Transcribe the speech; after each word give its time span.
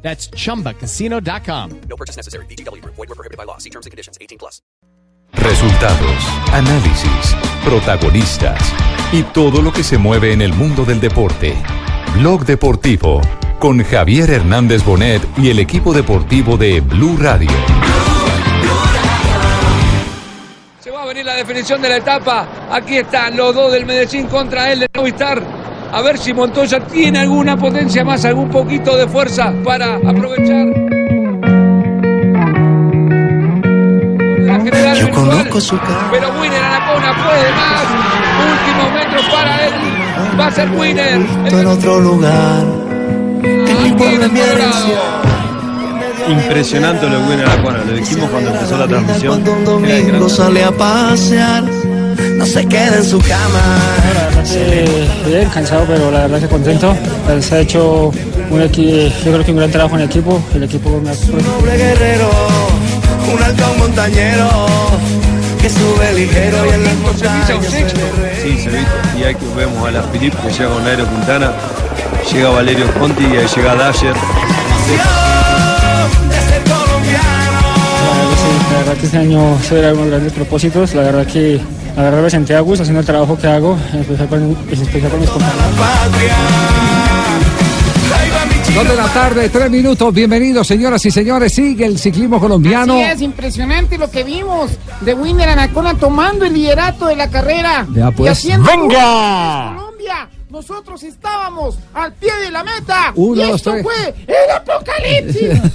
That's 0.00 0.30
chumbacasino.com. 0.30 1.80
No 1.88 1.96
purchase 1.96 2.16
necessary. 2.16 2.46
BGW. 2.46 2.82
Void 2.84 2.96
were 2.96 3.14
prohibited 3.14 3.36
by 3.36 3.44
law. 3.44 3.58
See 3.58 3.70
terms 3.70 3.84
and 3.84 3.90
conditions. 3.90 4.16
18 4.20 4.38
plus. 4.38 4.62
Resultados, 5.34 6.24
análisis, 6.52 7.36
protagonistas 7.62 8.58
y 9.12 9.22
todo 9.24 9.60
lo 9.60 9.72
que 9.72 9.84
se 9.84 9.98
mueve 9.98 10.32
en 10.32 10.40
el 10.40 10.54
mundo 10.54 10.84
del 10.84 11.00
deporte. 11.00 11.54
Blog 12.14 12.46
Deportivo 12.46 13.20
con 13.58 13.82
Javier 13.82 14.30
Hernández 14.30 14.84
Bonet 14.84 15.22
y 15.36 15.50
el 15.50 15.58
equipo 15.58 15.92
deportivo 15.92 16.56
de 16.56 16.80
Blue 16.80 17.16
Radio. 17.18 17.50
Se 20.80 20.90
va 20.90 21.02
a 21.02 21.06
venir 21.06 21.26
la 21.26 21.34
definición 21.34 21.82
de 21.82 21.88
la 21.88 21.96
etapa. 21.96 22.68
Aquí 22.70 22.98
están 22.98 23.36
los 23.36 23.54
dos 23.54 23.72
del 23.72 23.84
Medellín 23.84 24.26
contra 24.28 24.72
el 24.72 24.80
de 24.80 24.86
Movistar. 24.94 25.57
A 25.92 26.02
ver 26.02 26.18
si 26.18 26.32
Montoya 26.32 26.80
tiene 26.80 27.20
alguna 27.20 27.56
potencia 27.56 28.04
más, 28.04 28.24
algún 28.24 28.48
poquito 28.50 28.96
de 28.96 29.08
fuerza 29.08 29.52
para 29.64 29.96
aprovechar. 29.96 30.66
La 34.40 34.56
general 34.60 34.96
Yo 34.96 35.06
virtual, 35.06 35.28
conozco 35.28 35.60
su 35.60 35.78
cara. 35.78 36.08
Pero 36.10 36.28
Winner 36.40 36.62
Anacona 36.62 37.14
puede 37.24 37.52
más. 37.52 37.84
Últimos 38.52 38.92
metros 38.94 39.24
para 39.34 39.66
él. 39.66 39.72
Va 40.38 40.46
a 40.46 40.50
ser 40.50 40.70
Winner. 40.70 41.26
en 41.46 41.66
otro 41.66 42.00
lugar. 42.00 42.88
Impresionante 46.28 47.08
lo 47.08 47.20
que 47.20 47.26
viene 47.26 47.42
a 47.42 47.56
la 47.56 47.62
Juana, 47.62 47.84
lo 47.84 47.92
dijimos 47.94 48.28
cuando 48.30 48.50
empezó 48.50 48.76
la 48.76 48.86
transmisión. 48.86 49.42
Cuando 49.42 49.52
un 49.76 49.82
de 49.82 50.02
domingo 50.02 50.28
sale 50.28 50.62
a 50.62 50.70
pasear, 50.70 51.64
no 52.38 52.46
se 52.46 52.64
queda 52.66 52.96
en 52.96 53.04
su 53.04 53.18
cama. 53.18 53.78
Eh, 54.54 55.08
bien, 55.26 55.48
cansado, 55.50 55.84
pero 55.86 56.10
la 56.10 56.20
verdad 56.20 56.40
que 56.40 56.48
contento. 56.48 56.96
Se 57.40 57.54
ha 57.56 57.60
hecho 57.60 58.12
un 58.50 58.60
yo 58.60 58.68
creo 58.70 59.44
que 59.44 59.50
un 59.50 59.56
gran 59.58 59.70
trabajo 59.70 59.96
en 59.96 60.04
equipo. 60.04 60.40
El 60.54 60.62
equipo 60.62 61.00
me 61.00 61.10
ha 61.10 61.14
Noble 61.14 61.76
guerrero, 61.76 62.30
un 63.32 63.42
halcón 63.42 63.78
montañero 63.78 64.48
que 65.60 65.68
sube 65.68 66.12
ligero 66.14 66.64
y 66.66 66.74
en 66.74 66.84
las 66.84 66.94
montañas. 66.96 67.48
Sí, 68.42 68.58
se 68.58 68.70
viste. 68.70 68.78
Y 69.18 69.24
ahí 69.24 69.34
que 69.34 69.46
vemos 69.56 69.86
a 69.86 69.90
la 69.90 70.02
Filip 70.04 70.34
que 70.34 70.50
llega 70.50 70.70
con 70.70 70.84
Nairo 70.84 71.08
Quintana, 71.08 71.52
llega 72.32 72.50
Valerio 72.50 72.86
Conti 72.94 73.24
y 73.24 73.36
ahí 73.36 73.46
llega 73.54 73.74
Dasher. 73.74 74.14
La 78.06 78.14
verdad, 78.14 78.48
la 78.70 78.78
verdad 78.78 78.94
que 78.94 79.06
este 79.06 79.18
año 79.18 79.58
se 79.60 79.74
verán 79.74 79.94
unos 79.94 80.06
grandes 80.06 80.32
propósitos. 80.32 80.94
La 80.94 81.02
verdad 81.02 81.26
que 81.26 81.60
la 81.98 82.10
verdad 82.10 82.40
me 82.40 82.54
a 82.54 82.60
gusto 82.60 82.82
haciendo 82.82 83.00
el 83.00 83.06
trabajo 83.06 83.36
que 83.36 83.46
hago, 83.48 83.76
en 83.92 84.00
especial 84.00 84.28
con, 84.28 84.40
en 84.40 84.56
especial 84.70 85.10
con 85.10 85.20
mis 85.20 85.30
compañeros. 85.30 85.66
Dos 88.72 88.88
de 88.88 88.96
la 88.96 89.08
tarde, 89.12 89.48
tres 89.48 89.70
minutos. 89.70 90.14
Bienvenidos, 90.14 90.66
señoras 90.66 91.04
y 91.04 91.10
señores. 91.10 91.52
Sigue 91.52 91.86
el 91.86 91.98
ciclismo 91.98 92.38
colombiano. 92.38 92.94
Así 92.94 93.02
es, 93.02 93.22
impresionante 93.22 93.98
lo 93.98 94.08
que 94.10 94.22
vimos 94.22 94.70
de 95.00 95.14
Winner 95.14 95.48
Anacona 95.48 95.94
tomando 95.94 96.44
el 96.44 96.54
liderato 96.54 97.06
de 97.06 97.16
la 97.16 97.28
carrera. 97.28 97.84
Ya, 97.92 98.12
pues. 98.12 98.28
y 98.28 98.30
haciendo 98.30 98.70
¡Venga! 98.70 99.74
Colombia, 99.76 100.28
nosotros 100.50 101.02
estábamos 101.02 101.78
al 101.94 102.12
pie 102.12 102.30
de 102.44 102.52
la 102.52 102.62
meta. 102.62 103.12
Uno, 103.16 103.42
y 103.42 103.46
dos, 103.46 103.56
esto 103.56 103.72
tres. 103.72 103.82
fue 103.82 104.14
el 104.28 104.50
apocalipsis. 104.54 105.72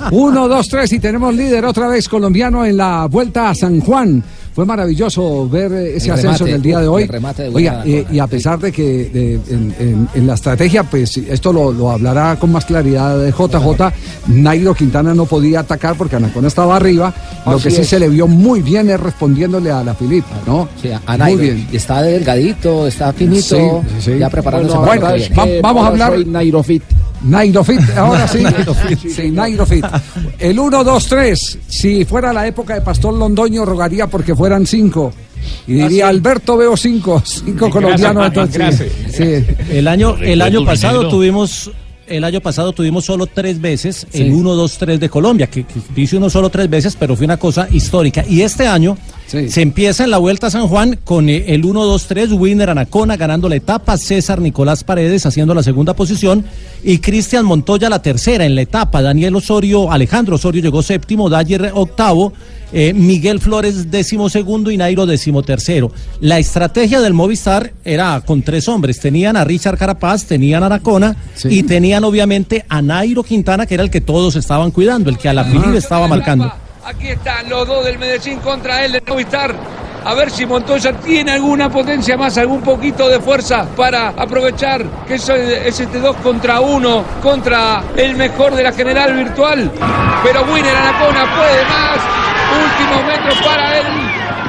Uno, 0.10 0.48
dos, 0.48 0.68
tres 0.68 0.92
y 0.92 1.00
tenemos 1.00 1.34
líder 1.34 1.64
otra 1.64 1.88
vez 1.88 2.06
colombiano 2.08 2.66
en 2.66 2.76
la 2.76 3.06
vuelta 3.06 3.48
a 3.48 3.54
San 3.54 3.80
Juan. 3.80 4.22
Fue 4.54 4.66
maravilloso 4.66 5.48
ver 5.48 5.72
ese 5.72 6.08
El 6.08 6.12
ascenso 6.12 6.44
remate, 6.44 6.50
en 6.50 6.54
el 6.56 6.62
día 6.62 6.78
de 6.80 6.88
hoy. 6.88 7.06
remate 7.06 7.42
de 7.44 7.48
Oiga, 7.48 7.82
eh, 7.86 8.04
y 8.12 8.18
a 8.18 8.26
pesar 8.26 8.58
de 8.58 8.70
que 8.70 9.10
eh, 9.14 9.40
en, 9.48 9.74
en- 9.78 10.08
en 10.14 10.26
la 10.26 10.34
estrategia, 10.34 10.82
pues 10.84 11.16
esto 11.16 11.52
lo, 11.54 11.72
lo 11.72 11.90
hablará 11.90 12.36
con 12.38 12.52
más 12.52 12.66
claridad 12.66 13.18
de 13.18 13.30
JJ, 13.32 13.92
Nairo 14.28 14.74
Quintana 14.74 15.14
no 15.14 15.24
podía 15.24 15.60
atacar 15.60 15.96
porque 15.96 16.16
Anacona 16.16 16.48
estaba 16.48 16.76
arriba. 16.76 17.14
Lo 17.46 17.52
Así 17.52 17.64
que 17.64 17.70
sí 17.70 17.80
es. 17.80 17.88
se 17.88 17.98
le 17.98 18.08
vio 18.10 18.26
muy 18.26 18.60
bien 18.60 18.90
es 18.90 19.00
respondiéndole 19.00 19.70
a 19.70 19.82
la 19.82 19.94
Filipa, 19.94 20.36
¿no? 20.46 20.68
Sí, 20.80 20.90
a 20.92 21.00
muy 21.06 21.16
Nairo. 21.18 21.38
bien. 21.40 21.68
Y 21.72 21.76
está 21.76 22.02
delgadito, 22.02 22.86
está 22.86 23.12
finito, 23.12 23.82
Sí, 23.98 24.12
sí. 24.12 24.18
ya 24.18 24.28
preparándose 24.28 24.76
Bueno, 24.76 25.00
para 25.00 25.16
va- 25.16 25.60
vamos 25.62 25.84
a 25.84 25.86
hablar. 25.88 26.26
Nairofit. 26.26 26.82
Nairofit, 27.24 27.80
ahora 27.96 28.26
sí. 28.28 28.42
sí, 29.08 29.30
Nairofit. 29.30 29.84
El 30.38 30.58
1, 30.58 30.84
2, 30.84 31.06
3. 31.06 31.58
Si 31.68 32.04
fuera 32.04 32.32
la 32.32 32.46
época 32.46 32.74
de 32.74 32.80
Pastor 32.80 33.14
Londoño, 33.14 33.64
rogaría 33.64 34.06
porque 34.06 34.34
fueran 34.34 34.66
cinco. 34.66 35.12
Y 35.66 35.74
diría, 35.74 36.08
Alberto, 36.08 36.56
veo 36.56 36.76
cinco. 36.76 37.22
Cinco 37.24 37.70
colombianos. 37.70 38.26
entonces, 38.26 38.92
sí. 39.10 39.44
El 39.70 39.88
año, 39.88 40.16
el 40.20 40.40
año 40.42 40.64
pasado 40.64 41.08
tuvimos 41.08 41.70
el 42.08 42.24
año 42.24 42.40
pasado 42.40 42.72
tuvimos 42.72 43.06
solo 43.06 43.26
tres 43.26 43.58
veces 43.60 44.06
Sí. 44.10 44.22
el 44.22 44.32
1, 44.32 44.54
2, 44.54 44.78
3 44.78 45.00
de 45.00 45.08
Colombia, 45.08 45.46
que, 45.46 45.64
que 45.64 45.74
dice 45.94 46.16
uno 46.18 46.28
solo 46.28 46.50
tres 46.50 46.68
veces, 46.68 46.94
pero 46.98 47.16
fue 47.16 47.24
una 47.24 47.38
cosa 47.38 47.68
histórica. 47.70 48.22
Y 48.28 48.42
este 48.42 48.66
año 48.66 48.98
Sí. 49.26 49.48
se 49.48 49.62
empieza 49.62 50.04
en 50.04 50.10
la 50.10 50.18
Vuelta 50.18 50.48
a 50.48 50.50
San 50.50 50.68
Juan 50.68 50.98
con 51.04 51.28
eh, 51.28 51.44
el 51.48 51.64
1, 51.64 51.84
2, 51.84 52.06
3, 52.06 52.32
Winner 52.32 52.68
Anacona 52.68 53.16
ganando 53.16 53.48
la 53.48 53.56
etapa, 53.56 53.96
César 53.96 54.40
Nicolás 54.40 54.84
Paredes 54.84 55.24
haciendo 55.24 55.54
la 55.54 55.62
segunda 55.62 55.94
posición 55.94 56.44
y 56.84 56.98
Cristian 56.98 57.44
Montoya 57.46 57.88
la 57.88 58.02
tercera 58.02 58.44
en 58.44 58.54
la 58.54 58.62
etapa, 58.62 59.00
Daniel 59.00 59.36
Osorio, 59.36 59.90
Alejandro 59.90 60.36
Osorio 60.36 60.60
llegó 60.62 60.82
séptimo, 60.82 61.30
Dyer 61.30 61.70
octavo, 61.74 62.32
eh, 62.74 62.92
Miguel 62.94 63.38
Flores 63.38 63.90
décimo 63.90 64.28
segundo 64.30 64.70
y 64.70 64.76
Nairo 64.78 65.04
décimo 65.06 65.42
tercero. 65.42 65.92
La 66.20 66.38
estrategia 66.38 67.00
del 67.00 67.12
Movistar 67.14 67.72
era 67.84 68.20
con 68.24 68.42
tres 68.42 68.66
hombres, 68.68 68.98
tenían 68.98 69.36
a 69.36 69.44
Richard 69.44 69.76
Carapaz, 69.78 70.24
tenían 70.24 70.62
a 70.62 70.66
Anacona 70.66 71.16
Sí. 71.34 71.48
y 71.50 71.62
tenían 71.64 72.04
obviamente 72.04 72.64
a 72.68 72.80
Nairo 72.82 73.22
Quintana, 73.22 73.66
que 73.66 73.74
era 73.74 73.82
el 73.82 73.90
que 73.90 74.00
todos 74.00 74.36
estaban 74.36 74.70
cuidando, 74.70 75.10
el 75.10 75.18
que 75.18 75.28
a 75.28 75.34
la 75.34 75.44
Filip 75.44 75.74
estaba 75.74 76.08
marcando. 76.08 76.50
Aquí 76.84 77.10
están 77.10 77.48
los 77.48 77.66
dos 77.68 77.84
del 77.84 77.96
Medellín 77.96 78.40
contra 78.40 78.84
el 78.84 78.92
de 78.92 79.02
Movistar. 79.06 79.54
A 80.04 80.14
ver 80.14 80.30
si 80.32 80.44
Montoya 80.44 80.92
tiene 80.94 81.30
alguna 81.30 81.70
potencia 81.70 82.16
más, 82.16 82.36
algún 82.38 82.60
poquito 82.60 83.08
de 83.08 83.20
fuerza 83.20 83.64
para 83.76 84.08
aprovechar 84.08 84.84
que 85.06 85.14
eso 85.14 85.32
es 85.32 85.78
este 85.78 86.00
2 86.00 86.16
contra 86.16 86.58
1 86.58 87.04
contra 87.22 87.84
el 87.94 88.16
mejor 88.16 88.56
de 88.56 88.64
la 88.64 88.72
general 88.72 89.14
virtual. 89.14 89.70
Pero 90.24 90.42
Winner 90.52 90.74
Anacona 90.74 91.36
puede 91.36 91.64
más. 91.66 91.98
Últimos 92.64 93.04
metros 93.06 93.46
para 93.46 93.78
él. 93.78 93.86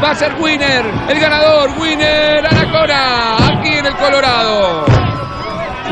Va 0.04 0.10
a 0.10 0.16
ser 0.16 0.34
Winner, 0.40 0.86
el 1.10 1.20
ganador, 1.20 1.70
Winner 1.80 2.48
Anacona, 2.48 3.60
aquí 3.60 3.76
en 3.76 3.86
el 3.86 3.96
Colorado. 3.96 5.13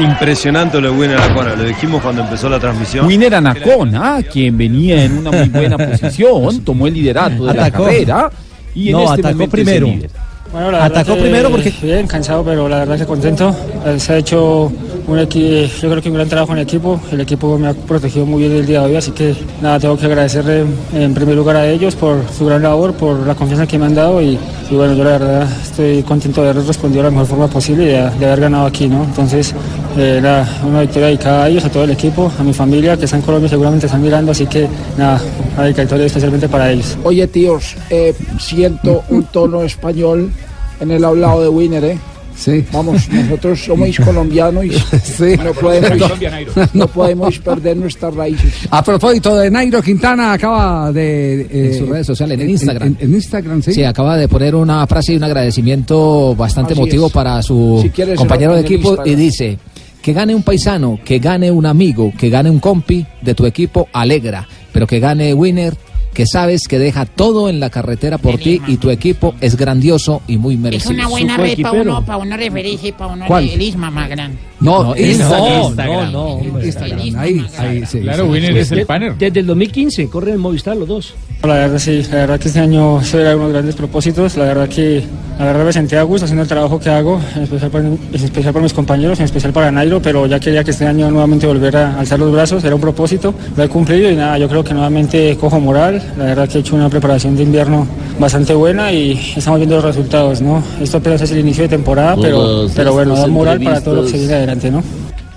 Impresionante 0.03 0.81
lo 0.81 0.91
que 0.91 0.97
viene 0.99 1.13
a 1.15 1.27
la 1.27 1.33
Juana, 1.33 1.55
lo 1.55 1.63
dijimos 1.63 2.01
cuando 2.01 2.21
empezó 2.23 2.49
la 2.49 2.59
transmisión. 2.59 3.05
Winner 3.05 3.35
Anacona, 3.35 4.21
quien 4.23 4.57
venía 4.57 5.03
en 5.03 5.19
una 5.19 5.31
muy 5.31 5.49
buena 5.49 5.77
posición, 5.89 6.61
tomó 6.61 6.87
el 6.87 6.93
liderato 6.93 7.45
de 7.45 7.51
Atacó. 7.51 7.83
la 7.83 7.85
carrera 7.91 8.31
y 8.73 8.87
en 8.89 8.93
No, 8.93 8.99
este 9.01 9.13
atacó 9.21 9.27
momento 9.33 9.55
es 9.57 9.59
el 9.61 9.65
primero. 9.65 9.85
líder. 9.87 10.09
Bueno, 10.51 10.69
la 10.71 10.83
Atacó 10.85 11.15
que 11.15 11.21
primero 11.21 11.49
porque- 11.49 11.73
Bien, 11.81 12.05
cansado, 12.07 12.43
pero 12.43 12.67
la 12.67 12.79
verdad 12.79 12.97
que 12.97 13.05
contento. 13.05 13.55
Eh, 13.85 13.97
Se 13.97 14.11
ha 14.13 14.17
hecho 14.17 14.69
un 15.07 15.17
equi- 15.17 15.65
yo 15.81 15.89
creo 15.89 16.01
que 16.01 16.09
un 16.09 16.15
gran 16.15 16.27
trabajo 16.27 16.51
en 16.51 16.59
equipo. 16.59 16.99
El 17.09 17.21
equipo 17.21 17.57
me 17.57 17.69
ha 17.69 17.73
protegido 17.73 18.25
muy 18.25 18.41
bien 18.41 18.51
el 18.57 18.65
día 18.65 18.81
de 18.81 18.87
hoy, 18.87 18.95
así 18.97 19.11
que 19.11 19.33
nada, 19.61 19.79
tengo 19.79 19.97
que 19.97 20.07
agradecerle 20.07 20.65
en 20.93 21.13
primer 21.13 21.35
lugar 21.35 21.55
a 21.55 21.65
ellos 21.69 21.95
por 21.95 22.17
su 22.37 22.45
gran 22.47 22.61
labor, 22.63 22.93
por 22.95 23.25
la 23.25 23.33
confianza 23.33 23.65
que 23.65 23.79
me 23.79 23.85
han 23.85 23.95
dado 23.95 24.21
y, 24.21 24.37
y 24.69 24.75
bueno, 24.75 24.93
yo 24.93 25.05
la 25.05 25.11
verdad 25.11 25.47
estoy 25.63 26.03
contento 26.03 26.43
de 26.43 26.49
haber 26.49 26.65
respondido 26.65 27.01
de 27.03 27.09
la 27.09 27.11
mejor 27.11 27.27
forma 27.27 27.47
posible 27.47 27.83
y 27.83 27.87
de, 27.87 28.09
de 28.19 28.25
haber 28.25 28.41
ganado 28.41 28.65
aquí, 28.65 28.89
¿no? 28.89 29.05
Entonces, 29.05 29.55
eh, 29.97 30.19
nada, 30.21 30.47
una 30.65 30.81
victoria 30.81 31.07
dedicada 31.07 31.43
a 31.45 31.49
ellos, 31.49 31.65
a 31.65 31.69
todo 31.69 31.83
el 31.83 31.91
equipo, 31.91 32.31
a 32.39 32.43
mi 32.43 32.53
familia 32.53 32.97
que 32.97 33.05
está 33.05 33.17
en 33.17 33.23
Colombia 33.23 33.49
seguramente 33.49 33.85
están 33.85 34.01
mirando, 34.01 34.31
así 34.31 34.45
que 34.47 34.67
nada, 34.97 35.21
una 35.55 35.63
dedicatoria 35.65 36.05
especialmente 36.05 36.47
para 36.49 36.71
ellos. 36.71 36.97
Oye, 37.03 37.27
tíos, 37.27 37.75
eh, 37.89 38.13
siento 38.39 39.03
un 39.09 39.23
tono 39.25 39.63
español 39.63 40.31
en 40.79 40.91
el 40.91 41.03
hablado 41.05 41.41
de 41.43 41.49
Winner, 41.49 41.83
¿eh? 41.83 41.97
Sí. 42.33 42.65
Vamos, 42.71 43.07
nosotros 43.09 43.59
somos 43.63 43.95
colombianos 44.03 44.65
y 44.65 44.71
Sí. 44.71 45.35
no 45.43 45.53
podemos, 45.53 46.11
no 46.73 46.87
podemos 46.87 47.37
perder 47.39 47.77
nuestras 47.77 48.15
raíces. 48.15 48.51
A 48.71 48.81
propósito 48.83 49.35
de 49.35 49.51
Nairo 49.51 49.79
Quintana, 49.81 50.33
acaba 50.33 50.91
de. 50.91 51.41
eh, 51.41 51.47
En 51.73 51.77
sus 51.77 51.87
redes 51.89 52.07
sociales, 52.07 52.39
en 52.39 52.49
Instagram. 52.49 52.87
En, 52.87 53.09
en 53.09 53.13
Instagram, 53.15 53.61
sí. 53.61 53.73
Sí, 53.73 53.83
acaba 53.83 54.17
de 54.17 54.27
poner 54.27 54.55
una 54.55 54.87
frase 54.87 55.13
y 55.13 55.17
un 55.17 55.23
agradecimiento 55.25 56.33
bastante 56.35 56.73
Así 56.73 56.81
emotivo 56.81 57.07
es. 57.07 57.13
para 57.13 57.43
su 57.43 57.79
Si 57.83 58.15
compañero 58.15 58.53
de 58.53 58.59
en 58.61 58.65
equipo 58.65 58.97
y 59.05 59.13
dice 59.13 59.59
que 60.01 60.13
gane 60.13 60.35
un 60.35 60.43
paisano, 60.43 60.99
que 61.03 61.19
gane 61.19 61.51
un 61.51 61.65
amigo, 61.65 62.11
que 62.17 62.29
gane 62.29 62.49
un 62.49 62.59
compi 62.59 63.05
de 63.21 63.35
tu 63.35 63.45
equipo, 63.45 63.87
alegra, 63.93 64.47
pero 64.71 64.87
que 64.87 64.99
gane 64.99 65.33
Winner 65.33 65.75
que 66.13 66.25
sabes 66.25 66.67
que 66.67 66.77
deja 66.79 67.05
todo 67.05 67.49
en 67.49 67.59
la 67.59 67.69
carretera 67.69 68.17
por 68.17 68.37
ti 68.37 68.61
y 68.67 68.77
tu 68.77 68.89
equipo 68.89 69.33
es 69.39 69.55
grandioso 69.55 70.21
y 70.27 70.37
muy 70.37 70.55
Es 70.55 70.59
merecido. 70.59 70.93
una 70.93 71.07
buena 71.07 71.37
red 71.37 71.61
para 71.61 71.81
uno, 71.81 72.05
para 72.05 72.17
uno 72.17 72.37
referirse, 72.37 72.93
para 72.93 73.13
uno 73.13 73.25
¿Cuál? 73.27 73.47
el 73.49 73.61
Isma 73.61 73.89
más 73.91 74.09
grande. 74.09 74.37
No, 74.59 74.83
No, 74.83 74.95
Instagram. 74.95 75.63
Instagram. 75.63 76.11
no, 76.11 76.39
no, 76.43 76.63
Instagram. 76.63 76.99
Ahí, 77.17 77.45
ahí, 77.57 77.85
sí. 77.85 77.99
Claro, 78.01 78.25
sí, 78.25 78.29
Winner 78.29 78.53
sí. 78.53 78.59
es 78.59 78.71
el 78.71 78.85
panel. 78.85 79.13
Desde 79.17 79.39
el 79.39 79.47
2015 79.47 80.07
corren 80.09 80.35
en 80.35 80.39
Movistar 80.41 80.77
los 80.77 80.87
dos. 80.87 81.15
La 81.43 81.53
verdad 81.55 81.79
sí, 81.79 82.03
la 82.11 82.17
verdad 82.17 82.39
que 82.39 82.47
este 82.49 82.59
año 82.59 83.03
se 83.03 83.19
era 83.21 83.35
unos 83.35 83.51
grandes 83.51 83.73
propósitos, 83.75 84.37
la 84.37 84.45
verdad 84.45 84.69
que 84.69 85.03
la 85.39 85.45
verdad 85.45 85.65
me 85.65 85.73
sentía 85.73 86.01
a 86.01 86.03
gusto 86.03 86.25
haciendo 86.25 86.43
el 86.43 86.47
trabajo 86.47 86.79
que 86.79 86.89
hago, 86.89 87.19
en 87.35 87.41
especial 87.43 87.71
para, 87.71 87.87
en 87.87 87.99
especial 88.13 88.53
para 88.53 88.61
mis 88.63 88.73
compañeros, 88.73 89.17
en 89.19 89.25
especial 89.25 89.51
para 89.51 89.71
Nairo, 89.71 89.99
pero 89.99 90.27
ya 90.27 90.39
quería 90.39 90.63
que 90.63 90.69
este 90.69 90.85
año 90.85 91.09
nuevamente 91.09 91.47
volver 91.47 91.77
a 91.77 91.99
alzar 91.99 92.19
los 92.19 92.31
brazos, 92.31 92.63
era 92.63 92.75
un 92.75 92.81
propósito, 92.81 93.33
lo 93.57 93.63
he 93.63 93.67
cumplido 93.69 94.11
y 94.11 94.15
nada, 94.15 94.37
yo 94.37 94.47
creo 94.47 94.63
que 94.63 94.73
nuevamente 94.75 95.35
cojo 95.37 95.59
moral, 95.59 96.00
la 96.17 96.25
verdad 96.25 96.49
que 96.49 96.57
he 96.57 96.61
hecho 96.61 96.75
una 96.75 96.89
preparación 96.89 97.35
de 97.35 97.43
invierno 97.43 97.87
bastante 98.19 98.53
buena 98.53 98.91
y 98.91 99.11
estamos 99.35 99.59
viendo 99.59 99.75
los 99.75 99.85
resultados, 99.85 100.41
¿no? 100.41 100.63
Esto 100.81 100.97
apenas 100.97 101.21
es 101.21 101.31
el 101.31 101.39
inicio 101.39 101.63
de 101.63 101.69
temporada, 101.69 102.15
pero, 102.21 102.67
pero 102.75 102.93
bueno, 102.93 103.15
da 103.15 103.27
moral 103.27 103.59
para 103.61 103.81
todo 103.81 103.95
lo 103.95 104.03
que 104.03 104.09
se 104.09 104.17
viene 104.17 104.33
adelante, 104.33 104.71
¿no? 104.71 104.83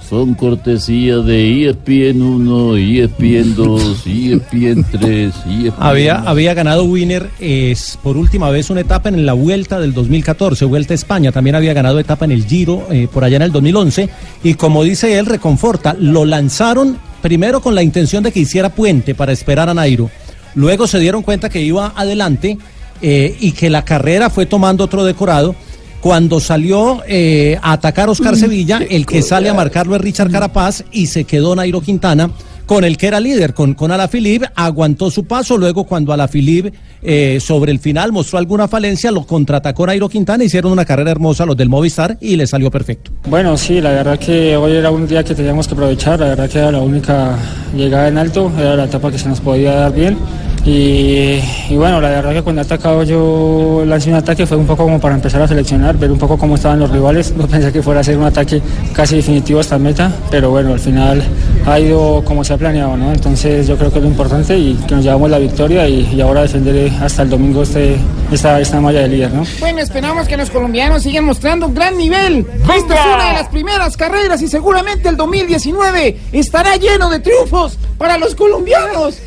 Son 0.08 0.34
cortesía 0.34 1.16
de 1.16 1.70
ESPN 1.70 2.20
1, 2.20 2.76
ESPN 2.76 3.54
2, 3.56 4.06
ESPN 4.06 4.84
3, 4.92 5.34
ESPN... 5.34 5.72
Había, 5.78 6.16
había 6.16 6.52
ganado 6.52 6.84
Winner 6.84 7.30
es, 7.40 7.98
por 8.02 8.18
última 8.18 8.50
vez 8.50 8.68
una 8.68 8.82
etapa 8.82 9.08
en 9.08 9.24
la 9.24 9.32
Vuelta 9.32 9.80
del 9.80 9.94
2014, 9.94 10.66
Vuelta 10.66 10.92
a 10.92 10.96
España. 10.96 11.32
También 11.32 11.56
había 11.56 11.72
ganado 11.72 11.98
etapa 11.98 12.26
en 12.26 12.32
el 12.32 12.44
Giro 12.44 12.86
eh, 12.90 13.08
por 13.10 13.24
allá 13.24 13.36
en 13.36 13.42
el 13.42 13.52
2011. 13.52 14.10
Y 14.42 14.54
como 14.54 14.84
dice 14.84 15.18
él, 15.18 15.24
reconforta, 15.24 15.96
lo 15.98 16.26
lanzaron 16.26 16.98
primero 17.22 17.62
con 17.62 17.74
la 17.74 17.82
intención 17.82 18.22
de 18.22 18.30
que 18.30 18.40
hiciera 18.40 18.68
puente 18.68 19.14
para 19.14 19.32
esperar 19.32 19.70
a 19.70 19.74
Nairo. 19.74 20.10
Luego 20.54 20.86
se 20.86 20.98
dieron 20.98 21.22
cuenta 21.22 21.48
que 21.48 21.62
iba 21.62 21.92
adelante 21.96 22.58
eh, 23.02 23.36
y 23.40 23.52
que 23.52 23.70
la 23.70 23.84
carrera 23.84 24.30
fue 24.30 24.46
tomando 24.46 24.84
otro 24.84 25.04
decorado. 25.04 25.54
Cuando 26.00 26.38
salió 26.38 27.02
eh, 27.08 27.58
a 27.62 27.72
atacar 27.72 28.10
Oscar 28.10 28.36
Sevilla, 28.36 28.78
el 28.90 29.06
que 29.06 29.22
sale 29.22 29.48
a 29.48 29.54
marcarlo 29.54 29.96
es 29.96 30.02
Richard 30.02 30.30
Carapaz 30.30 30.84
y 30.92 31.06
se 31.06 31.24
quedó 31.24 31.56
Nairo 31.56 31.80
Quintana 31.80 32.30
con 32.66 32.84
el 32.84 32.96
que 32.96 33.06
era 33.06 33.20
líder, 33.20 33.54
con, 33.54 33.74
con 33.74 33.90
Alaphilippe, 33.90 34.48
aguantó 34.54 35.10
su 35.10 35.24
paso, 35.24 35.58
luego 35.58 35.84
cuando 35.84 36.12
Alaphilippe 36.12 36.72
eh, 37.04 37.38
sobre 37.38 37.70
el 37.70 37.78
final 37.78 38.12
mostró 38.12 38.38
alguna 38.38 38.66
falencia, 38.66 39.10
lo 39.10 39.26
contraatacó 39.26 39.86
Nairo 39.86 40.08
Quintana, 40.08 40.42
hicieron 40.42 40.72
una 40.72 40.86
carrera 40.86 41.10
hermosa 41.10 41.44
los 41.44 41.56
del 41.56 41.68
Movistar 41.68 42.16
y 42.20 42.36
le 42.36 42.46
salió 42.46 42.70
perfecto. 42.70 43.10
Bueno, 43.28 43.58
sí, 43.58 43.80
la 43.82 43.90
verdad 43.90 44.18
que 44.18 44.56
hoy 44.56 44.72
era 44.72 44.90
un 44.90 45.06
día 45.06 45.22
que 45.22 45.34
teníamos 45.34 45.68
que 45.68 45.74
aprovechar, 45.74 46.18
la 46.18 46.28
verdad 46.28 46.48
que 46.48 46.58
era 46.58 46.72
la 46.72 46.80
única 46.80 47.36
llegada 47.76 48.08
en 48.08 48.16
alto, 48.16 48.50
era 48.58 48.74
la 48.74 48.84
etapa 48.84 49.10
que 49.10 49.18
se 49.18 49.28
nos 49.28 49.40
podía 49.40 49.72
dar 49.74 49.92
bien. 49.92 50.16
Y, 50.66 51.40
y 51.68 51.76
bueno, 51.76 52.00
la 52.00 52.08
verdad 52.08 52.32
que 52.32 52.42
cuando 52.42 52.62
he 52.62 52.64
atacado 52.64 53.02
yo 53.02 53.82
lancé 53.86 54.08
un 54.08 54.16
ataque 54.16 54.46
fue 54.46 54.56
un 54.56 54.66
poco 54.66 54.84
como 54.84 54.98
para 54.98 55.14
empezar 55.14 55.42
a 55.42 55.48
seleccionar, 55.48 55.96
ver 55.98 56.10
un 56.10 56.18
poco 56.18 56.38
cómo 56.38 56.54
estaban 56.54 56.78
los 56.78 56.90
rivales. 56.90 57.34
No 57.36 57.46
pensé 57.46 57.70
que 57.70 57.82
fuera 57.82 58.00
a 58.00 58.04
ser 58.04 58.16
un 58.16 58.24
ataque 58.24 58.62
casi 58.94 59.16
definitivo 59.16 59.60
hasta 59.60 59.78
meta, 59.78 60.10
pero 60.30 60.50
bueno, 60.50 60.72
al 60.72 60.80
final 60.80 61.22
ha 61.66 61.78
ido 61.78 62.22
como 62.24 62.42
se 62.44 62.54
ha 62.54 62.56
planeado, 62.56 62.96
¿no? 62.96 63.12
Entonces 63.12 63.66
yo 63.66 63.76
creo 63.76 63.90
que 63.90 63.98
es 63.98 64.04
lo 64.04 64.10
importante 64.10 64.56
y 64.56 64.74
que 64.88 64.94
nos 64.94 65.04
llevamos 65.04 65.30
la 65.30 65.38
victoria 65.38 65.86
y, 65.86 66.08
y 66.14 66.20
ahora 66.20 66.42
defender 66.42 66.90
hasta 67.00 67.22
el 67.22 67.30
domingo 67.30 67.62
este, 67.62 67.96
esta, 68.32 68.58
esta 68.60 68.80
malla 68.80 69.00
de 69.00 69.08
líder, 69.08 69.32
¿no? 69.32 69.44
Bueno, 69.60 69.80
esperamos 69.80 70.26
que 70.26 70.36
los 70.36 70.50
colombianos 70.50 71.02
sigan 71.02 71.24
mostrando 71.24 71.66
un 71.66 71.74
gran 71.74 71.96
nivel. 71.98 72.46
Esta 72.74 72.94
es 72.94 73.06
una 73.14 73.28
de 73.28 73.32
las 73.34 73.48
primeras 73.48 73.96
carreras 73.96 74.40
y 74.40 74.48
seguramente 74.48 75.10
el 75.10 75.16
2019 75.16 76.18
estará 76.32 76.76
lleno 76.76 77.10
de 77.10 77.20
triunfos 77.20 77.78
para 77.98 78.16
los 78.16 78.34
colombianos. 78.34 79.18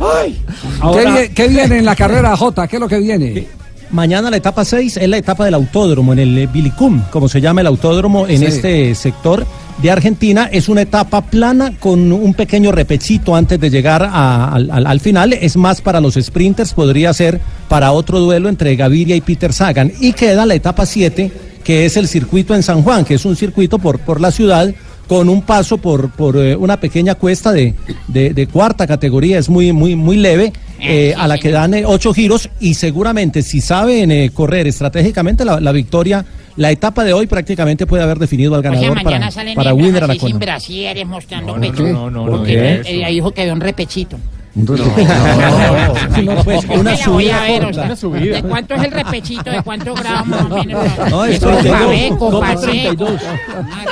¡Ay! 0.00 0.40
¿Qué, 0.92 1.06
vie- 1.08 1.34
qué 1.34 1.48
viene 1.48 1.78
en 1.78 1.84
la 1.84 1.94
carrera 1.96 2.36
J? 2.36 2.66
¿Qué 2.68 2.76
es 2.76 2.80
lo 2.80 2.88
que 2.88 2.98
viene? 2.98 3.46
Mañana 3.90 4.30
la 4.30 4.38
etapa 4.38 4.64
6 4.64 4.96
es 4.96 5.08
la 5.08 5.18
etapa 5.18 5.44
del 5.44 5.54
autódromo, 5.54 6.14
en 6.14 6.18
el 6.20 6.38
eh, 6.38 6.46
Bilicum, 6.46 7.02
como 7.10 7.28
se 7.28 7.40
llama 7.42 7.60
el 7.60 7.66
autódromo 7.66 8.26
en 8.26 8.38
Sí. 8.38 8.44
este 8.46 8.94
sector 8.94 9.46
de 9.82 9.90
Argentina. 9.90 10.48
Es 10.50 10.70
una 10.70 10.80
etapa 10.82 11.20
plana 11.20 11.74
con 11.78 12.10
un 12.10 12.32
pequeño 12.32 12.72
repechito 12.72 13.36
antes 13.36 13.60
de 13.60 13.68
llegar 13.68 14.02
a- 14.02 14.48
al, 14.54 14.70
al- 14.70 14.86
al 14.86 15.00
final. 15.00 15.34
Es 15.34 15.56
más 15.58 15.82
para 15.82 16.00
los 16.00 16.14
sprinters, 16.14 16.72
podría 16.72 17.12
ser 17.12 17.38
para 17.68 17.92
otro 17.92 18.18
duelo 18.18 18.48
entre 18.48 18.74
Gaviria 18.76 19.14
y 19.14 19.20
Peter 19.20 19.52
Sagan. 19.52 19.92
Y 20.00 20.14
queda 20.14 20.46
la 20.46 20.54
etapa 20.54 20.86
7, 20.86 21.30
que 21.62 21.84
es 21.84 21.96
el 21.98 22.08
circuito 22.08 22.54
en 22.54 22.62
San 22.62 22.82
Juan, 22.82 23.04
que 23.04 23.14
es 23.14 23.24
un 23.26 23.36
circuito 23.36 23.78
por, 23.78 23.98
por 23.98 24.22
la 24.22 24.30
ciudad 24.30 24.72
con 25.12 25.28
un 25.28 25.42
paso 25.42 25.76
por, 25.76 26.10
por 26.10 26.38
eh, 26.38 26.56
una 26.56 26.78
pequeña 26.80 27.16
cuesta 27.16 27.52
de, 27.52 27.74
de- 28.08 28.32
de 28.32 28.46
cuarta 28.46 28.86
categoría, 28.86 29.38
es 29.38 29.50
muy, 29.50 29.70
muy, 29.70 29.94
muy 29.94 30.16
leve, 30.16 30.54
eh, 30.80 31.12
a 31.14 31.28
la 31.28 31.36
que 31.36 31.50
dan 31.50 31.74
eh, 31.74 31.84
ocho 31.84 32.14
giros 32.14 32.48
y 32.60 32.72
seguramente 32.72 33.42
si 33.42 33.60
saben 33.60 34.10
eh, 34.10 34.30
correr 34.32 34.66
estratégicamente 34.66 35.44
la, 35.44 35.60
la 35.60 35.70
victoria, 35.70 36.24
la 36.56 36.70
etapa 36.70 37.04
de 37.04 37.12
hoy 37.12 37.26
prácticamente 37.26 37.84
puede 37.86 38.02
haber 38.02 38.18
definido 38.18 38.54
al 38.54 38.60
O 38.60 38.62
sea, 38.62 38.70
ganador 38.70 39.04
mañana 39.04 39.30
para, 39.30 39.54
para 39.54 39.74
Winner 39.74 40.02
así 40.04 40.12
Anacona. 40.12 40.30
sin 40.30 40.38
brasieres 40.38 41.06
mostrando 41.06 41.46
No, 41.48 41.58
no, 41.58 41.60
pecho. 41.70 41.82
no, 41.82 42.10
no, 42.10 42.24
no, 42.24 42.36
no, 42.38 42.46
él- 42.46 42.80
eso. 42.80 42.88
ella 42.88 43.10
un 44.54 44.66
repechito. 44.66 45.02
No, 46.22 46.44
pues, 46.44 46.64
una 46.78 46.96
subida 46.96 47.42
a 47.42 47.46
ver, 47.48 47.62
corta. 47.62 47.70
o 47.70 47.74
sea, 47.74 47.84
Una 47.86 47.96
subida. 47.96 48.36
¿De 48.36 48.42
cuánto 48.42 48.74
es 48.74 48.82
el 48.84 48.90
repechito? 48.92 49.50
¿De 49.50 49.62
cuántos 49.62 50.00
gramos 50.00 50.28
más 50.28 50.42
o 50.50 50.64
menos? 50.64 50.84
No, 51.10 51.24
Eso 51.24 51.50
es 51.50 51.56
es 51.56 51.62
32, 51.62 51.80
paveco, 51.80 52.16
como 52.18 52.40
paseco. 52.40 53.04
32. 53.06 53.10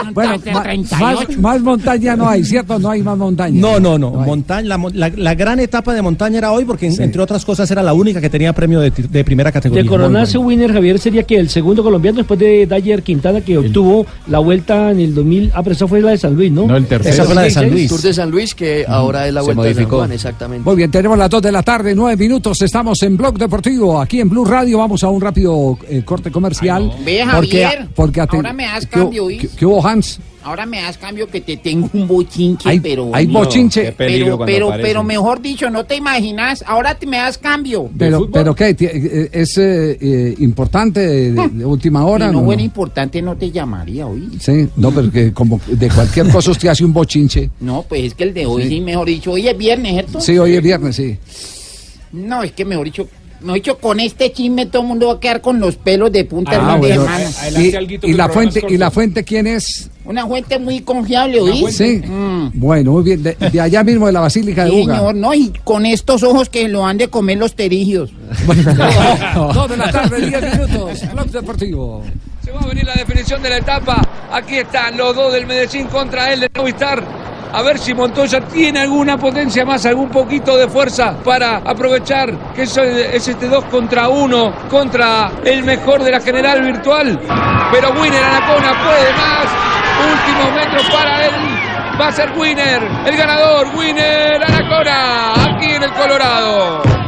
Más, 0.05 0.15
Bueno, 0.15 0.39
de 0.39 0.53
ma- 0.53 0.62
38. 0.62 1.01
más, 1.01 1.39
más 1.39 1.61
montaña 1.62 2.17
no 2.17 2.29
hay, 2.29 2.45
¿cierto? 2.45 2.79
No 2.79 2.91
hay 2.91 3.03
más 3.03 3.17
montaña. 3.19 3.61
No, 3.61 3.81
no, 3.81 3.99
no. 3.99 4.11
Montaña, 4.11 4.69
la, 4.69 4.79
la- 4.93 5.12
la 5.17 5.35
gran 5.35 5.61
etapa 5.61 5.93
de 5.95 6.03
montaña 6.03 6.39
era 6.39 6.53
hoy 6.53 6.65
porque, 6.65 6.87
en- 6.89 7.03
entre 7.03 7.21
otras 7.23 7.45
cosas, 7.45 7.71
era 7.71 7.83
la 7.83 7.93
única 7.95 8.21
que 8.21 8.31
tenía 8.31 8.53
premio 8.53 8.81
de, 8.81 8.91
primera 9.25 9.51
categoría. 9.51 9.83
De 9.83 9.89
coronarse 9.89 10.39
winner, 10.39 10.73
Javier, 10.73 10.99
sería 10.99 11.23
que 11.25 11.37
el 11.37 11.49
segundo 11.49 11.83
colombiano 11.83 12.19
después 12.19 12.39
de 12.39 12.67
Dyer 12.67 13.03
Quintana 13.03 13.41
que 13.41 13.59
obtuvo 13.59 14.07
la 14.29 14.39
vuelta 14.39 14.91
en 14.91 15.01
el 15.01 15.15
2000. 15.15 15.53
Ah, 15.55 15.62
pero 15.62 15.75
esa 15.75 15.87
fue 15.89 16.01
la 16.01 16.11
de 16.11 16.19
San 16.19 16.35
Luis, 16.35 16.53
¿no? 16.53 16.67
No, 16.67 16.77
el 16.77 16.87
tercero. 16.87 17.15
Esa 17.15 17.25
fue 17.25 17.35
la 17.35 17.43
de 17.43 17.51
San 17.51 17.71
Luis. 17.71 17.89
Tour 17.89 18.01
de 18.03 18.12
San 18.15 18.31
Luis, 18.31 18.55
que 18.55 18.85
ahora 18.87 19.27
es 19.27 19.35
la 19.35 19.43
vuelta 19.43 19.62
de 19.62 19.69
San 19.69 19.75
modificó. 19.75 19.97
Juan, 19.99 20.12
exactamente. 20.12 20.50
Muy 20.58 20.76
bien, 20.76 20.91
tenemos 20.91 21.17
las 21.17 21.31
2 21.31 21.43
de 21.43 21.52
la 21.52 21.62
tarde, 21.62 21.94
9 21.94 22.17
minutos. 22.17 22.61
Estamos 22.62 23.02
en 23.02 23.17
Blog 23.17 23.38
Deportivo, 23.38 24.00
aquí 24.00 24.20
en 24.20 24.29
Blue 24.29 24.44
Radio. 24.44 24.79
Vamos 24.79 25.02
a 25.05 25.08
un 25.08 25.20
rápido 25.20 25.79
eh, 25.88 26.02
corte 26.05 26.31
comercial. 26.31 26.93
Ve, 27.05 27.23
porque, 27.32 27.62
Javier, 27.64 27.88
porque 27.94 28.20
aten- 28.20 28.37
ahora 28.37 28.52
me 28.52 28.64
das 28.64 28.87
¿Qué 28.87 29.00
cambio, 29.00 29.29
¿qué, 29.29 29.35
¿oís? 29.38 29.50
qué 29.56 29.67
hubo, 29.67 29.87
Hans? 29.87 30.20
Ahora 30.43 30.65
me 30.65 30.81
das 30.81 30.97
cambio 30.97 31.27
que 31.29 31.41
te 31.43 31.59
tengo 31.59 31.91
un 31.93 32.09
bochinche, 32.09 32.69
Hay- 32.69 32.81
pero... 32.81 33.11
hay 33.13 33.27
bochinche. 33.27 33.91
No, 33.91 33.95
pero, 33.97 34.39
pero, 34.47 34.71
pero 34.81 35.03
mejor 35.05 35.43
dicho, 35.43 35.69
no 35.69 35.85
te 35.85 35.97
imaginas, 35.97 36.65
ahora 36.67 36.95
te 36.95 37.07
me 37.07 37.19
das 37.19 37.37
cambio. 37.37 37.91
Pero, 37.99 38.31
pero 38.31 38.55
¿qué? 38.55 38.75
Eh, 38.81 39.29
¿Es 39.33 39.59
eh, 39.59 39.99
eh, 40.01 40.35
importante 40.39 41.00
de, 41.00 41.33
de- 41.33 41.49
de 41.49 41.64
última 41.67 42.07
hora? 42.07 42.29
Si 42.29 42.33
no 42.35 42.41
no? 42.41 42.47
fuera 42.47 42.62
importante 42.62 43.21
no 43.21 43.37
te 43.37 43.50
llamaría 43.50 44.07
hoy. 44.07 44.31
Sí, 44.41 44.67
no, 44.76 44.91
pero 44.91 45.11
que 45.11 45.33
como 45.35 45.61
de 45.67 45.88
cualquier 45.91 46.29
cosa 46.33 46.50
usted 46.53 46.69
hace 46.69 46.85
un 46.87 46.93
bochinche. 46.95 47.50
No, 47.61 47.85
pues 47.88 48.05
es 48.05 48.14
que 48.14 48.25
el 48.25 48.33
de 48.35 48.47
hoy 48.47 48.62
Sí. 48.62 48.69
sí, 48.71 48.81
mejor 48.81 49.07
dicho, 49.09 49.33
hoy 49.33 49.47
es 49.47 49.59
viernes, 49.59 49.93
¿cierto? 49.93 50.21
Sí, 50.21 50.38
hoy 50.38 50.55
es 50.57 50.62
viernes, 50.62 50.97
sí. 50.97 51.19
No, 52.12 52.43
es 52.43 52.53
que 52.53 52.64
mejor 52.64 52.87
dicho, 52.87 53.07
mejor 53.40 53.54
dicho, 53.54 53.78
con 53.78 54.00
este 54.00 54.32
chisme 54.32 54.66
todo 54.66 54.82
el 54.82 54.88
mundo 54.88 55.06
va 55.09 55.14
a 55.14 55.20
quedar 55.20 55.40
con 55.40 55.59
los 55.61 55.76
pelos 55.76 56.11
de 56.12 56.25
punta 56.25 56.52
Ah, 56.52 56.54
hermano, 56.56 56.78
bueno. 56.78 57.02
hermano. 57.02 57.30
Y, 58.04 58.11
y 58.11 58.12
la 58.14 58.28
fuente, 58.28 58.62
¿Y 58.68 58.76
la 58.76 58.90
fuente 58.90 59.25
quién 59.25 59.47
es? 59.47 59.90
Una 60.04 60.26
fuente 60.26 60.59
muy 60.59 60.80
confiable, 60.80 61.40
¿oí? 61.40 61.70
Sí. 61.70 62.02
Mm. 62.04 62.50
Bueno, 62.54 62.92
muy 62.92 63.02
bien. 63.04 63.23
De, 63.23 63.35
de 63.35 63.61
allá 63.61 63.85
mismo 63.85 64.06
de 64.06 64.12
la 64.12 64.20
Basílica 64.20 64.64
de 64.64 64.70
Buga. 64.70 64.97
señor, 64.97 65.14
no, 65.14 65.32
y 65.35 65.52
con 65.62 65.87
estos 65.87 66.23
ojos 66.23 66.49
que 66.49 66.68
lo 66.68 66.85
han 66.87 66.99
de 66.99 67.09
comer 67.09 67.38
los 67.38 67.54
terigios. 67.54 68.11
Dos 69.54 69.68
de 69.68 69.76
la 69.76 69.90
tarde, 69.90 70.26
10 70.26 70.42
minutos. 70.59 71.00
Blog 71.12 71.26
Deportivo. 71.30 72.02
Se 72.44 72.50
va 72.50 72.61
a 72.61 72.66
venir 72.66 72.85
la 72.85 72.94
definición 72.94 73.42
de 73.42 73.50
la 73.50 73.59
etapa. 73.59 74.02
Aquí 74.32 74.56
están 74.56 74.97
los 74.97 75.14
dos 75.14 75.32
del 75.32 75.47
Medellín 75.47 75.87
contra 75.88 76.32
el 76.32 76.40
de 76.40 76.50
Movistar. 76.56 77.04
A 77.52 77.62
ver 77.62 77.78
si 77.78 77.95
Montoya 77.95 78.40
tiene 78.40 78.80
alguna 78.80 79.16
potencia 79.16 79.64
más, 79.64 79.85
algún 79.85 80.09
poquito 80.09 80.57
de 80.57 80.69
fuerza 80.69 81.16
para 81.25 81.57
aprovechar 81.57 82.52
que 82.54 82.62
eso 82.62 82.83
es 82.83 83.26
este 83.26 83.49
2 83.49 83.64
contra 83.64 84.09
1 84.09 84.69
contra 84.69 85.33
el 85.45 85.64
mejor 85.64 86.02
de 86.02 86.12
la 86.12 86.21
general 86.21 86.62
virtual. 86.62 87.19
Pero 87.73 87.90
Winner 88.00 88.23
Anacona 88.23 88.73
puede 88.85 89.12
más. 89.14 89.47
Últimos 90.12 90.54
metros 90.54 90.90
para 90.90 91.26
él. 91.26 91.33
Va 92.00 92.09
a 92.09 92.12
ser 92.12 92.33
Winner, 92.37 92.83
el 93.07 93.16
ganador, 93.16 93.66
Winner 93.76 94.42
Anacona, 94.42 95.33
aquí 95.57 95.73
en 95.73 95.83
el 95.83 95.92
Colorado. 95.92 97.00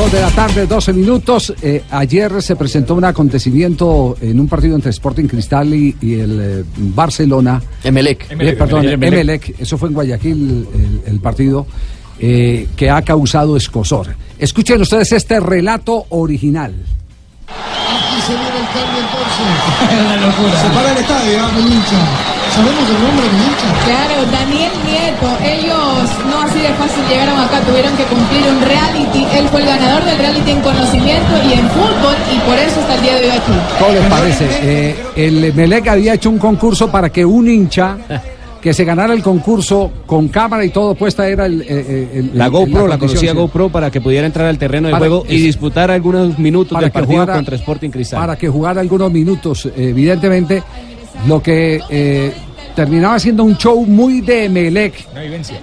Dos 0.00 0.12
de 0.12 0.20
la 0.22 0.30
tarde, 0.30 0.66
12 0.66 0.94
minutos. 0.94 1.52
Eh, 1.60 1.82
ayer 1.90 2.40
se 2.40 2.56
presentó 2.56 2.94
un 2.94 3.04
acontecimiento 3.04 4.16
en 4.22 4.40
un 4.40 4.48
partido 4.48 4.74
entre 4.74 4.92
Sporting 4.92 5.26
Cristal 5.26 5.74
y, 5.74 5.94
y 6.00 6.14
el 6.14 6.40
eh, 6.40 6.64
Barcelona. 6.74 7.60
Emelec. 7.84 8.30
Eh, 8.30 8.52
perdón, 8.54 8.88
Emelec. 8.88 9.12
Emelec. 9.12 9.60
Eso 9.60 9.76
fue 9.76 9.88
en 9.90 9.94
Guayaquil 9.94 10.66
el, 10.72 11.02
el 11.04 11.20
partido 11.20 11.66
eh, 12.18 12.68
que 12.74 12.88
ha 12.88 13.02
causado 13.02 13.58
escosor. 13.58 14.16
Escuchen 14.38 14.80
ustedes 14.80 15.12
este 15.12 15.38
relato 15.38 16.06
original. 16.08 16.72
Aquí 17.46 18.22
se 18.22 18.32
viene 18.32 18.58
el 18.58 18.66
cambio 18.72 19.02
entonces. 19.02 20.60
Se 20.62 20.68
para 20.70 20.92
el 20.92 20.96
estadio, 20.96 21.38
¿eh? 21.40 21.74
hincha. 21.74 22.29
Sabemos 22.54 22.84
el 22.90 23.02
nombre 23.02 23.24
del 23.26 23.36
hincha. 23.46 23.84
Claro, 23.84 24.14
Daniel 24.32 24.72
Nieto. 24.84 25.28
Ellos 25.44 26.10
no 26.28 26.42
así 26.42 26.58
de 26.60 26.68
fácil 26.74 27.02
llegaron 27.08 27.38
acá, 27.40 27.60
tuvieron 27.60 27.96
que 27.96 28.04
cumplir 28.04 28.42
un 28.48 28.60
reality. 28.60 29.24
Él 29.38 29.48
fue 29.48 29.60
el 29.60 29.66
ganador 29.66 30.04
del 30.04 30.18
reality 30.18 30.50
en 30.50 30.60
conocimiento 30.60 31.30
y 31.48 31.52
en 31.54 31.68
fútbol 31.70 32.16
y 32.34 32.38
por 32.40 32.58
eso 32.58 32.80
está 32.80 32.94
el 32.96 33.02
día 33.02 33.14
de 33.16 33.24
hoy 33.24 33.30
aquí. 33.30 33.52
¿Cómo 33.78 33.92
les 33.92 34.04
parece? 34.06 34.46
Eh, 34.62 34.96
el 35.16 35.54
Melec 35.54 35.86
había 35.88 36.14
hecho 36.14 36.28
un 36.30 36.38
concurso 36.38 36.90
para 36.90 37.10
que 37.10 37.24
un 37.24 37.48
hincha 37.48 37.96
que 38.60 38.74
se 38.74 38.84
ganara 38.84 39.14
el 39.14 39.22
concurso 39.22 39.90
con 40.04 40.28
cámara 40.28 40.62
y 40.64 40.68
todo 40.68 40.94
puesta 40.94 41.26
era 41.26 41.46
el, 41.46 41.62
eh, 41.62 41.66
eh, 41.70 42.10
el- 42.14 42.30
La 42.34 42.48
GoPro, 42.48 42.86
la, 42.86 42.98
conocida 42.98 43.30
sí. 43.32 43.36
GoPro, 43.36 43.70
para 43.70 43.90
que 43.90 44.02
pudiera 44.02 44.26
entrar 44.26 44.46
al 44.48 44.58
terreno 44.58 44.88
de 44.88 44.92
Para- 44.92 45.00
juego 45.06 45.24
y 45.26 45.36
es- 45.36 45.42
disputar 45.44 45.90
algunos 45.90 46.38
minutos 46.38 46.72
para 46.74 46.82
del 46.82 46.90
que 46.90 46.98
partido 46.98 47.12
jugara- 47.22 47.34
contra 47.36 47.56
Sporting 47.56 47.88
Cristal. 47.90 48.20
para 48.20 48.36
que 48.36 48.48
jugara 48.50 48.82
algunos 48.82 49.10
minutos. 49.10 49.66
Evidentemente, 49.74 50.62
lo 51.26 51.42
que 51.42 51.80
eh, 51.88 52.32
terminaba 52.74 53.18
siendo 53.18 53.44
un 53.44 53.56
show 53.56 53.84
muy 53.84 54.20
de 54.20 54.48
Melec, 54.48 55.06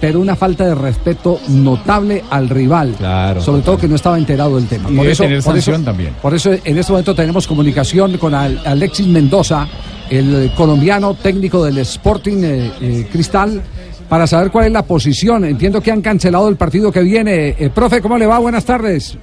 pero 0.00 0.20
una 0.20 0.36
falta 0.36 0.66
de 0.66 0.74
respeto 0.74 1.40
notable 1.48 2.22
al 2.30 2.48
rival. 2.48 2.94
Sobre 3.40 3.62
todo 3.62 3.78
que 3.78 3.88
no 3.88 3.96
estaba 3.96 4.18
enterado 4.18 4.56
del 4.56 4.66
tema. 4.68 4.90
Y 4.90 4.94
debe 4.94 5.14
tener 5.14 5.42
sanción 5.42 5.84
también. 5.84 6.14
Por 6.20 6.34
eso 6.34 6.52
en 6.52 6.78
este 6.78 6.92
momento 6.92 7.14
tenemos 7.14 7.46
comunicación 7.46 8.16
con 8.18 8.34
Al- 8.34 8.60
Alexis 8.64 9.06
Mendoza, 9.06 9.66
el 10.10 10.52
colombiano 10.56 11.14
técnico 11.14 11.64
del 11.64 11.78
Sporting 11.78 12.42
eh, 12.44 12.70
eh, 12.80 13.06
Cristal. 13.10 13.62
Para 14.08 14.26
saber 14.26 14.50
cuál 14.50 14.64
es 14.66 14.72
la 14.72 14.82
posición. 14.86 15.44
Entiendo 15.44 15.82
que 15.82 15.92
han 15.92 16.00
cancelado 16.00 16.48
el 16.48 16.56
partido 16.56 16.90
que 16.90 17.02
viene. 17.02 17.48
Eh, 17.58 17.68
profe, 17.74 18.00
¿cómo 18.00 18.16
le 18.16 18.24
va? 18.26 18.38
Buenas 18.38 18.64
tardes. 18.64 19.18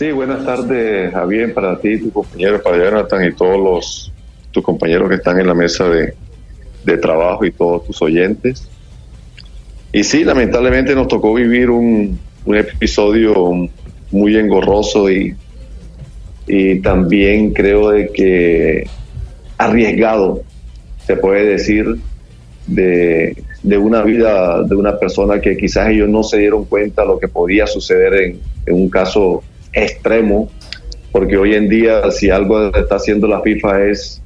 Sí, 0.00 0.12
buenas 0.12 0.46
tardes, 0.46 1.12
Javier, 1.12 1.52
para 1.52 1.78
ti, 1.78 1.98
tu 1.98 2.10
compañero, 2.10 2.62
para 2.62 2.82
Jonathan 2.82 3.22
y 3.22 3.34
todos 3.34 3.58
los 3.58 4.12
tus 4.50 4.64
compañeros 4.64 5.10
que 5.10 5.16
están 5.16 5.38
en 5.38 5.46
la 5.46 5.52
mesa 5.52 5.90
de, 5.90 6.14
de 6.86 6.96
trabajo 6.96 7.44
y 7.44 7.50
todos 7.50 7.84
tus 7.84 8.00
oyentes. 8.00 8.66
Y 9.92 10.02
sí, 10.02 10.24
lamentablemente 10.24 10.94
nos 10.94 11.06
tocó 11.06 11.34
vivir 11.34 11.68
un, 11.68 12.18
un 12.46 12.56
episodio 12.56 13.52
muy 14.10 14.36
engorroso 14.38 15.10
y, 15.10 15.36
y 16.46 16.80
también 16.80 17.52
creo 17.52 17.90
de 17.90 18.08
que 18.08 18.86
arriesgado, 19.58 20.40
se 21.06 21.16
puede 21.16 21.44
decir, 21.44 21.96
de, 22.66 23.36
de 23.62 23.76
una 23.76 24.00
vida 24.00 24.62
de 24.62 24.76
una 24.76 24.98
persona 24.98 25.42
que 25.42 25.58
quizás 25.58 25.90
ellos 25.90 26.08
no 26.08 26.22
se 26.22 26.38
dieron 26.38 26.64
cuenta 26.64 27.04
lo 27.04 27.18
que 27.18 27.28
podía 27.28 27.66
suceder 27.66 28.14
en, 28.14 28.40
en 28.64 28.74
un 28.74 28.88
caso 28.88 29.42
extremo, 29.72 30.50
porque 31.12 31.36
hoy 31.36 31.54
en 31.54 31.68
día 31.68 32.10
si 32.10 32.30
algo 32.30 32.74
está 32.74 32.96
haciendo 32.96 33.26
la 33.26 33.40
FIFA 33.40 33.84
es 33.86 34.22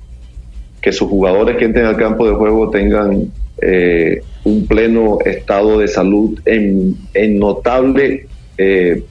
que 0.80 0.92
sus 0.92 1.08
jugadores 1.08 1.56
que 1.56 1.64
entren 1.64 1.86
al 1.86 1.96
campo 1.96 2.28
de 2.28 2.34
juego 2.34 2.70
tengan 2.70 3.32
eh, 3.60 4.22
un 4.44 4.66
pleno 4.66 5.18
estado 5.24 5.78
de 5.78 5.88
salud 5.88 6.38
en, 6.44 6.96
en 7.14 7.38
notable 7.38 8.26
eh, 8.58 9.02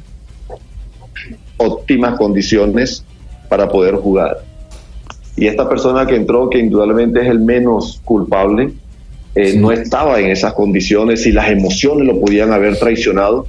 óptimas 1.58 2.18
condiciones 2.18 3.04
para 3.50 3.68
poder 3.70 3.96
jugar. 3.96 4.38
Y 5.36 5.48
esta 5.48 5.68
persona 5.68 6.06
que 6.06 6.16
entró, 6.16 6.50
que 6.50 6.60
indudablemente 6.60 7.22
es 7.22 7.28
el 7.28 7.40
menos 7.40 8.02
culpable, 8.06 8.72
eh, 9.36 9.58
no 9.58 9.72
estaba 9.72 10.20
en 10.20 10.30
esas 10.30 10.54
condiciones 10.54 11.26
y 11.26 11.32
las 11.32 11.50
emociones 11.50 12.06
lo 12.06 12.20
podían 12.20 12.52
haber 12.52 12.78
traicionado 12.78 13.48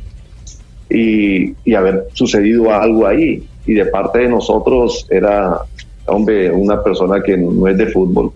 y, 0.90 1.74
haber 1.74 2.08
sucedido 2.12 2.72
algo 2.72 3.06
ahí. 3.06 3.46
Y 3.66 3.74
de 3.74 3.86
parte 3.86 4.20
de 4.20 4.28
nosotros 4.28 5.06
era, 5.10 5.60
hombre, 6.06 6.50
una 6.50 6.82
persona 6.82 7.22
que 7.22 7.36
no 7.36 7.66
es 7.68 7.78
de 7.78 7.86
fútbol, 7.86 8.32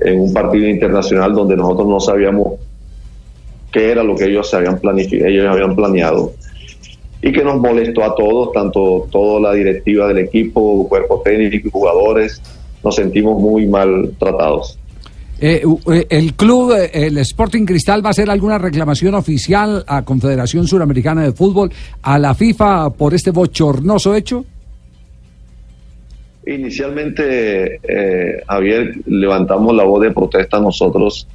en 0.00 0.20
un 0.20 0.32
partido 0.32 0.68
internacional 0.68 1.34
donde 1.34 1.56
nosotros 1.56 1.88
no 1.88 2.00
sabíamos 2.00 2.58
qué 3.72 3.90
era 3.90 4.02
lo 4.02 4.16
que 4.16 4.26
ellos 4.26 4.48
se 4.48 4.56
habían 4.56 4.78
planificado, 4.78 5.28
ellos 5.28 5.46
habían 5.46 5.76
planeado 5.76 6.32
y 7.22 7.32
que 7.32 7.44
nos 7.44 7.60
molestó 7.60 8.02
a 8.02 8.14
todos, 8.14 8.52
tanto 8.52 9.06
toda 9.10 9.40
la 9.40 9.52
directiva 9.52 10.08
del 10.08 10.18
equipo, 10.18 10.88
cuerpo 10.88 11.20
técnico 11.22 11.68
y 11.68 11.70
jugadores, 11.70 12.40
nos 12.82 12.94
sentimos 12.94 13.38
muy 13.40 13.66
mal 13.66 14.12
tratados. 14.18 14.78
Eh, 15.42 15.62
eh, 15.90 16.06
el 16.10 16.34
club, 16.34 16.74
eh, 16.74 16.90
el 16.92 17.16
Sporting 17.18 17.64
Cristal, 17.64 18.04
va 18.04 18.08
a 18.08 18.10
hacer 18.10 18.28
alguna 18.28 18.58
reclamación 18.58 19.14
oficial 19.14 19.82
a 19.86 20.04
Confederación 20.04 20.66
Suramericana 20.66 21.22
de 21.22 21.32
Fútbol, 21.32 21.72
a 22.02 22.18
la 22.18 22.34
FIFA 22.34 22.90
por 22.90 23.14
este 23.14 23.30
bochornoso 23.30 24.14
hecho. 24.14 24.44
Inicialmente, 26.46 27.80
Javier, 28.46 28.94
levantamos 29.06 29.74
la 29.74 29.84
voz 29.84 30.02
de 30.02 30.10
protesta 30.10 30.58
nosotros, 30.58 31.26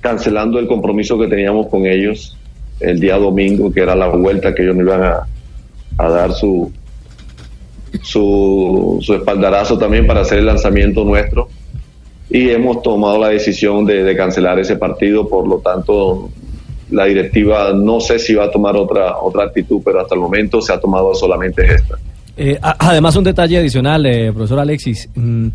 cancelando 0.00 0.58
el 0.58 0.66
compromiso 0.66 1.18
que 1.18 1.28
teníamos 1.28 1.68
con 1.68 1.86
ellos 1.86 2.36
el 2.80 3.00
día 3.00 3.16
domingo, 3.16 3.72
que 3.72 3.80
era 3.80 3.96
la 3.96 4.08
vuelta 4.08 4.54
que 4.54 4.62
ellos 4.62 4.76
nos 4.76 4.86
iban 4.86 5.02
a 5.98 6.08
dar 6.08 6.32
su, 6.34 6.70
su, 8.02 8.98
su 9.02 9.14
espaldarazo 9.14 9.78
también 9.78 10.06
para 10.06 10.20
hacer 10.22 10.38
el 10.38 10.46
lanzamiento 10.46 11.04
nuestro. 11.04 11.48
Y 12.28 12.50
hemos 12.50 12.82
tomado 12.82 13.18
la 13.18 13.28
decisión 13.28 13.84
de, 13.84 14.02
de 14.02 14.16
cancelar 14.16 14.58
ese 14.58 14.76
partido, 14.76 15.28
por 15.28 15.46
lo 15.46 15.58
tanto, 15.58 16.28
la 16.90 17.04
directiva 17.04 17.72
no 17.72 18.00
sé 18.00 18.18
si 18.18 18.34
va 18.34 18.44
a 18.46 18.50
tomar 18.50 18.76
otra, 18.76 19.18
otra 19.18 19.44
actitud, 19.44 19.80
pero 19.84 20.00
hasta 20.00 20.14
el 20.14 20.20
momento 20.20 20.60
se 20.60 20.72
ha 20.72 20.80
tomado 20.80 21.14
solamente 21.14 21.64
esta. 21.64 21.96
Eh, 22.36 22.58
además, 22.60 23.14
un 23.16 23.24
detalle 23.24 23.58
adicional, 23.58 24.04
eh, 24.06 24.32
profesor 24.32 24.58
Alexis. 24.58 25.08
mm, 25.14 25.46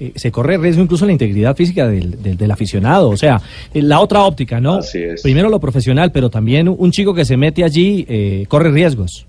eh, 0.00 0.12
se 0.16 0.32
corre 0.32 0.58
riesgo 0.58 0.82
incluso 0.82 1.06
la 1.06 1.12
integridad 1.12 1.54
física 1.54 1.86
del, 1.86 2.20
del- 2.20 2.36
del 2.36 2.50
aficionado. 2.50 3.10
O 3.10 3.16
sea, 3.16 3.40
eh, 3.72 3.80
la 3.82 4.00
otra 4.00 4.24
óptica, 4.24 4.60
¿no? 4.60 4.78
Primero 5.22 5.48
lo 5.48 5.60
profesional, 5.60 6.10
pero 6.10 6.30
también 6.30 6.68
un 6.68 6.90
chico 6.90 7.14
que 7.14 7.24
se 7.24 7.36
mete 7.36 7.62
allí 7.62 8.46
corre 8.48 8.70
riesgos. 8.72 9.26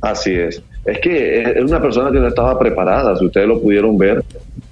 Así 0.00 0.32
es. 0.32 0.62
Es 0.84 0.98
que 1.00 1.42
es 1.42 1.64
una 1.64 1.80
persona 1.80 2.10
que 2.10 2.18
no 2.18 2.28
estaba 2.28 2.58
preparada, 2.58 3.16
si 3.16 3.26
ustedes 3.26 3.46
lo 3.46 3.60
pudieron 3.60 3.98
ver. 3.98 4.24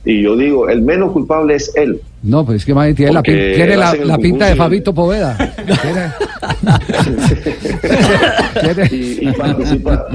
Y 0.05 0.23
yo 0.23 0.37
digo, 0.37 0.69
el 0.69 0.81
menos 0.81 1.13
culpable 1.13 1.55
es 1.55 1.75
él. 1.77 2.01
No, 2.23 2.45
pues 2.47 2.59
es 2.59 2.65
que 2.65 2.73
más 2.75 2.93
tiene 2.95 3.13
la, 3.13 3.23
pin- 3.23 3.55
tiene 3.55 3.77
la, 3.77 4.19
pinta 4.19 4.47
de. 4.47 4.57
Fabito 4.57 4.95
Poveda. 4.95 5.37
y, 8.91 9.29
y 9.29 9.33
participa 9.33 10.07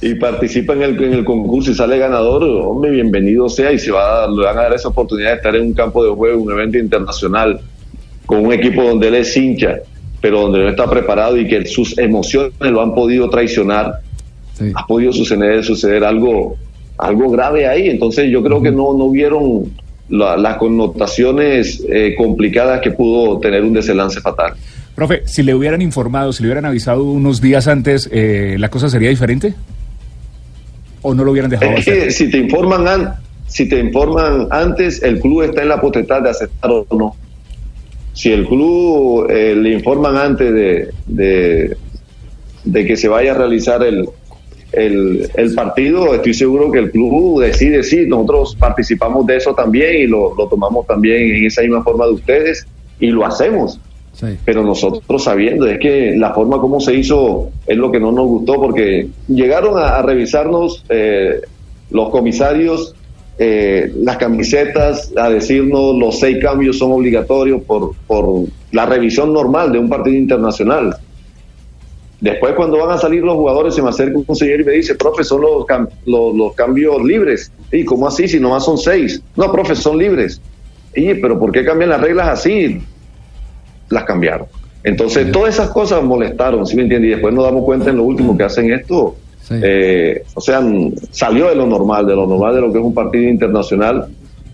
y 0.00 0.14
participa 0.16 0.72
en 0.74 0.82
el, 0.82 1.02
en 1.02 1.12
el 1.14 1.24
concurso 1.24 1.70
y 1.70 1.74
sale 1.74 1.98
ganador, 1.98 2.42
hombre, 2.44 2.90
bienvenido 2.90 3.48
sea 3.48 3.72
y 3.72 3.78
se 3.78 3.92
va 3.92 4.24
a, 4.24 4.30
le 4.30 4.44
van 4.44 4.58
a 4.58 4.62
dar 4.62 4.74
esa 4.74 4.88
oportunidad 4.88 5.30
de 5.30 5.36
estar 5.36 5.54
en 5.54 5.62
un 5.66 5.74
campo 5.74 6.04
de 6.04 6.10
juego, 6.10 6.42
un 6.42 6.52
evento 6.52 6.78
internacional, 6.78 7.60
con 8.26 8.44
un 8.44 8.52
equipo 8.52 8.82
donde 8.82 9.08
él 9.08 9.14
es 9.16 9.36
hincha, 9.36 9.78
pero 10.22 10.40
donde 10.42 10.60
no 10.60 10.68
está 10.70 10.88
preparado 10.88 11.36
y 11.36 11.46
que 11.46 11.66
sus 11.66 11.98
emociones 11.98 12.52
lo 12.60 12.80
han 12.80 12.94
podido 12.94 13.28
traicionar, 13.28 13.96
ha 14.74 14.86
podido 14.86 15.12
suceder, 15.12 15.62
suceder 15.64 16.04
algo, 16.04 16.56
algo 16.96 17.28
grave 17.30 17.66
ahí. 17.66 17.90
Entonces 17.90 18.30
yo 18.30 18.42
creo 18.42 18.62
que 18.62 18.70
no, 18.70 18.96
no 18.96 19.10
vieron 19.10 19.64
la- 20.08 20.36
las 20.36 20.56
connotaciones 20.58 21.82
eh, 21.88 22.14
complicadas 22.16 22.80
que 22.80 22.92
pudo 22.92 23.38
tener 23.40 23.62
un 23.64 23.72
desenlace 23.72 24.20
fatal. 24.20 24.54
Profe, 24.94 25.22
si 25.26 25.42
le 25.42 25.54
hubieran 25.54 25.82
informado, 25.82 26.32
si 26.32 26.42
le 26.42 26.48
hubieran 26.48 26.66
avisado 26.66 27.02
unos 27.02 27.40
días 27.40 27.66
antes, 27.66 28.08
eh, 28.12 28.56
¿la 28.58 28.68
cosa 28.68 28.88
sería 28.88 29.08
diferente? 29.10 29.54
¿O 31.02 31.14
no 31.14 31.24
lo 31.24 31.32
hubieran 31.32 31.50
dejado 31.50 31.72
Es 31.78 31.84
que 31.84 32.10
si 32.12 32.30
te 32.30 32.38
informan 32.38 32.86
an- 32.86 33.14
si 33.48 33.68
te 33.68 33.80
informan 33.80 34.46
antes, 34.50 35.02
el 35.02 35.18
club 35.20 35.42
está 35.42 35.62
en 35.62 35.68
la 35.68 35.80
potestad 35.80 36.22
de 36.22 36.30
aceptar 36.30 36.70
o 36.70 36.86
no. 36.96 37.16
Si 38.12 38.30
el 38.30 38.46
club 38.46 39.26
eh, 39.30 39.54
le 39.56 39.70
informan 39.70 40.16
antes 40.16 40.52
de, 40.52 40.88
de, 41.06 41.76
de 42.64 42.86
que 42.86 42.96
se 42.96 43.08
vaya 43.08 43.32
a 43.32 43.34
realizar 43.34 43.82
el, 43.82 44.08
el, 44.72 45.28
el 45.34 45.54
partido, 45.54 46.14
estoy 46.14 46.34
seguro 46.34 46.70
que 46.70 46.78
el 46.78 46.90
club 46.90 47.40
decide, 47.40 47.82
sí, 47.82 48.06
nosotros 48.06 48.56
participamos 48.58 49.26
de 49.26 49.36
eso 49.36 49.54
también 49.54 49.96
y 49.96 50.06
lo, 50.06 50.34
lo 50.34 50.48
tomamos 50.48 50.86
también 50.86 51.22
en 51.34 51.46
esa 51.46 51.62
misma 51.62 51.82
forma 51.82 52.06
de 52.06 52.12
ustedes 52.12 52.66
y 53.00 53.08
lo 53.08 53.24
hacemos. 53.24 53.80
Pero 54.44 54.62
nosotros 54.62 55.24
sabiendo, 55.24 55.66
es 55.66 55.78
que 55.78 56.14
la 56.16 56.32
forma 56.32 56.60
como 56.60 56.80
se 56.80 56.94
hizo 56.94 57.50
es 57.66 57.76
lo 57.76 57.90
que 57.90 57.98
no 57.98 58.12
nos 58.12 58.26
gustó 58.26 58.54
porque 58.60 59.08
llegaron 59.26 59.78
a, 59.78 59.96
a 59.96 60.02
revisarnos 60.02 60.84
eh, 60.90 61.40
los 61.90 62.10
comisarios 62.10 62.94
eh, 63.38 63.92
las 63.96 64.16
camisetas, 64.18 65.12
a 65.16 65.30
decirnos 65.30 65.96
los 65.96 66.20
seis 66.20 66.38
cambios 66.40 66.78
son 66.78 66.92
obligatorios 66.92 67.62
por, 67.62 67.94
por 68.06 68.44
la 68.72 68.86
revisión 68.86 69.32
normal 69.32 69.72
de 69.72 69.78
un 69.78 69.88
partido 69.88 70.16
internacional. 70.16 70.96
Después 72.20 72.54
cuando 72.54 72.78
van 72.78 72.90
a 72.90 72.98
salir 72.98 73.22
los 73.22 73.34
jugadores 73.34 73.74
se 73.74 73.82
me 73.82 73.88
acerca 73.88 74.16
un 74.24 74.36
señor 74.36 74.60
y 74.60 74.64
me 74.64 74.72
dice, 74.72 74.94
profe, 74.94 75.24
son 75.24 75.40
los, 75.40 75.64
cam- 75.66 75.88
los, 76.06 76.34
los 76.36 76.54
cambios 76.54 77.02
libres. 77.02 77.50
¿Y 77.72 77.84
cómo 77.84 78.06
así? 78.06 78.28
Si 78.28 78.38
nomás 78.38 78.64
son 78.64 78.78
seis. 78.78 79.20
No, 79.36 79.50
profe, 79.50 79.74
son 79.74 79.98
libres. 79.98 80.40
Y, 80.94 81.14
pero 81.14 81.38
¿por 81.38 81.50
qué 81.50 81.64
cambian 81.64 81.90
las 81.90 82.00
reglas 82.00 82.28
así? 82.28 82.80
Las 83.88 84.04
cambiaron. 84.04 84.46
Entonces, 84.84 85.32
todas 85.32 85.54
esas 85.54 85.70
cosas 85.70 86.02
molestaron, 86.04 86.66
¿sí 86.66 86.76
me 86.76 86.82
entiendes? 86.82 87.08
Y 87.08 87.12
después 87.12 87.34
nos 87.34 87.44
damos 87.44 87.64
cuenta 87.64 87.90
en 87.90 87.96
lo 87.96 88.04
último 88.04 88.36
que 88.36 88.44
hacen 88.44 88.72
esto, 88.72 89.16
Eh, 89.50 90.22
o 90.34 90.40
sea, 90.40 90.62
salió 91.10 91.48
de 91.48 91.54
lo 91.54 91.66
normal, 91.66 92.06
de 92.06 92.14
lo 92.14 92.26
normal 92.26 92.54
de 92.54 92.60
lo 92.60 92.72
que 92.72 92.78
es 92.78 92.84
un 92.84 92.94
partido 92.94 93.28
internacional 93.28 94.08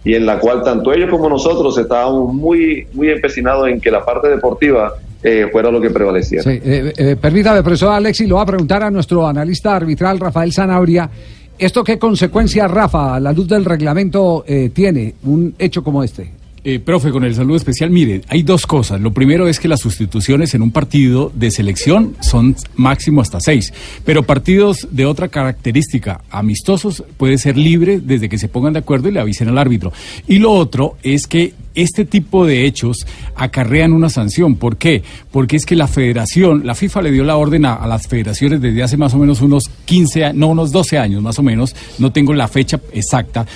y 0.04 0.14
en 0.14 0.26
la 0.26 0.38
cual 0.38 0.62
tanto 0.62 0.92
ellos 0.92 1.10
como 1.10 1.28
nosotros 1.28 1.76
estábamos 1.78 2.32
muy, 2.32 2.86
muy 2.94 3.10
empecinados 3.10 3.68
en 3.68 3.80
que 3.80 3.90
la 3.90 4.04
parte 4.04 4.28
deportiva 4.28 4.94
eh, 5.22 5.48
fuera 5.50 5.70
lo 5.70 5.80
que 5.80 5.90
prevaleciera. 5.90 6.42
Sí, 6.44 6.60
eh, 6.64 6.92
eh, 6.96 7.16
permítame, 7.20 7.62
profesor 7.62 7.92
Alexi, 7.92 8.26
lo 8.26 8.36
va 8.36 8.42
a 8.42 8.46
preguntar 8.46 8.82
a 8.82 8.90
nuestro 8.90 9.26
analista 9.26 9.76
arbitral 9.76 10.18
Rafael 10.18 10.52
Sanabria. 10.52 11.10
¿Esto 11.58 11.82
qué 11.82 11.98
consecuencias, 11.98 12.70
Rafa, 12.70 13.16
a 13.16 13.20
la 13.20 13.32
luz 13.32 13.48
del 13.48 13.64
reglamento, 13.64 14.44
eh, 14.46 14.70
tiene 14.72 15.14
un 15.24 15.54
hecho 15.58 15.82
como 15.82 16.04
este? 16.04 16.30
Eh, 16.64 16.80
profe, 16.80 17.10
con 17.10 17.24
el 17.24 17.34
saludo 17.34 17.56
especial, 17.56 17.90
mire, 17.90 18.22
hay 18.28 18.42
dos 18.42 18.66
cosas. 18.66 19.00
Lo 19.00 19.12
primero 19.12 19.48
es 19.48 19.60
que 19.60 19.68
las 19.68 19.80
sustituciones 19.80 20.54
en 20.54 20.62
un 20.62 20.70
partido 20.70 21.30
de 21.34 21.50
selección 21.50 22.16
son 22.20 22.56
máximo 22.74 23.20
hasta 23.20 23.40
seis, 23.40 23.72
pero 24.04 24.24
partidos 24.24 24.88
de 24.90 25.06
otra 25.06 25.28
característica, 25.28 26.20
amistosos, 26.30 27.04
puede 27.16 27.38
ser 27.38 27.56
libre 27.56 28.00
desde 28.00 28.28
que 28.28 28.38
se 28.38 28.48
pongan 28.48 28.72
de 28.72 28.80
acuerdo 28.80 29.08
y 29.08 29.12
le 29.12 29.20
avisen 29.20 29.48
al 29.48 29.58
árbitro. 29.58 29.92
Y 30.26 30.38
lo 30.38 30.52
otro 30.52 30.96
es 31.02 31.26
que 31.26 31.54
este 31.74 32.04
tipo 32.04 32.46
de 32.46 32.66
hechos 32.66 33.06
acarrean 33.36 33.92
una 33.92 34.08
sanción. 34.10 34.56
¿Por 34.56 34.76
qué? 34.76 35.02
Porque 35.30 35.56
es 35.56 35.66
que 35.66 35.76
la 35.76 35.86
federación, 35.86 36.66
la 36.66 36.74
FIFA 36.74 37.02
le 37.02 37.10
dio 37.12 37.24
la 37.24 37.36
orden 37.36 37.64
a, 37.64 37.74
a 37.74 37.86
las 37.86 38.08
federaciones 38.08 38.60
desde 38.60 38.82
hace 38.82 38.96
más 38.96 39.14
o 39.14 39.18
menos 39.18 39.40
unos 39.40 39.70
15, 39.84 40.24
a- 40.26 40.32
no, 40.32 40.48
unos 40.48 40.72
12 40.72 40.98
años 40.98 41.22
más 41.22 41.38
o 41.38 41.42
menos, 41.42 41.74
no 41.98 42.12
tengo 42.12 42.34
la 42.34 42.48
fecha 42.48 42.80
exacta, 42.92 43.46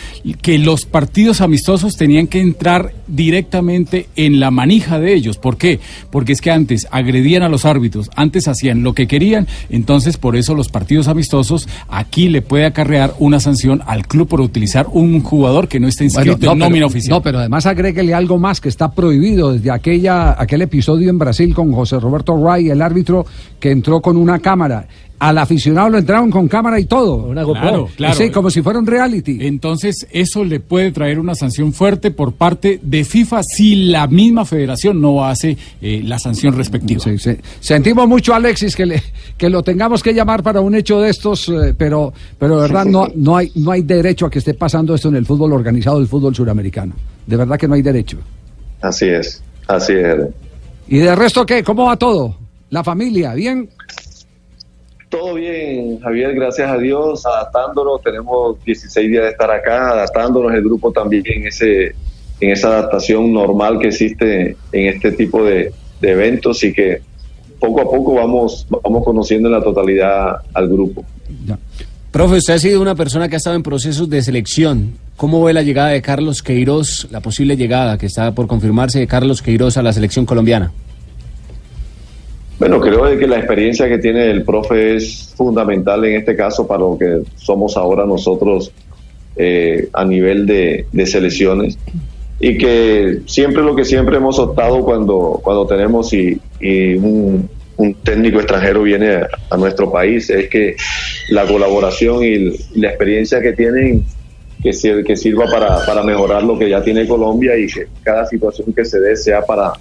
que 0.41 0.59
los 0.59 0.85
partidos 0.87 1.41
amistosos 1.41 1.97
tenían 1.97 2.27
que 2.27 2.41
entrar 2.41 2.93
directamente 3.09 4.09
en 4.17 4.41
la 4.41 4.51
manija 4.51 4.99
de 5.01 5.15
ellos. 5.15 5.39
¿Por 5.39 5.57
qué? 5.57 5.81
Porque 6.11 6.33
es 6.33 6.41
que 6.41 6.51
antes 6.51 6.87
agredían 6.91 7.43
a 7.43 7.49
los 7.49 7.65
árbitros, 7.65 8.11
antes 8.15 8.47
hacían 8.49 8.83
lo 8.83 8.93
que 8.95 9.07
querían, 9.07 9.47
entonces 9.71 10.17
por 10.17 10.37
eso 10.37 10.55
los 10.55 10.69
partidos 10.69 11.09
amistosos 11.09 11.69
aquí 11.89 12.29
le 12.29 12.43
puede 12.43 12.67
acarrear 12.67 13.15
una 13.19 13.41
sanción 13.41 13.83
al 13.87 14.07
club 14.07 14.29
por 14.29 14.41
utilizar 14.41 14.87
un 14.93 15.21
jugador 15.23 15.69
que 15.69 15.81
no 15.81 15.89
está 15.89 16.05
inscrito 16.05 16.37
Bueno, 16.37 16.53
en 16.53 16.59
no, 16.59 16.65
nómina 16.67 16.77
pero, 16.81 16.87
oficial. 16.89 17.11
no, 17.11 17.23
pero 17.23 17.39
además 17.39 17.67
algo 18.13 18.39
más 18.39 18.61
que 18.61 18.69
está 18.69 18.91
prohibido 18.91 19.53
desde 19.53 19.71
aquella, 19.71 20.41
aquel 20.41 20.63
episodio 20.63 21.11
en 21.11 21.19
Brasil 21.19 21.55
con 21.55 21.73
José 21.73 21.99
Roberto 21.99 22.37
Ray, 22.43 22.71
el 22.71 22.83
árbitro 22.83 23.27
que 23.59 23.71
entró 23.71 24.01
con 24.01 24.17
una 24.17 24.39
cámara. 24.39 24.87
Al 25.23 25.39
aficionado 25.39 25.89
lo 25.89 25.99
entraron 25.99 26.33
con 26.33 26.49
cámara 26.49 26.81
y 26.81 26.87
todo. 26.87 27.31
Claro, 27.31 27.89
claro. 27.95 28.15
Sí, 28.15 28.31
como 28.31 28.51
si 28.51 28.61
fuera 28.61 28.81
un 28.81 28.87
reality. 28.89 29.39
Entonces, 29.47 30.05
eso 30.11 30.45
le 30.45 30.59
puede 30.59 30.91
traer 30.91 31.21
una 31.21 31.37
sanción 31.37 31.73
fuerte 31.73 32.11
por 32.11 32.33
parte 32.33 32.81
de 32.83 33.05
FIFA 33.05 33.45
si 33.45 33.77
la 33.85 34.09
misma 34.09 34.45
federación 34.45 35.01
no 35.01 35.25
hace 35.25 35.57
eh, 35.81 36.03
la 36.03 36.19
sanción 36.19 36.57
respectiva. 36.57 37.05
Sí, 37.05 37.19
sí. 37.19 37.37
Sentimos 37.61 38.09
mucho, 38.09 38.35
Alexis, 38.35 38.75
que, 38.75 38.85
le, 38.85 39.01
que 39.39 39.49
lo 39.49 39.63
tengamos 39.63 40.03
que 40.03 40.13
llamar 40.13 40.43
para 40.43 40.61
un 40.61 40.75
hecho 40.75 41.01
de 41.01 41.11
estos, 41.11 41.49
eh, 41.51 41.73
pero, 41.79 42.13
pero 42.37 42.57
de 42.57 42.63
verdad 42.63 42.85
no, 42.85 43.07
no, 43.15 43.37
hay, 43.37 43.53
no 43.55 43.71
hay 43.71 43.83
derecho 43.83 44.27
a 44.27 44.31
que 44.31 44.41
esté 44.41 44.55
pasando 44.55 44.93
esto 44.93 45.09
en 45.09 45.15
el 45.15 45.25
fútbol 45.25 45.53
organizado 45.53 46.01
del 46.01 46.09
fútbol 46.09 46.35
suramericano. 46.35 46.95
De 47.29 47.37
verdad 47.37 47.57
que 47.57 47.69
no 47.69 47.75
hay 47.75 47.83
derecho. 47.83 48.19
Así 48.81 49.07
es, 49.07 49.41
así 49.69 49.93
es. 49.93 50.19
¿Y 50.89 50.99
de 50.99 51.15
resto 51.15 51.47
qué? 51.47 51.63
¿Cómo 51.63 51.85
va 51.85 51.97
todo? 51.97 52.43
¿La 52.71 52.83
familia? 52.83 53.35
¿Bien? 53.35 53.69
Todo 55.13 55.35
bien, 55.35 56.01
Javier, 56.01 56.35
gracias 56.35 56.71
a 56.71 56.79
Dios, 56.79 57.27
adaptándonos, 57.27 58.01
tenemos 58.01 58.57
16 58.65 59.11
días 59.11 59.25
de 59.25 59.29
estar 59.33 59.51
acá, 59.51 59.91
adaptándonos, 59.91 60.55
el 60.55 60.63
grupo 60.63 60.91
también 60.91 61.23
en, 61.27 61.49
ese, 61.49 61.95
en 62.41 62.51
esa 62.51 62.69
adaptación 62.69 63.31
normal 63.31 63.79
que 63.79 63.89
existe 63.89 64.57
en 64.73 64.87
este 64.87 65.13
tipo 65.13 65.45
de, 65.45 65.71
eventos 66.01 66.65
y 66.65 66.73
que 66.73 67.03
poco 67.61 67.83
a 67.83 67.85
poco 67.85 68.15
vamos, 68.15 68.67
vamos 68.83 69.05
conociendo 69.05 69.49
en 69.51 69.53
la 69.53 69.63
totalidad 69.63 70.37
al 70.55 70.69
grupo. 70.69 71.05
Profe, 72.11 72.37
usted 72.37 72.55
ha 72.55 72.59
sido 72.59 72.81
una 72.81 72.95
persona 72.95 73.29
que 73.29 73.37
ha 73.37 73.37
estado 73.37 73.55
en 73.55 73.63
procesos 73.63 74.09
de 74.09 74.23
selección. 74.23 74.95
¿Cómo 75.19 75.45
ve 75.45 75.53
la 75.53 75.63
llegada 75.63 75.91
de 75.91 76.01
Carlos 76.01 76.43
Queiroz, 76.43 77.07
la 77.11 77.21
posible 77.21 77.59
llegada 77.59 77.99
que 77.99 78.07
está 78.07 78.35
por 78.35 78.47
confirmarse 78.47 78.99
de 78.99 79.07
Carlos 79.07 79.43
Queiroz 79.43 79.77
a 79.77 79.83
la 79.83 79.93
selección 79.93 80.25
colombiana? 80.25 80.73
Bueno, 82.59 82.81
creo 82.81 83.19
que 83.19 83.27
la 83.27 83.39
experiencia 83.39 83.89
que 83.89 83.99
tiene 83.99 84.31
el 84.31 84.45
profe 84.45 84.97
es 84.97 85.35
fundamental 85.37 86.05
en 86.05 86.15
este 86.17 86.37
caso 86.37 86.67
para 86.67 86.81
lo 86.81 86.97
que 86.97 87.23
somos 87.37 87.77
ahora 87.77 88.07
nosotros 88.07 88.71
eh, 89.37 89.89
a 89.93 90.05
nivel 90.05 90.47
de, 90.47 90.87
selecciones. 91.07 91.79
Y 92.39 92.59
que 92.59 93.21
siempre 93.27 93.63
lo 93.63 93.75
que 93.75 93.85
siempre 93.85 94.17
hemos 94.17 94.39
optado 94.39 94.85
cuando, 94.85 95.41
cuando 95.43 95.67
tenemos 95.67 96.13
y, 96.13 96.41
un, 96.97 97.49
técnico 98.05 98.39
extranjero 98.39 98.83
viene 98.85 99.11
a, 99.17 99.29
a 99.51 99.57
nuestro 99.57 99.91
país 99.91 100.31
es 100.31 100.49
que 100.49 100.77
la 101.31 101.45
colaboración 101.47 102.23
y 102.23 102.53
la 102.79 102.91
experiencia 102.91 103.41
que 103.41 103.53
tienen 103.55 104.05
que, 104.63 104.73
sir- 104.73 105.03
que 105.05 105.17
sirva 105.17 105.47
para, 105.47 105.85
para 105.85 106.05
mejorar 106.05 106.45
lo 106.45 106.57
que 106.57 106.69
ya 106.69 106.81
tiene 106.85 107.09
Colombia 107.09 107.57
y 107.57 107.67
que 107.67 107.87
cada 108.05 108.25
situación 108.27 108.73
que 108.73 108.85
se 108.85 109.01
dé 109.01 109.17
sea 109.17 109.43
para, 109.45 109.73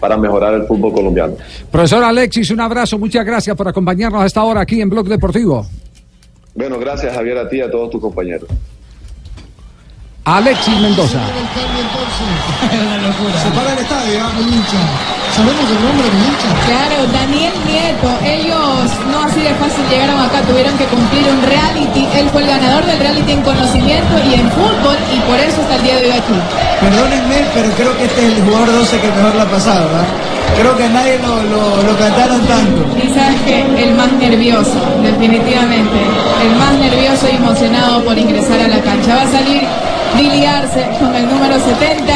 para 0.00 0.16
mejorar 0.16 0.54
el 0.54 0.64
fútbol 0.64 0.92
colombiano. 0.92 1.34
Profesor 1.70 2.02
Alexis, 2.04 2.50
un 2.50 2.60
abrazo, 2.60 2.98
muchas 2.98 3.24
gracias 3.24 3.56
por 3.56 3.68
acompañarnos 3.68 4.22
a 4.22 4.26
esta 4.26 4.42
hora 4.42 4.60
aquí 4.60 4.80
en 4.80 4.88
Blog 4.88 5.08
Deportivo. 5.08 5.66
Bueno, 6.54 6.78
gracias 6.78 7.14
Javier 7.14 7.38
a 7.38 7.48
ti 7.48 7.56
y 7.56 7.60
a 7.60 7.70
todos 7.70 7.90
tus 7.90 8.00
compañeros. 8.00 8.48
Alexis 10.26 10.74
Mendoza. 10.80 11.20
Se 11.22 11.30
para 13.54 13.70
el 13.74 13.78
estadio, 13.78 14.26
¿ah? 14.26 14.32
el 14.36 14.48
hincha. 14.48 14.76
¿Sabemos 15.30 15.70
el 15.70 15.78
nombre 15.86 16.02
del 16.02 16.18
hincha? 16.18 16.50
Claro, 16.66 17.06
Daniel 17.14 17.54
Nieto. 17.62 18.10
Ellos 18.26 18.90
no 19.06 19.22
así 19.22 19.38
de 19.38 19.54
fácil 19.54 19.86
llegaron 19.88 20.18
acá, 20.18 20.42
tuvieron 20.42 20.76
que 20.78 20.86
cumplir 20.86 21.28
un 21.30 21.40
reality. 21.46 22.08
Él 22.18 22.28
fue 22.30 22.42
el 22.42 22.48
ganador 22.48 22.84
del 22.86 22.98
reality 22.98 23.32
en 23.38 23.42
conocimiento 23.42 24.18
y 24.26 24.34
en 24.34 24.50
fútbol 24.50 24.98
y 25.14 25.20
por 25.30 25.38
eso 25.38 25.62
está 25.62 25.76
el 25.76 25.82
día 25.84 25.94
de 25.94 26.06
hoy 26.06 26.12
aquí. 26.18 26.34
Perdónenme, 26.80 27.46
pero 27.54 27.70
creo 27.78 27.96
que 27.96 28.06
este 28.06 28.26
es 28.26 28.32
el 28.34 28.42
jugador 28.42 28.72
12 28.72 28.98
que 28.98 29.06
mejor 29.06 29.36
la 29.36 29.44
ha 29.44 29.50
pasado, 29.50 29.88
¿ah? 29.94 30.02
Creo 30.58 30.76
que 30.76 30.84
a 30.84 30.88
nadie 30.88 31.20
lo, 31.22 31.40
lo, 31.54 31.82
lo 31.86 31.96
cantaron 31.98 32.44
tanto. 32.46 32.82
Y 32.98 33.06
sabes 33.14 33.40
que 33.46 33.60
el 33.62 33.94
más 33.94 34.10
nervioso, 34.10 34.82
definitivamente. 35.04 36.02
El 36.42 36.50
más 36.56 36.72
nervioso 36.82 37.28
y 37.30 37.36
emocionado 37.36 38.04
por 38.04 38.18
ingresar 38.18 38.58
a 38.58 38.66
la 38.66 38.80
cancha. 38.80 39.14
Va 39.14 39.22
a 39.22 39.30
salir 39.30 39.62
Billy 40.14 40.44
Arce 40.44 40.86
con 40.98 41.14
el 41.14 41.26
número 41.28 41.54
70 41.58 42.14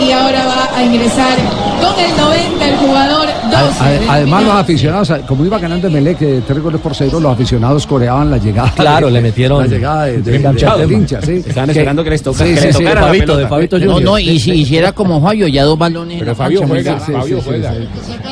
y 0.00 0.12
ahora 0.12 0.44
va 0.46 0.76
a 0.78 0.82
ingresar 0.84 1.36
con 1.80 2.04
el 2.04 2.16
90 2.16 2.68
el 2.68 2.76
jugador 2.76 3.26
12. 3.50 3.80
Ade- 3.84 3.98
del 4.00 4.10
Además, 4.10 4.44
los 4.44 4.54
aficionados, 4.54 5.12
como 5.26 5.44
iba 5.44 5.58
ganando 5.58 5.88
Emelec 5.88 6.22
eh, 6.22 6.42
tres 6.46 6.62
goles 6.62 6.80
por 6.80 6.94
cero, 6.94 7.18
los 7.20 7.32
aficionados 7.32 7.86
coreaban 7.86 8.30
la 8.30 8.38
llegada. 8.38 8.70
Claro, 8.76 9.06
de- 9.06 9.12
le 9.14 9.20
metieron- 9.20 9.60
La 9.62 9.66
llegada 9.66 10.04
de, 10.06 10.22
de- 10.22 10.38
man. 10.38 10.92
hincha, 10.92 11.20
sí. 11.22 11.42
Estaban 11.46 11.70
esperando 11.70 12.04
que 12.04 12.10
les 12.10 12.22
toca- 12.22 12.44
Sí, 12.44 12.54
que 12.54 12.60
sí, 12.60 12.66
le 12.66 12.72
sí, 12.72 12.78
tocara 12.78 13.00
de 13.00 13.06
Fabito, 13.06 13.24
pelota. 13.26 13.40
de 13.42 13.48
Fabito 13.48 13.78
No, 13.80 14.00
no, 14.00 14.18
y 14.18 14.38
si 14.38 14.52
hiciera 14.52 14.92
como 14.92 15.20
Fabio, 15.20 15.48
ya 15.48 15.64
dos 15.64 15.78
balones. 15.78 16.18
Pero 16.20 16.30
la 16.32 16.36
Fabio 16.36 16.62
juega, 16.66 16.98
Fabio 17.00 17.40
juega. 17.44 17.70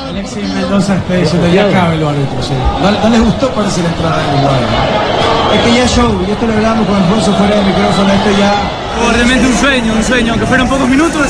Alexis 0.08 0.42
Mendoza 0.54 0.96
está 0.96 1.14
diciendo, 1.14 1.48
ya 1.52 1.70
cabe 1.72 1.96
los 1.96 2.08
árbitros. 2.10 2.46
sí. 2.46 2.52
No, 2.82 2.90
no 2.90 3.08
les 3.10 3.20
gustó 3.24 3.48
parece 3.50 3.82
la 3.82 3.88
entrada 3.88 4.16
del. 4.18 5.05
Es 5.54 5.60
que 5.62 5.74
ya 5.74 5.84
es 5.84 5.90
show, 5.90 6.24
y 6.26 6.30
esto 6.30 6.46
lo 6.46 6.52
hablamos 6.52 6.86
con 6.86 6.96
Alfonso 6.96 7.32
fuera 7.34 7.56
del 7.56 7.66
micrófono, 7.66 8.12
esto 8.12 8.30
ya... 8.38 9.12
realmente 9.12 9.46
un 9.46 9.56
sueño, 9.56 9.92
un 9.94 10.04
sueño, 10.04 10.32
aunque 10.32 10.46
fueron 10.46 10.68
pocos 10.68 10.88
minutos, 10.88 11.26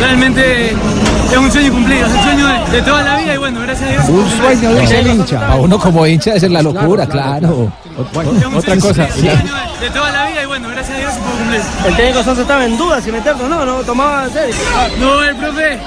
realmente 0.00 0.70
es 0.70 1.36
un 1.38 1.50
sueño 1.50 1.72
cumplido, 1.72 2.06
es 2.06 2.12
un 2.12 2.22
sueño 2.22 2.46
de, 2.46 2.70
de 2.72 2.82
toda 2.82 3.02
la 3.02 3.16
vida 3.16 3.34
y 3.34 3.38
bueno, 3.38 3.60
gracias 3.60 3.88
a 3.88 3.92
Dios. 3.92 4.08
Un 4.08 4.30
sueño, 4.30 4.74
dice 4.74 4.98
el 5.00 5.06
hincha. 5.06 5.40
Para 5.40 5.54
uno 5.56 5.78
como 5.78 6.06
hincha 6.06 6.34
esa 6.34 6.46
es 6.46 6.52
la 6.52 6.62
locura, 6.62 7.06
claro. 7.06 7.72
otra 8.56 8.76
cosa. 8.78 9.06
De 9.80 9.88
toda 9.90 10.10
la 10.12 10.26
vida 10.26 10.42
y 10.42 10.46
bueno, 10.46 10.68
gracias 10.68 10.96
a 10.96 11.00
Dios 11.00 11.14
se 11.14 11.20
pudo 11.20 11.32
cumplir. 11.38 11.60
El 11.86 11.96
técnico 11.96 12.22
Sosa 12.22 12.42
estaba 12.42 12.64
en 12.66 12.76
duda 12.76 13.00
si 13.00 13.10
meterlo 13.12 13.44
o 13.44 13.48
no, 13.48 13.64
no 13.64 13.74
tomaba 13.82 14.24
en 14.24 14.32
serio. 14.32 14.54
No, 14.98 15.22
el 15.22 15.36
profe, 15.36 15.78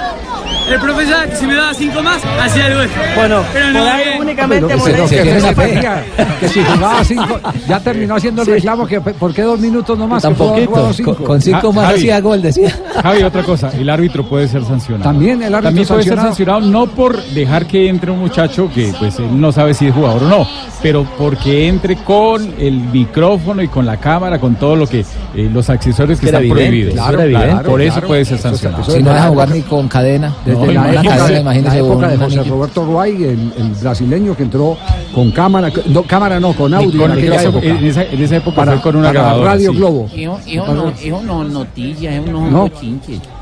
el 0.69 0.79
profe 0.79 1.05
ya 1.07 1.27
que 1.27 1.35
si 1.35 1.45
me 1.45 1.55
daba 1.55 1.73
cinco 1.73 2.01
más, 2.01 2.21
hacía 2.41 2.67
el 2.67 2.75
gol. 2.75 2.87
Bueno, 3.15 3.43
pero 3.53 3.69
no, 3.71 3.79
por 3.79 3.87
ahí 3.89 4.03
bien. 4.05 4.21
únicamente 4.21 4.65
Pero 4.67 4.83
que, 4.83 4.91
molesta. 4.91 5.07
se- 5.07 5.23
que 5.23 5.39
se 5.41 5.55
pedía, 5.55 6.05
que 6.39 6.47
si 6.49 6.63
jugaba 6.63 7.03
cinco, 7.03 7.39
ya 7.67 7.79
terminó 7.79 8.15
haciendo 8.15 8.41
el 8.41 8.47
reclamo 8.47 8.87
que 8.87 9.01
¿por 9.01 9.33
qué 9.33 9.41
dos 9.43 9.59
minutos 9.59 9.97
nomás? 9.97 10.23
Cinco? 10.23 10.55
con- 11.03 11.15
con 11.25 11.41
cinco 11.41 11.73
más 11.73 11.85
Javi. 11.87 11.97
hacía 11.99 12.21
gol, 12.21 12.41
decía. 12.41 12.71
Javi, 13.01 13.23
otra 13.23 13.43
cosa, 13.43 13.71
el 13.77 13.89
árbitro 13.89 14.27
puede 14.27 14.47
ser 14.47 14.63
sancionado. 14.65 15.03
También 15.03 15.41
el 15.43 15.53
árbitro 15.53 15.61
También 15.69 15.87
puede 15.87 15.99
sancionado. 16.03 16.27
ser 16.35 16.45
sancionado 16.47 16.61
no 16.71 16.87
por 16.87 17.21
dejar 17.23 17.65
que 17.67 17.87
entre 17.89 18.11
un 18.11 18.19
muchacho 18.19 18.69
que 18.73 18.93
pues 18.97 19.19
él 19.19 19.39
no 19.39 19.51
sabe 19.51 19.73
si 19.73 19.87
es 19.87 19.93
jugador 19.93 20.23
o 20.23 20.27
no, 20.27 20.47
pero 20.83 21.07
porque 21.17 21.67
entre 21.69 21.95
con 21.95 22.53
el 22.59 22.73
micrófono 22.73 23.61
y 23.63 23.69
con 23.69 23.85
la 23.85 23.97
cámara, 23.97 24.37
con 24.37 24.55
todo 24.55 24.75
lo 24.75 24.85
que 24.85 24.99
eh, 25.33 25.49
los 25.51 25.69
accesorios 25.69 26.19
que 26.19 26.27
Era 26.29 26.39
están 26.39 26.51
evidente, 26.51 26.69
prohibidos. 26.69 26.93
claro, 26.93 27.29
claro, 27.29 27.69
por 27.69 27.81
eso 27.81 27.93
claro. 27.93 28.07
puede 28.07 28.25
ser 28.25 28.37
Eso 28.37 28.49
sancionado. 28.49 28.83
Si 28.83 29.01
no 29.01 29.13
deja 29.13 29.27
jugar 29.29 29.49
ni 29.49 29.61
con 29.61 29.87
cadena. 29.87 30.35
Desde 30.45 30.59
No, 30.59 30.71
la, 30.73 30.91
época, 30.93 31.03
cadena, 31.09 31.27
de, 31.29 31.39
imagínese 31.39 31.81
la 31.81 31.87
época 31.87 32.07
de 32.09 32.15
un 32.17 32.21
José. 32.23 32.43
Roberto 32.43 32.85
Ruay, 32.85 33.11
el, 33.23 33.53
el 33.57 33.69
brasileño 33.81 34.35
que 34.35 34.43
entró 34.43 34.77
con 35.15 35.31
cámara, 35.31 35.71
no, 35.87 36.03
cámara 36.03 36.39
no, 36.39 36.53
con 36.53 36.73
audio 36.73 36.99
Con- 37.01 37.11
en 37.11 37.17
aquella 37.17 37.35
eso- 37.37 37.49
época. 37.49 37.65
en, 37.65 37.85
esa, 37.85 38.03
en 38.03 38.21
esa 38.21 38.35
época 38.35 38.55
Para- 38.57 38.71
fue 38.73 38.81
con 38.81 38.95
una 38.97 39.07
para 39.07 39.19
grabadora. 39.21 39.51
Radio 39.51 39.71
sí. 39.71 39.77
Globo. 39.77 40.09
Hijo, 40.13 40.39
hijo, 40.45 40.73
no, 40.73 40.93
hijo 41.01 41.21
no 41.25 41.43
noticias, 41.45 42.13
hijo 42.15 42.31
no, 42.31 42.49
No. 42.51 42.65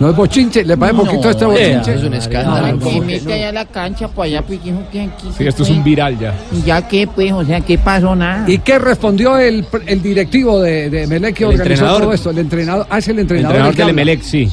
es 0.09 0.15
bochinche, 0.15 0.63
le 0.63 0.77
parece 0.77 0.99
poquito 1.03 1.27
a 1.27 1.31
este 1.31 1.45
bochinche. 1.45 1.95
No, 1.95 2.79
que 2.79 3.01
mete 3.01 3.33
allá 3.33 3.49
a 3.49 3.51
la 3.53 3.65
cancha, 3.65 4.07
pues 4.07 4.29
allá, 4.31 4.41
pues 4.43 4.63
dijo 4.63 4.77
que 4.91 5.01
aquí. 5.01 5.27
Sí, 5.37 5.47
esto 5.47 5.63
es 5.63 5.69
un 5.69 5.83
viral 5.83 6.19
ya. 6.19 6.33
Ya 6.65 6.87
que, 6.87 7.07
pues, 7.07 7.30
o 7.37 7.45
sea, 7.45 7.61
¿qué 7.61 7.77
pasó? 7.77 8.15
Nada. 8.15 8.49
¿Y 8.49 8.59
qué 8.59 8.79
respondió 8.79 9.37
el, 9.37 9.65
el 9.85 10.01
directivo 10.01 10.59
de, 10.61 10.89
de 10.89 11.07
Melec 11.07 11.35
que 11.35 11.43
El 11.43 11.49
organizó 11.51 11.71
entrenador. 11.73 12.01
todo 12.01 12.13
esto? 12.13 12.29
El 12.31 12.37
entrenador, 12.39 12.87
ah, 12.89 12.97
es 12.99 13.07
el 13.07 13.19
entrenador. 13.19 13.55
entrenador 13.57 13.71
el 13.71 13.75
que 13.75 13.81
del. 13.83 13.89
Emelec, 13.91 14.21
sí. 14.21 14.51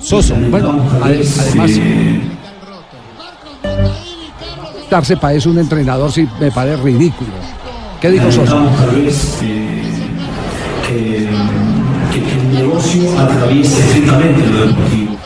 Soso. 0.00 0.34
Bueno, 0.50 0.78
ade- 1.02 1.24
además, 1.40 1.70
darse 4.90 5.16
para 5.16 5.34
eso 5.34 5.50
un 5.50 5.58
entrenador 5.58 6.12
sí 6.12 6.28
me 6.40 6.50
parece 6.50 6.76
ridículo. 6.82 7.30
¿Qué 8.00 8.10
dijo 8.10 8.30
Soso? 8.30 8.68
que, 8.90 9.08
que- 10.88 11.28
que 12.12 12.32
el 12.32 12.52
negocio 12.54 13.18
atraviesa 13.18 13.78
estrictamente 13.84 14.46
lo 14.46 14.66
deportivo. 14.68 15.16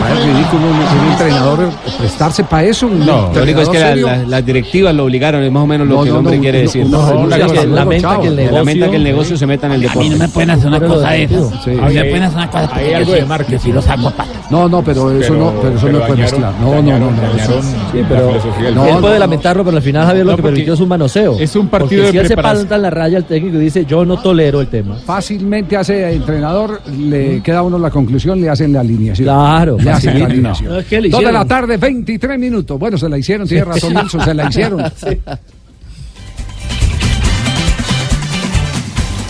Parece 0.00 0.24
ridículo 0.26 0.66
un, 0.66 0.76
un 1.06 1.12
entrenador 1.12 1.70
prestarse 1.98 2.44
para 2.44 2.64
eso. 2.64 2.88
No, 2.88 3.30
lo 3.34 3.42
único 3.42 3.60
es 3.62 3.68
que 3.68 3.78
la- 3.78 3.90
entrenador 3.92 4.22
la- 4.24 4.28
las 4.36 4.46
directivas 4.46 4.94
lo 4.94 5.04
obligaron, 5.04 5.42
es 5.42 5.52
más 5.52 5.62
o 5.62 5.66
menos 5.66 5.86
lo 5.86 5.96
No, 5.96 6.02
que 6.04 6.08
el 6.10 6.16
hombre 6.16 6.36
no, 6.36 6.42
quiere 6.42 6.58
no, 6.58 6.62
decir. 6.64 6.86
no, 6.86 6.98
no, 6.98 7.06
la 7.06 7.12
no, 7.22 7.28
que 7.28 7.42
hasta 7.42 7.54
luego, 7.64 7.74
lamenta 7.76 8.20
que 8.20 8.26
el 8.28 8.36
negocio, 8.36 8.58
lamenta 8.58 8.90
que 8.90 8.96
el 8.96 9.04
negocio 9.04 9.36
se 9.36 9.46
meta 9.46 9.66
en 9.66 9.72
el 9.72 9.76
A 9.78 9.80
mí 9.80 9.86
deporte. 9.88 10.10
no 10.10 10.16
me 10.16 10.28
pueden 10.28 10.50
hacer 10.50 10.66
una 10.68 10.80
cosa 10.80 11.10
de 11.10 11.22
esas. 11.24 11.64
Sí. 11.64 11.70
A 11.70 11.86
mí 11.88 11.94
me 11.94 12.04
pueden 12.04 12.22
hacer 12.22 12.36
una 12.38 12.50
cosa 12.50 12.70
yo 12.82 13.04
sí- 13.04 13.52
yo 13.52 13.58
sí 13.58 13.72
lo 13.72 13.82
saco. 13.82 14.12
No, 14.50 14.68
no, 14.68 14.82
pero 14.82 15.10
eso 15.10 15.32
Pero- 15.34 15.44
no, 15.44 15.52
pero 15.60 15.74
eso 15.76 15.86
pero 15.86 15.98
no 15.98 16.06
puede 16.06 16.22
mezclar. 16.22 16.52
No, 16.60 16.74
no, 16.74 16.82
no, 16.82 16.98
no. 16.98 17.06
dañaron 17.20 17.38
eso- 17.38 17.62
Sí, 17.92 18.02
pero 18.08 18.32
No, 18.74 18.86
él 18.86 18.94
no, 18.94 19.00
puede 19.00 19.14
no. 19.14 19.20
lamentarlo, 19.20 19.64
pero 19.64 19.76
al 19.76 19.82
final 19.82 20.06
Javier 20.06 20.24
lo 20.24 20.32
No, 20.32 20.36
que 20.36 20.42
permitió 20.42 20.74
es 20.74 20.80
un 20.80 20.88
manoseo. 20.88 21.36
es 21.38 21.54
un 21.56 21.68
partido 21.68 22.02
Porque 22.04 22.06
de 22.06 22.12
si 22.12 22.18
él 22.18 22.28
se 22.28 22.36
planta 22.36 22.76
en 22.76 22.82
la 22.82 22.90
raya, 22.90 23.18
el 23.18 23.24
técnico 23.24 23.58
dice, 23.58 23.84
yo 23.84 24.04
no 24.04 24.16
tolero 24.18 24.60
el 24.60 24.68
tema. 24.68 24.96
Fácilmente 25.04 25.76
hace 25.76 26.12
entrenador, 26.12 26.80
le 26.98 27.42
queda 27.42 27.58
a 27.58 27.62
uno 27.62 27.78
la 27.78 27.90
conclusión, 27.90 28.40
le 28.40 28.48
hacen 28.48 28.72
la 28.72 28.80
alineación. 28.80 29.17
Claro, 29.24 29.76
le. 29.78 30.62
No, 30.64 30.78
es 30.78 30.86
que 30.86 31.00
le 31.00 31.08
Dos 31.08 31.20
de 31.20 31.32
la 31.32 31.44
tarde, 31.44 31.76
23 31.76 32.38
minutos. 32.38 32.78
Bueno, 32.78 32.96
se 32.98 33.08
la 33.08 33.18
hicieron, 33.18 33.48
tiene 33.48 33.64
razón 33.64 33.94
Nelson, 33.94 34.24
se 34.24 34.34
la 34.34 34.48
hicieron. 34.48 34.82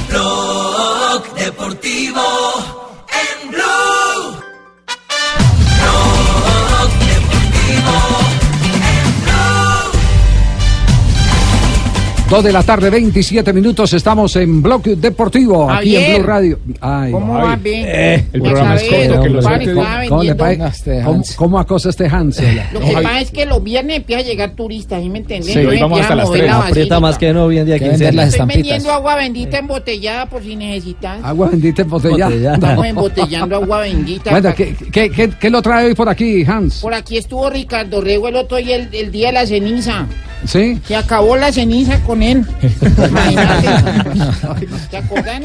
Blog 0.08 0.47
Dos 12.30 12.44
de 12.44 12.52
la 12.52 12.62
tarde, 12.62 12.90
27 12.90 13.54
minutos. 13.54 13.90
Estamos 13.94 14.36
en 14.36 14.62
Blog 14.62 14.82
Deportivo, 14.82 15.70
aquí 15.70 15.96
en 15.96 16.16
Blue 16.18 16.26
Radio. 16.26 16.58
Ay, 16.78 17.10
¿Cómo 17.10 17.32
va, 17.32 17.56
bien? 17.56 17.84
Eh, 17.88 18.26
el 18.34 18.42
programa 18.42 18.74
es 18.74 18.82
corto, 18.82 19.22
que 19.22 19.28
lo 19.30 19.40
¿Cómo, 19.40 19.42
suelte. 19.48 19.74
cómo- 20.08 20.22
le 20.22 20.36
cómo- 21.04 21.22
cómo 21.36 21.58
acosa 21.58 21.88
este 21.88 22.06
Hansel? 22.06 22.60
Lo 22.74 22.80
que 22.80 22.92
pasa 22.92 23.20
es 23.22 23.30
que 23.30 23.46
los 23.46 23.64
viernes 23.64 23.96
empieza 23.96 24.20
a 24.20 24.24
llegar 24.26 24.50
turistas, 24.50 25.00
¿sí 25.02 25.08
me 25.08 25.18
entendés? 25.20 25.54
Sí, 25.54 25.58
hoy 25.60 25.80
vamos 25.80 26.00
hasta 26.02 26.12
a 26.12 26.16
las 26.16 26.26
mover 26.26 26.40
tres. 26.42 26.50
la 26.52 26.58
Aprieta 26.66 27.00
más 27.00 27.16
que 27.16 27.32
no 27.32 27.44
hoy 27.44 27.58
en 27.58 27.64
día 27.66 27.78
Que 27.78 27.88
quincena. 27.88 28.10
vender 28.10 28.28
Estoy 28.28 28.46
vendiendo 28.46 28.92
agua 28.92 29.16
bendita 29.16 29.58
embotellada 29.58 30.26
por 30.26 30.42
si 30.42 30.54
necesitas. 30.54 31.24
Agua 31.24 31.48
bendita 31.48 31.80
embotellada. 31.82 32.54
Estamos 32.54 32.86
embotellando 32.86 33.56
agua 33.56 33.80
bendita. 33.80 34.30
Bueno, 34.32 34.54
¿qué, 34.54 34.76
qué, 34.92 35.08
qué, 35.10 35.30
qué 35.30 35.48
lo 35.50 35.62
trae 35.62 35.86
hoy 35.86 35.94
por 35.94 36.10
aquí, 36.10 36.44
Hans? 36.46 36.80
Por 36.82 36.92
aquí 36.92 37.16
estuvo 37.16 37.48
Ricardo 37.48 38.02
Rego 38.02 38.28
el 38.28 38.36
otro 38.36 38.58
día, 38.58 38.76
el, 38.76 38.90
el 38.92 39.10
día 39.10 39.28
de 39.28 39.32
la 39.32 39.46
ceniza. 39.46 40.06
¿Sí? 40.44 40.78
Se 40.86 40.94
acabó 40.94 41.36
la 41.36 41.50
ceniza 41.50 42.00
con 42.04 42.17
él. 42.22 42.46
Imagínate. 43.08 43.68
¿Te 44.90 44.96
acordás? 44.96 45.40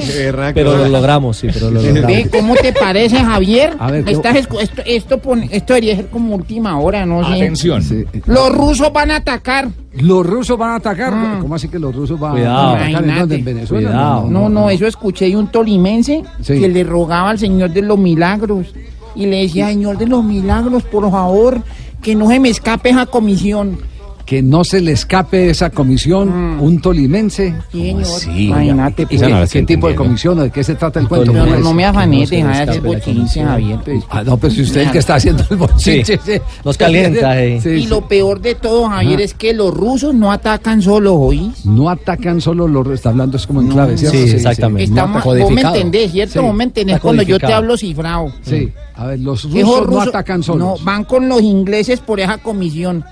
Pero 0.54 0.78
lo 0.78 0.88
logramos, 0.88 1.38
sí, 1.38 1.48
pero 1.54 1.70
lo 1.72 1.82
Ve, 1.82 1.94
logramos. 1.94 2.28
¿Cómo 2.30 2.56
te 2.56 2.74
parece, 2.74 3.18
Javier? 3.18 3.76
A 3.80 3.92
ver, 3.92 4.04
Me 4.04 4.12
¿qué- 4.12 4.18
estás 4.18 4.36
escu- 4.36 4.60
esto, 4.62 4.82
esto, 4.86 5.18
pone- 5.20 5.50
esto 5.52 5.74
debería 5.74 5.96
ser 5.96 6.08
como 6.10 6.36
última 6.36 6.80
hora, 6.80 7.06
¿no? 7.06 7.26
sé. 7.28 7.34
Atención. 7.34 7.84
Los 8.26 8.52
rusos 8.56 8.92
van 8.94 9.12
a 9.12 9.18
atacar. 9.18 9.70
Los 9.94 10.26
rusos 10.26 10.58
van 10.58 10.72
a 10.72 10.76
atacar. 10.76 11.14
¿Cómo 11.42 11.56
así 11.56 11.68
que 11.68 11.78
los 11.80 11.96
rusos 11.96 12.20
van 12.20 12.32
Cuidado. 12.34 12.58
a 12.58 12.70
atacar 12.72 12.86
en 12.86 12.92
Imagínate. 12.92 13.20
dónde? 13.20 13.36
¿En 13.36 13.46
Venezuela? 13.46 13.90
Cuidado. 13.90 14.28
No, 14.30 14.50
no, 14.50 14.70
eso 14.70 14.88
escuché 14.88 15.26
de 15.26 15.38
un 15.38 15.48
tolimense 15.48 16.24
Sí. 16.42 16.60
que 16.60 16.68
le 16.68 16.84
rogaba 16.84 17.30
al 17.30 17.40
Señor 17.40 17.72
de 17.72 17.82
los 17.84 17.98
Milagros 18.00 18.74
y 19.16 19.26
le 19.28 19.42
decía, 19.44 19.68
Señor 19.68 19.98
de 19.98 20.08
los 20.08 20.24
Milagros, 20.24 20.84
por 20.84 21.10
favor, 21.12 21.62
que 22.02 22.16
no 22.16 22.28
se 22.30 22.40
me 22.40 22.50
escape 22.50 22.90
esa 22.90 23.06
comisión. 23.06 23.78
Que 24.26 24.42
no 24.42 24.64
se 24.64 24.80
le 24.80 24.94
escape 24.94 25.50
esa 25.50 25.70
comisión, 25.70 26.30
un 26.60 26.80
tolimense. 26.80 27.54
Sí, 27.72 27.94
señor. 28.04 28.40
Imagínate, 28.40 29.04
¿Y 29.04 29.18
pues. 29.18 29.22
qué, 29.22 29.60
qué 29.60 29.64
tipo 29.66 29.90
de 29.90 29.96
comisión? 29.96 30.40
¿De 30.40 30.50
qué 30.50 30.64
se 30.64 30.76
trata 30.76 31.00
el 31.02 31.10
cuento? 31.10 31.34
No, 31.34 31.40
¿Cómo 31.40 31.52
no, 31.52 31.58
es? 31.58 31.64
no 31.64 31.74
me 31.74 31.86
afané, 31.86 32.22
No 32.24 32.28
de 32.30 32.42
hacer 32.42 32.82
bochinche. 32.82 33.44
Javier. 33.44 33.80
pues. 33.84 34.04
Ah, 34.10 34.24
no, 34.24 34.38
pero 34.38 34.54
si 34.54 34.62
usted 34.62 34.82
es 34.82 34.88
el 34.88 34.94
que 34.94 35.00
está 35.00 35.16
haciendo 35.16 35.44
el 35.50 35.58
bochinche. 35.58 36.20
Sí, 36.24 36.32
nos 36.64 36.78
calienta, 36.78 37.42
eh. 37.44 37.60
Sí, 37.62 37.70
y 37.70 37.84
sí. 37.84 37.88
lo 37.90 38.08
peor 38.08 38.40
de 38.40 38.56
todo, 38.56 38.88
Javier, 38.88 39.16
Ajá. 39.16 39.24
es 39.24 39.34
que 39.34 39.54
los 39.54 39.74
rusos 39.74 40.16
no 40.16 40.32
atacan 40.32 40.82
solo, 40.82 41.16
¿oís? 41.16 41.66
No 41.66 41.90
atacan 41.90 42.40
solo 42.40 42.68
los 42.68 42.88
está 42.88 43.10
hablando 43.10 43.36
es 43.38 43.46
como 43.46 43.62
en 43.62 43.68
clave, 43.70 43.98
¿cierto? 43.98 44.18
Sí, 44.18 44.32
exactamente. 44.32 44.84
Estamos, 44.86 45.26
No 45.26 45.36
vos 45.36 45.52
me 45.52 45.62
entendés, 45.62 46.12
¿cierto? 46.12 46.34
Sí. 46.34 46.40
Vos 46.40 46.56
me 46.56 46.64
entendés 46.64 47.00
cuando 47.00 47.24
yo 47.24 47.38
te 47.40 47.52
hablo 47.52 47.76
cifrado. 47.76 48.32
Sí. 48.42 48.72
A 48.96 49.08
ver, 49.08 49.20
los 49.20 49.44
rusos 49.44 49.90
no 49.90 50.02
atacan 50.02 50.44
solos. 50.44 50.80
No, 50.80 50.86
van 50.86 51.04
con 51.04 51.28
los 51.28 51.42
ingleses 51.42 52.00
por 52.00 52.20
esa 52.20 52.38
comisión. 52.38 53.04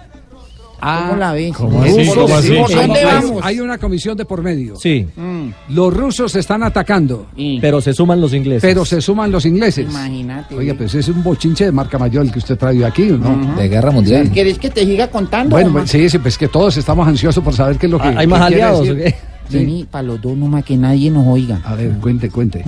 ¿Cómo 0.82 1.15
la 1.15 1.34
ves? 1.34 1.54
¿Cómo 1.56 1.78
¿Por 1.78 1.88
así? 1.88 2.04
¿Por 2.06 2.15
¿Cómo 2.15 2.36
así? 2.36 2.76
dónde 2.76 3.00
Hay- 3.00 3.06
vamos? 3.06 3.41
Hay 3.44 3.60
una 3.60 3.78
comisión 3.78 4.17
de 4.17 4.26
por 4.26 4.41
medio. 4.41 4.76
Sí, 4.76 5.08
Los 5.70 5.94
rusos 5.94 6.36
están 6.36 6.63
atacando, 6.63 7.28
pero 7.62 7.82
se 7.82 7.94
suman 7.94 8.20
los 8.20 8.34
ingleses. 8.34 8.62
pero 8.62 8.84
se 8.86 9.00
suman 9.02 9.32
los 9.32 9.46
ingleses. 9.46 9.88
Imagínate. 9.89 10.56
Oiga, 10.56 10.74
pues 10.74 10.96
es 10.96 11.08
un 11.08 11.22
bochinche 11.24 11.65
de 11.65 11.72
marca 11.72 11.98
mayor 12.00 12.26
el 12.26 12.32
que 12.32 12.39
usted 12.39 12.58
trae 12.58 12.84
aquí, 12.86 13.04
¿no? 13.04 13.56
De 13.56 13.67
guerra 13.70 13.91
mundial. 13.91 14.30
¿Quieres 14.34 14.58
que 14.58 14.70
te 14.70 14.86
siga 14.86 15.08
contando? 15.10 15.52
Bueno, 15.56 15.72
pues, 15.72 15.89
sí, 15.91 16.10
sí, 16.10 16.17
pues 16.17 16.38
que 16.38 16.48
todos 16.48 16.76
estamos 16.78 17.08
ansiosos 17.08 17.44
por 17.44 17.54
saber 17.54 17.78
qué 17.78 17.86
es 17.86 17.91
lo 17.91 18.00
que. 18.00 18.08
¿Hay 18.08 18.28
más 18.28 18.41
aliados 18.41 18.89
o 18.89 18.96
qué? 18.96 19.15
Sí. 19.50 19.86
Para 19.91 20.04
los 20.04 20.22
dos 20.22 20.38
nomás, 20.38 20.63
que 20.63 20.78
nadie 20.78 21.12
nos 21.12 21.28
oiga. 21.28 21.60
A 21.65 21.76
ver, 21.76 21.91
cuente, 22.00 22.30
cuente. 22.30 22.63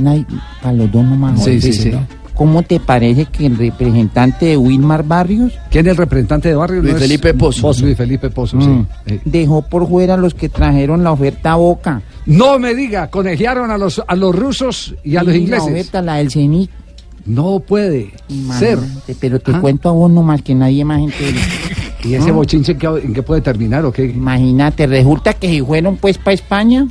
Para 0.62 0.74
los 0.74 0.92
dos 0.92 1.06
nomás. 1.06 1.42
Sí, 1.44 1.52
oiga. 1.52 1.62
sí, 1.62 1.74
sí. 1.74 1.92
¿Cómo 2.36 2.64
te 2.64 2.80
parece 2.80 3.26
que 3.26 3.46
el 3.46 3.58
representante 3.58 4.48
de 4.48 4.58
Wilmar 4.58 5.04
Barrios 5.04 5.54
¿Quién 5.70 5.86
es 5.86 5.92
el 5.92 5.98
representante 5.98 6.50
de 6.50 6.56
barrio? 6.56 6.82
Luis 6.82 6.94
No 6.94 6.98
es- 6.98 7.04
Felipe 7.04 7.34
Pozo. 7.36 7.72
Luis 7.82 7.96
Felipe 7.96 8.30
Pozo, 8.32 8.58
Mm. 8.58 8.62
sí. 8.62 8.86
Eh, 9.14 9.20
dejó 9.24 9.62
por 9.62 9.88
fuera 9.88 10.16
a 10.16 10.18
los 10.18 10.34
que 10.34 10.50
trajeron 10.50 11.04
la 11.04 11.12
oferta 11.12 11.52
a 11.52 11.56
Boca? 11.58 12.02
No 12.26 12.58
me 12.58 12.74
diga, 12.74 13.10
conegiaron 13.10 13.70
a 13.70 13.78
los, 13.78 14.02
a 14.08 14.16
los 14.16 14.36
rusos 14.36 14.96
y 15.04 15.16
a 15.16 15.24
los 15.24 15.34
Sí, 15.34 15.40
La 15.40 15.44
ingleses. 15.58 15.68
oferta, 15.70 16.02
la 16.02 16.16
del 16.16 16.32
CENIT. 16.32 16.70
No 17.26 17.60
puede 17.60 18.12
ser. 18.60 18.80
Pero 19.20 19.40
te 19.40 19.52
Ah. 19.54 19.62
cuento 19.62 19.90
a 19.90 19.92
vos 19.94 20.10
nomás 20.12 20.42
que 20.42 20.56
nadie 20.56 20.84
más 20.84 21.00
entere. 21.02 21.38
¿Y 22.04 22.16
ese 22.16 22.32
Ah. 22.32 22.34
bochinche 22.34 22.74
en 22.74 22.78
qué, 22.80 22.88
en 22.88 23.14
qué 23.14 23.24
puede 23.24 23.42
terminar 23.42 23.86
o 23.86 23.92
qué? 23.94 24.06
Imagínate, 24.06 24.88
resulta 24.88 25.34
que 25.34 25.48
se 25.50 25.64
fueron 25.64 25.96
pues 25.98 26.18
para 26.18 26.34
España, 26.34 26.88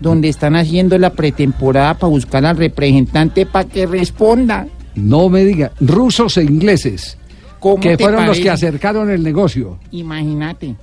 donde 0.00 0.28
están 0.28 0.56
haciendo 0.56 0.96
la 0.98 1.10
pretemporada 1.10 1.94
para 1.94 2.08
buscar 2.10 2.46
al 2.46 2.56
representante 2.56 3.44
para 3.46 3.68
que 3.68 3.86
responda. 3.86 4.66
No 4.96 5.28
me 5.28 5.44
diga. 5.44 5.72
Rusos 5.80 6.36
e 6.38 6.42
ingleses. 6.44 7.16
¿Cómo 7.60 7.80
Que 7.80 7.96
fueron 7.98 8.26
los 8.26 8.38
que 8.38 8.50
acercaron 8.50 9.10
el 9.10 9.22
negocio. 9.22 9.78
Imagínate. 9.90 10.74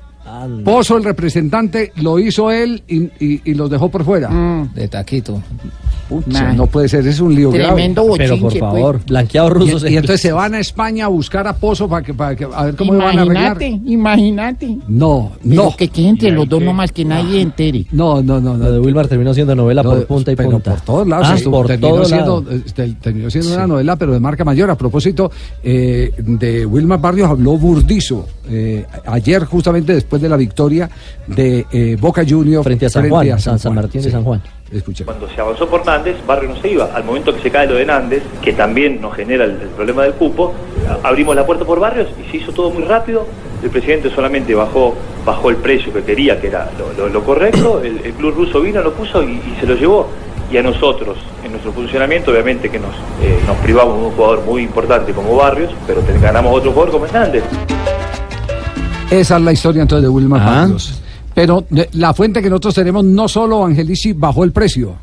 Pozo, 0.64 0.98
el 0.98 1.04
representante, 1.04 1.92
lo 1.98 2.18
hizo 2.18 2.50
él 2.50 2.82
y, 2.88 3.04
y- 3.20 3.42
y 3.44 3.54
los 3.54 3.70
dejó 3.70 3.90
por 3.90 4.04
fuera. 4.06 4.30
De 4.74 4.88
taquito. 4.88 5.42
Pucha, 6.22 6.54
no 6.54 6.68
puede 6.68 6.88
ser, 6.90 7.08
es 7.08 7.20
un 7.20 7.34
lío 7.34 7.50
Tremendo 7.50 8.04
grave. 8.06 8.18
Pero 8.18 8.40
por 8.40 8.58
favor, 8.58 9.00
blanqueados 9.08 9.52
rusos. 9.52 9.84
Y, 9.84 9.94
y 9.94 9.98
entonces 9.98 10.22
se 10.22 10.32
van 10.32 10.54
a 10.56 10.60
España 10.60 11.06
a 11.06 11.08
buscar 11.08 11.48
a 11.48 11.56
Pozo 11.56 11.88
para 11.88 12.06
que, 12.06 12.14
para 12.14 12.36
que 12.36 12.46
a 12.54 12.66
ver 12.66 12.76
cómo 12.76 12.94
van 12.98 13.20
a 13.20 13.22
arreglar. 13.24 13.58
Imagínate, 13.62 13.92
imagínate. 13.92 14.78
No, 14.88 15.32
Pero 15.48 15.64
no. 15.64 15.76
que 15.76 15.88
quede 15.88 16.08
entre 16.10 16.32
los 16.32 16.48
dos 16.48 16.62
nomás 16.62 16.92
que 16.92 17.04
nadie 17.06 17.42
entere. 17.42 17.86
No, 17.92 18.22
no, 18.22 18.40
no. 18.40 18.56
Lo 18.58 18.72
de 18.72 18.80
Wilmar 18.80 19.08
terminó 19.08 19.34
siendo 19.34 19.56
novela 19.56 19.84
por 19.84 20.06
punta 20.06 20.32
y 20.32 20.36
pero 20.36 20.52
punta. 20.52 20.72
por 20.72 20.82
todos 20.82 21.08
lados. 21.08 21.28
Ah, 21.30 21.50
por 21.50 21.68
terminó, 21.68 21.90
todos 21.90 22.08
siendo, 22.10 22.42
lados. 22.42 22.62
este, 22.66 22.94
terminó 23.02 23.30
siendo 23.30 23.54
una 23.56 23.68
novela, 23.68 23.96
pero 23.96 24.14
de 24.14 24.20
marca 24.20 24.44
mayor. 24.44 24.70
A 24.70 24.76
propósito, 24.78 25.32
eh, 25.64 26.12
de 26.18 26.66
Wilmar 26.66 27.00
Barrios 27.02 27.30
habló 27.30 27.58
Burdizo 27.58 28.26
eh, 28.50 28.86
ayer, 29.06 29.46
justamente 29.46 29.94
después 29.94 30.22
de 30.22 30.30
la 30.30 30.38
victoria 30.38 30.90
de 31.28 31.66
eh, 31.72 31.98
Boca 32.00 32.24
Juniors 32.28 32.64
Frente 32.64 32.86
a 32.86 32.90
San 32.90 33.10
Juan, 33.10 33.40
San- 33.40 33.60
San 33.60 33.74
Martín 33.76 34.02
de 34.02 34.12
San 34.12 34.24
Juan. 34.24 34.42
Cuando 35.06 35.30
se 35.30 35.40
avanzó 35.42 35.68
por 35.68 35.86
Nández, 35.86 36.16
Barrio 36.26 36.50
no 36.50 36.56
se 36.62 36.70
iba. 36.72 36.90
Al 36.94 37.04
momento 37.04 37.34
que 37.36 37.42
se 37.42 37.52
cae 37.52 37.68
lo 37.68 37.76
de 37.76 37.86
Nández, 37.86 38.24
que 38.42 38.54
también 38.54 39.00
nos 39.02 39.14
genera 39.16 39.46
el, 39.46 39.52
el 39.52 39.68
problema 39.70 40.04
del 40.04 40.14
cupo, 40.14 40.54
abrimos 41.04 41.36
la 41.36 41.46
puerta 41.46 41.64
por 41.66 41.80
Barrios 41.80 42.08
y 42.26 42.32
se 42.32 42.38
hizo 42.38 42.52
todo 42.52 42.70
muy 42.72 42.84
rápido. 42.84 43.26
El 43.64 43.70
presidente 43.70 44.10
solamente 44.14 44.54
bajó, 44.56 44.94
bajó 45.26 45.50
el 45.50 45.58
precio 45.58 45.94
que 45.94 46.02
quería, 46.04 46.40
que 46.42 46.48
era 46.48 46.70
lo, 46.78 46.92
lo- 47.06 47.10
lo 47.14 47.24
correcto. 47.24 47.82
El, 47.84 48.00
el 48.04 48.14
club 48.14 48.34
ruso 48.36 48.62
vino, 48.62 48.82
lo 48.82 48.94
puso 48.94 49.22
y, 49.24 49.34
y 49.34 49.58
se 49.60 49.66
lo 49.68 49.76
llevó. 49.76 50.08
Y 50.52 50.58
a 50.58 50.62
nosotros, 50.64 51.18
en 51.44 51.52
nuestro 51.52 51.72
funcionamiento, 51.72 52.32
obviamente 52.32 52.70
que 52.70 52.78
nos, 52.80 52.92
eh, 53.22 53.40
nos 53.48 53.56
privamos 53.58 53.98
de 54.00 54.06
un 54.08 54.12
jugador 54.12 54.42
muy 54.46 54.62
importante 54.64 55.12
como 55.14 55.36
Barrios, 55.36 55.72
pero 55.88 56.02
ganamos 56.22 56.54
otro 56.56 56.72
jugador 56.72 56.92
como 56.92 57.06
Hernández. 57.06 57.44
Esa 59.10 59.38
es 59.38 59.42
la 59.44 59.52
historia 59.52 59.82
entonces 59.84 60.04
de 60.04 60.10
Wilmar 60.10 60.44
Barrios. 60.44 61.02
Pero 61.36 61.66
eh, 61.76 61.90
la 61.94 62.14
fuente 62.14 62.42
que 62.42 62.50
nosotros 62.50 62.76
tenemos, 62.76 63.04
no 63.04 63.28
solo 63.28 63.66
Angelici 63.66 64.14
bajó 64.14 64.44
el 64.44 64.52
precio, 64.52 64.96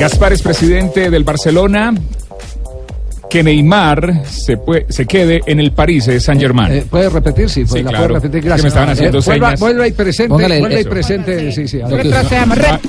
Gaspar 0.00 0.32
es 0.32 0.42
presidente 0.42 1.10
del 1.10 1.24
Barcelona. 1.24 1.92
Que 3.28 3.42
Neymar 3.44 4.24
se, 4.26 4.58
pue- 4.58 4.86
se 4.88 5.06
quede 5.06 5.40
en 5.46 5.60
el 5.60 5.70
París 5.70 6.08
Saint 6.18 6.40
Germain. 6.40 6.72
Eh, 6.72 6.84
¿Puede 6.90 7.08
repetir? 7.10 7.48
Sí, 7.48 7.64
Sí, 7.64 7.80
la 7.82 7.90
claro. 7.90 8.06
puede 8.08 8.20
repetir. 8.20 8.38
Es 8.38 8.42
que 8.42 8.48
Gracias. 8.48 8.64
me 8.64 8.68
estaban 8.68 8.88
haciendo 8.90 9.18
Eh, 9.18 9.22
vuelva, 9.24 9.46
señas. 9.48 9.60
vuelva 9.60 9.86
y 9.86 9.92
presente. 9.92 10.28
Póngale 10.30 10.54
el- 10.56 10.60
vuelva 10.62 10.80
y 10.80 10.84
presente. 10.84 11.52
Sí, 11.52 11.68
sí. 11.68 11.78
Retrocedamos, 11.80 12.58
re- 12.58 12.64
Suéltala, 12.64 12.80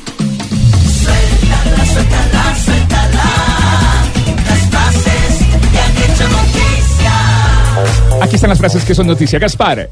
suéltala, 1.86 2.56
suéltala. 2.66 3.24
Las 4.48 4.60
frases 4.72 5.46
que 5.72 5.80
han 5.80 5.98
hecho 6.12 6.26
noticia. 6.30 7.14
Aquí 8.24 8.36
están 8.36 8.50
las 8.50 8.58
frases 8.60 8.84
que 8.84 8.96
son 8.96 9.06
noticia. 9.06 9.38
Gaspar, 9.38 9.88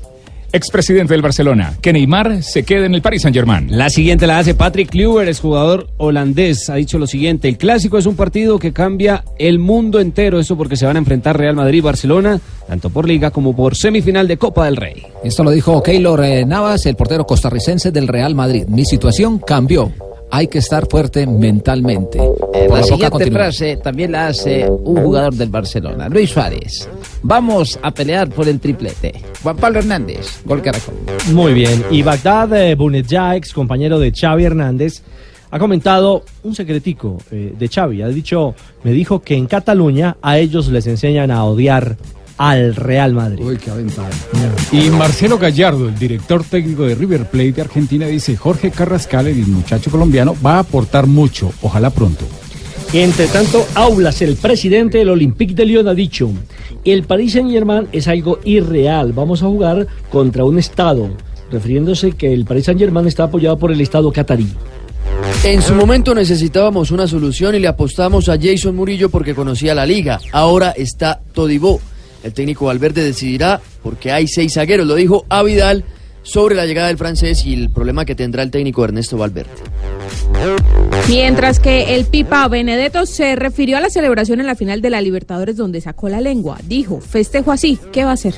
expresidente 0.52 1.14
del 1.14 1.22
Barcelona. 1.22 1.74
Que 1.82 1.94
Neymar 1.94 2.44
se 2.44 2.64
quede 2.64 2.86
en 2.86 2.96
el 2.96 3.02
Paris 3.02 3.22
Saint 3.24 3.36
Germain. 3.36 3.68
La 3.70 3.90
siguiente 3.90 4.28
la 4.28 4.40
hace 4.40 4.56
Patrick 4.56 4.90
Kluivert, 4.90 5.30
es 5.30 5.40
jugador 5.40 5.88
holandés. 5.98 6.70
Ha 6.70 6.76
dicho 6.76 7.00
lo 7.00 7.08
siguiente: 7.08 7.48
el 7.48 7.58
clásico 7.58 7.98
es 7.98 8.06
un 8.06 8.16
partido 8.16 8.60
que 8.60 8.74
cambia 8.74 9.24
el 9.38 9.60
mundo 9.60 10.00
entero. 10.00 10.40
Eso 10.40 10.58
porque 10.58 10.76
se 10.76 10.86
van 10.86 10.96
a 10.96 11.00
enfrentar 11.00 11.38
Real 11.38 11.56
Madrid 11.56 11.80
y 11.80 11.82
Barcelona, 11.82 12.40
tanto 12.68 12.90
por 12.90 13.08
Liga 13.08 13.32
como 13.32 13.56
por 13.56 13.76
semifinal 13.76 14.28
de 14.28 14.38
Copa 14.38 14.66
del 14.66 14.76
Rey. 14.76 15.04
Esto 15.24 15.44
lo 15.44 15.52
dijo 15.52 15.82
Keylor 15.84 16.24
eh, 16.24 16.46
Navas, 16.46 16.86
el 16.86 16.96
portero 16.96 17.26
costarricense 17.26 17.92
del 17.92 18.08
Real 18.08 18.36
Madrid. 18.36 18.66
Mi 18.68 18.86
situación 18.86 19.40
cambió. 19.40 19.92
Hay 20.32 20.48
que 20.48 20.60
estar 20.60 20.88
fuerte 20.88 21.26
mentalmente. 21.26 22.20
Eh, 22.54 22.68
la 22.70 22.84
siguiente 22.84 23.32
frase 23.32 23.78
también 23.78 24.12
la 24.12 24.28
hace 24.28 24.70
un 24.70 25.02
jugador 25.04 25.34
del 25.34 25.50
Barcelona, 25.50 26.08
Luis 26.08 26.30
Suárez. 26.30 26.88
Vamos 27.24 27.80
a 27.82 27.92
pelear 27.92 28.30
por 28.30 28.48
el 28.48 28.60
triplete. 28.60 29.22
Juan 29.42 29.58
Pablo 29.58 29.80
Hernández, 29.80 30.42
gol 30.46 30.62
Caracol. 30.62 30.94
Muy 31.34 31.54
bien. 31.54 31.84
Y 31.90 32.04
Bagdad 32.04 32.54
eh, 32.62 32.76
Bounedjah, 32.76 33.36
ex 33.36 33.54
compañero 33.54 33.98
de 33.98 34.12
Xavi 34.12 34.44
Hernández, 34.46 35.02
ha 35.52 35.58
comentado 35.58 36.24
un 36.44 36.54
secretico 36.54 37.18
eh, 37.32 37.54
de 37.58 37.68
Xavi. 37.68 38.04
Ha 38.04 38.10
dicho, 38.10 38.54
me 38.84 38.92
dijo 38.92 39.22
que 39.22 39.36
en 39.36 39.48
Cataluña 39.48 40.18
a 40.22 40.38
ellos 40.38 40.68
les 40.70 40.86
enseñan 40.86 41.32
a 41.32 41.44
odiar 41.44 41.98
al 42.40 42.74
Real 42.74 43.14
Madrid. 43.14 43.44
Uy, 43.46 43.58
qué 43.58 43.70
aventada. 43.70 44.10
Y 44.72 44.90
Marcelo 44.90 45.38
Gallardo, 45.38 45.90
el 45.90 46.00
director 46.00 46.44
técnico 46.44 46.84
de 46.86 46.96
River 46.96 47.30
Plate 47.30 47.52
de 47.52 47.62
Argentina, 47.62 48.08
dice: 48.08 48.38
Jorge 48.38 48.72
Carrascal, 48.72 49.28
el 49.28 49.46
muchacho 49.46 49.92
colombiano, 49.92 50.36
va 50.44 50.56
a 50.56 50.60
aportar 50.60 51.06
mucho. 51.06 51.52
Ojalá 51.62 51.90
pronto. 51.90 52.26
Entre 52.94 53.28
tanto, 53.28 53.68
Aulas, 53.76 54.22
el 54.24 54.38
presidente 54.38 54.98
del 54.98 55.10
Olympique 55.10 55.54
de 55.54 55.66
Lyon, 55.66 55.88
ha 55.90 55.94
dicho, 55.94 56.32
el 56.86 57.04
Paris 57.04 57.34
Saint-Germain 57.34 57.88
es 57.92 58.08
algo 58.08 58.40
irreal, 58.46 59.14
vamos 59.14 59.44
a 59.44 59.46
jugar 59.46 59.86
contra 60.10 60.44
un 60.44 60.58
Estado, 60.58 61.10
refiriéndose 61.52 62.14
que 62.14 62.34
el 62.34 62.46
Paris 62.46 62.66
Saint-Germain 62.66 63.06
está 63.06 63.26
apoyado 63.26 63.60
por 63.60 63.72
el 63.72 63.82
Estado 63.82 64.12
catarí. 64.12 64.48
En 65.44 65.62
su 65.62 65.76
momento 65.76 66.16
necesitábamos 66.16 66.90
una 66.90 67.06
solución 67.06 67.54
y 67.54 67.60
le 67.60 67.68
apostamos 67.68 68.28
a 68.28 68.38
Jason 68.42 68.76
Murillo 68.76 69.10
porque 69.10 69.36
conocía 69.36 69.76
la 69.76 69.86
liga. 69.86 70.20
Ahora 70.32 70.72
está 70.72 71.22
Todibó. 71.34 71.80
El 72.24 72.34
técnico 72.34 72.66
Valverde 72.66 73.04
decidirá 73.04 73.62
porque 73.84 74.12
hay 74.12 74.28
seis 74.28 74.54
zagueros, 74.54 74.88
lo 74.88 74.96
dijo 74.96 75.26
a 75.30 75.44
Vidal 75.44 75.86
sobre 76.22 76.56
la 76.56 76.66
llegada 76.66 76.88
del 76.88 76.98
francés 76.98 77.46
y 77.46 77.54
el 77.54 77.70
problema 77.70 78.06
que 78.06 78.16
tendrá 78.16 78.44
el 78.44 78.52
técnico 78.52 78.84
Ernesto 78.84 79.18
Valverde. 79.18 79.52
Mientras 81.08 81.60
que 81.60 81.96
el 81.96 82.06
Pipa 82.06 82.48
Benedetto 82.48 83.06
se 83.06 83.36
refirió 83.36 83.78
a 83.78 83.82
la 83.82 83.90
celebración 83.90 84.40
en 84.40 84.46
la 84.46 84.56
final 84.56 84.82
de 84.82 84.90
la 84.90 85.02
Libertadores 85.02 85.58
donde 85.58 85.82
sacó 85.82 86.08
la 86.10 86.22
lengua. 86.22 86.58
Dijo, 86.68 87.02
festejo 87.02 87.52
así, 87.52 87.80
¿qué 87.92 88.04
va 88.04 88.12
a 88.12 88.14
hacer? 88.14 88.36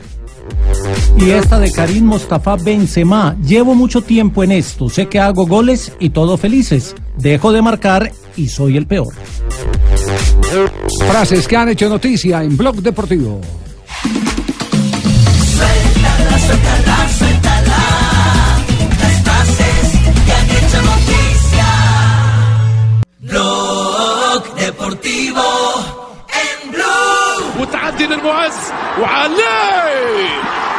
Y 1.17 1.31
esta 1.31 1.59
de 1.59 1.71
Karim 1.71 2.05
Mostafa 2.05 2.55
Benzema. 2.55 3.35
Llevo 3.45 3.75
mucho 3.75 4.01
tiempo 4.01 4.43
en 4.43 4.51
esto. 4.51 4.89
Sé 4.89 5.07
que 5.07 5.19
hago 5.19 5.45
goles 5.45 5.91
y 5.99 6.09
todos 6.09 6.39
felices. 6.39 6.95
Dejo 7.17 7.51
de 7.51 7.61
marcar 7.61 8.11
y 8.37 8.47
soy 8.47 8.77
el 8.77 8.87
peor. 8.87 9.13
Frases 11.09 11.47
que 11.47 11.57
han 11.57 11.69
hecho 11.69 11.89
noticia 11.89 12.43
en 12.43 12.57
Blog 12.57 12.77
Deportivo. 12.77 13.41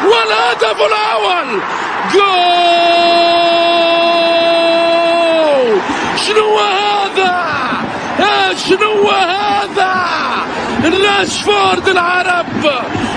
والهدف 0.04 0.80
الأول 0.80 1.60
جول 2.14 3.42
شنو 6.26 6.58
هذا 6.58 7.32
آه، 8.20 8.54
شنو 8.54 9.10
هذا 9.10 9.92
راشفورد 10.83 11.87
العرب 11.87 12.45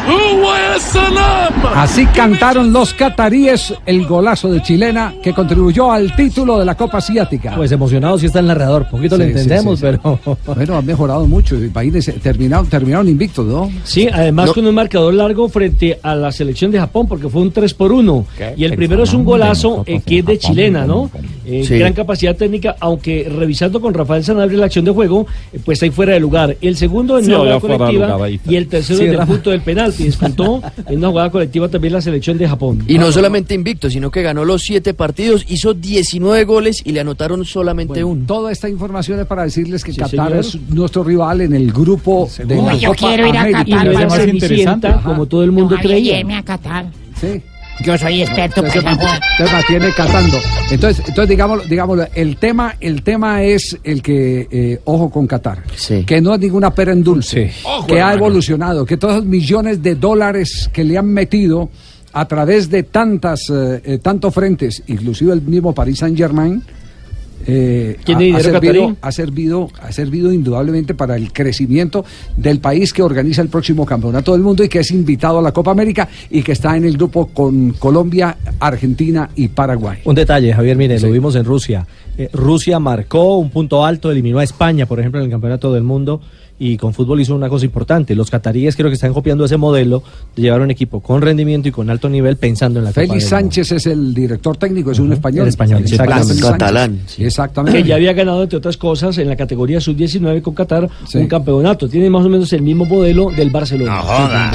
هو 0.09 0.55
يا 0.55 0.79
سلام 0.79 1.51
Así 1.75 2.05
cantaron 2.07 2.73
los 2.73 2.92
cataríes 2.94 3.73
el 3.87 4.07
golazo 4.07 4.51
de 4.51 4.61
chilena 4.62 5.14
que 5.23 5.33
contribuyó 5.33 5.90
al 5.92 6.14
título 6.16 6.59
de 6.59 6.64
la 6.64 6.75
Copa 6.75 6.99
Asiática. 6.99 7.55
Pues 7.57 7.70
emocionado 7.73 8.18
si 8.18 8.27
está 8.27 8.40
el 8.40 8.46
narrador. 8.46 8.87
Poquito 8.90 9.16
le 9.16 9.27
Sí, 9.27 9.33
sí, 9.33 9.38
entendemos, 9.40 9.79
sí, 9.79 9.87
sí. 9.87 9.99
pero. 10.03 10.18
Bueno, 10.46 10.77
han 10.79 10.85
mejorado 10.87 11.27
mucho. 11.27 11.55
Imagínense, 11.57 12.12
terminaron, 12.14 12.66
terminaron 12.66 13.09
invictos, 13.09 13.46
¿no? 13.46 13.70
Sí, 13.85 14.09
además 14.12 14.53
con 14.53 14.66
un 14.66 14.75
marcador 14.75 15.14
largo 15.14 15.49
frente 15.49 15.99
a 16.03 16.14
la 16.14 16.33
selección 16.33 16.70
de 16.70 16.79
Japón, 16.81 17.07
porque 17.07 17.29
fue 17.29 17.40
un 17.42 17.53
3 17.53 17.73
por 17.75 17.92
1. 17.92 18.27
Y 18.57 18.64
el 18.64 18.75
primero 18.75 19.05
es 19.05 19.12
un 19.14 19.25
golazo 19.25 19.85
eh, 19.87 20.01
que 20.05 20.18
es 20.18 20.27
de 20.27 20.38
chilena, 20.38 20.85
¿no? 20.87 21.11
Eh, 21.46 21.64
Sí. 21.66 21.79
Gran 21.79 21.92
capacidad 21.92 22.35
técnica, 22.37 22.77
aunque 22.81 23.31
revisando 23.31 23.81
con 23.81 23.92
Rafael 23.94 24.25
Sanabria 24.25 24.59
la 24.59 24.66
acción 24.66 24.85
de 24.85 24.90
juego, 24.92 25.27
eh, 25.53 25.59
pues 25.64 25.83
ahí 25.83 25.90
fuera 25.90 26.12
de 26.14 26.20
lugar. 26.20 26.57
El 26.61 26.77
segundo 26.77 27.18
en 27.18 27.25
Sí, 27.27 27.31
colectiva 27.67 28.30
y 28.30 28.56
el 28.56 28.67
tercero 28.67 28.99
Sí, 28.99 29.06
en 29.06 29.13
el 29.15 29.28
punto 29.28 29.49
del 29.49 29.62
penalti. 29.62 30.04
Descontó 30.06 30.62
en 30.88 30.97
una 30.97 31.10
jugada 31.10 31.30
colectiva 31.32 31.67
también 31.69 31.93
la 31.93 32.01
selección 32.01 32.38
de 32.38 32.47
Japón. 32.47 32.84
Y 32.88 32.97
no 32.97 33.12
solamente 33.12 33.54
invicto, 33.54 33.89
sino 33.89 34.12
que 34.12 34.21
ganó 34.21 34.45
los 34.45 34.62
siete 34.63 34.93
partidos, 34.93 35.45
hizo 35.49 35.73
19 35.73 36.43
goles 36.45 36.82
y 36.86 36.91
le 36.91 36.99
anotaron 37.01 37.45
solamente 37.45 38.04
uno. 38.04 38.25
Toda 38.25 38.51
esta 38.51 38.69
información 38.69 39.19
es 39.19 39.25
para 39.25 39.43
decirles 39.43 39.84
que 39.84 39.91
Sí, 39.93 39.99
Qatar 39.99 40.28
señor. 40.30 40.39
es 40.39 40.60
nuestro 40.69 41.04
rival 41.04 41.41
en 41.41 41.54
el 41.54 41.71
grupo 41.71 42.30
de 42.38 42.56
la 42.56 42.73
Uy, 42.73 42.80
yo 42.80 42.89
Copa 42.89 43.08
quiero 43.08 43.28
ir 43.28 43.36
a 43.38 43.41
América. 43.41 43.60
Qatar. 43.65 43.67
Y 43.67 43.71
no 43.73 43.91
es 43.91 43.97
para 43.97 44.08
la 44.10 44.15
ver. 44.17 44.25
Cenicienta, 44.39 45.01
como 45.04 45.25
todo 45.25 45.43
el 45.43 45.51
mundo 45.51 45.75
Ojalá 45.75 45.82
creía. 45.89 46.38
a 46.38 46.43
Qatar. 46.43 46.86
Sí. 47.19 47.41
Yo 47.84 47.98
soy 47.98 48.22
experto 48.22 48.62
Entonces, 48.62 48.84
para 48.84 48.96
jugar. 48.96 49.22
entonces 49.32 49.54
mantiene. 49.54 49.94
Entonces, 50.72 51.06
entonces 51.08 51.30
digámoslo, 51.30 51.64
digámoslo, 51.66 52.08
el 52.14 52.38
tema, 52.38 52.76
el 52.80 53.02
tema 53.04 53.44
es 53.44 53.78
el 53.84 54.02
que, 54.02 54.48
eh, 54.50 54.80
ojo 54.86 55.10
con 55.10 55.28
Qatar, 55.28 55.64
que 56.06 56.22
no 56.22 56.34
es 56.34 56.40
ninguna 56.40 56.74
pera 56.74 56.94
en 56.94 57.04
dulce, 57.04 57.52
Ojo, 57.64 57.88
que 57.88 58.02
ha 58.02 58.14
evolucionado, 58.14 58.86
que 58.86 58.98
todos 58.98 59.18
los 59.18 59.26
millones 59.26 59.84
de 59.84 59.96
dólares 59.96 60.70
que 60.72 60.84
le 60.84 60.98
han 60.98 61.08
metido 61.08 61.70
a 62.14 62.26
través 62.28 62.70
de 62.70 62.84
tantas, 62.84 63.50
eh, 63.50 63.82
eh, 63.84 63.98
tantos 64.02 64.34
frentes, 64.34 64.84
inclusive 64.88 65.34
el 65.34 65.42
mismo 65.42 65.74
Paris 65.74 66.00
Saint 66.00 66.18
Germain, 66.18 66.64
eh, 67.48 67.98
¿Quién 68.04 68.36
ha, 68.36 68.39
servido, 68.39 68.95
ha 69.02 69.12
servido, 69.12 69.69
ha 69.82 69.91
servido 69.91 70.34
indudablemente 70.34 70.93
para 70.95 71.15
el 71.15 71.32
crecimiento 71.32 72.04
del 72.36 72.60
país 72.60 72.91
que 72.91 73.04
organiza 73.04 73.41
el 73.41 73.50
próximo 73.50 73.86
campeonato 73.86 74.32
del 74.32 74.41
mundo 74.41 74.63
y 74.63 74.69
que 74.69 74.80
es 74.80 74.91
invitado 74.91 75.39
a 75.39 75.41
la 75.41 75.52
Copa 75.52 75.71
América 75.71 76.08
y 76.30 76.41
que 76.41 76.54
está 76.54 76.76
en 76.76 76.86
el 76.86 76.98
grupo 76.98 77.28
con 77.28 77.71
Colombia, 77.71 78.38
Argentina 78.60 79.30
y 79.36 79.50
Paraguay. 79.50 80.00
Un 80.06 80.15
detalle, 80.15 80.54
Javier, 80.54 80.78
mire, 80.78 81.00
lo 81.00 81.12
vimos 81.12 81.36
en 81.36 81.45
Rusia. 81.45 81.86
Eh, 82.17 82.30
Rusia 82.34 82.80
marcó 82.80 83.38
un 83.38 83.50
punto 83.50 83.86
alto, 83.86 84.12
eliminó 84.12 84.39
a 84.39 84.43
España, 84.43 84.86
por 84.86 85.00
ejemplo, 85.00 85.19
en 85.19 85.26
el 85.26 85.32
Campeonato 85.32 85.74
del 85.74 85.84
Mundo 85.84 86.21
y 86.58 86.78
con 86.78 86.94
fútbol 86.94 87.20
hizo 87.20 87.36
una 87.36 87.50
cosa 87.50 87.65
importante. 87.65 88.15
Los 88.15 88.30
cataríes 88.32 88.76
creo 88.76 88.89
que 88.89 88.94
están 88.96 89.13
copiando 89.13 89.44
ese 89.46 89.58
modelo 89.58 90.04
de 90.36 90.41
llevar 90.44 90.62
un 90.62 90.72
equipo 90.72 91.02
con 91.02 91.22
rendimiento 91.22 91.68
y 91.68 91.72
con 91.72 91.89
alto 91.89 92.08
nivel 92.08 92.38
pensando 92.38 92.80
en 92.80 92.86
la 92.86 92.91
Félix 92.94 93.28
Sánchez 93.28 93.72
es 93.74 93.86
el 93.88 94.13
director 94.13 94.56
técnico, 94.58 94.91
es 94.91 95.00
un 95.00 95.12
español. 95.12 95.44
El 95.44 95.50
español, 95.50 95.78
Félix 95.84 95.91
exactamente. 95.94 96.41
Catalán, 96.41 97.00
Exactamente. 97.18 97.82
Que 97.82 97.88
ya 97.88 97.96
había 97.96 98.13
ganado, 98.13 98.44
entre 98.44 98.58
otras 98.58 98.78
cosas, 98.78 99.18
en 99.18 99.28
la 99.28 99.36
categoría 99.36 99.82
sub-19 99.82 100.41
con 100.41 100.54
Qatar 100.54 100.89
Sí. 101.08 101.18
un 101.18 101.28
campeonato. 101.28 101.89
Tiene 101.89 102.10
más 102.10 102.26
o 102.26 102.30
menos 102.30 102.52
el 102.54 102.62
mismo 102.62 102.86
modelo 102.86 103.32
del 103.32 103.50
Barcelona. 103.50 103.98
No 103.98 104.02
joda. 104.04 104.52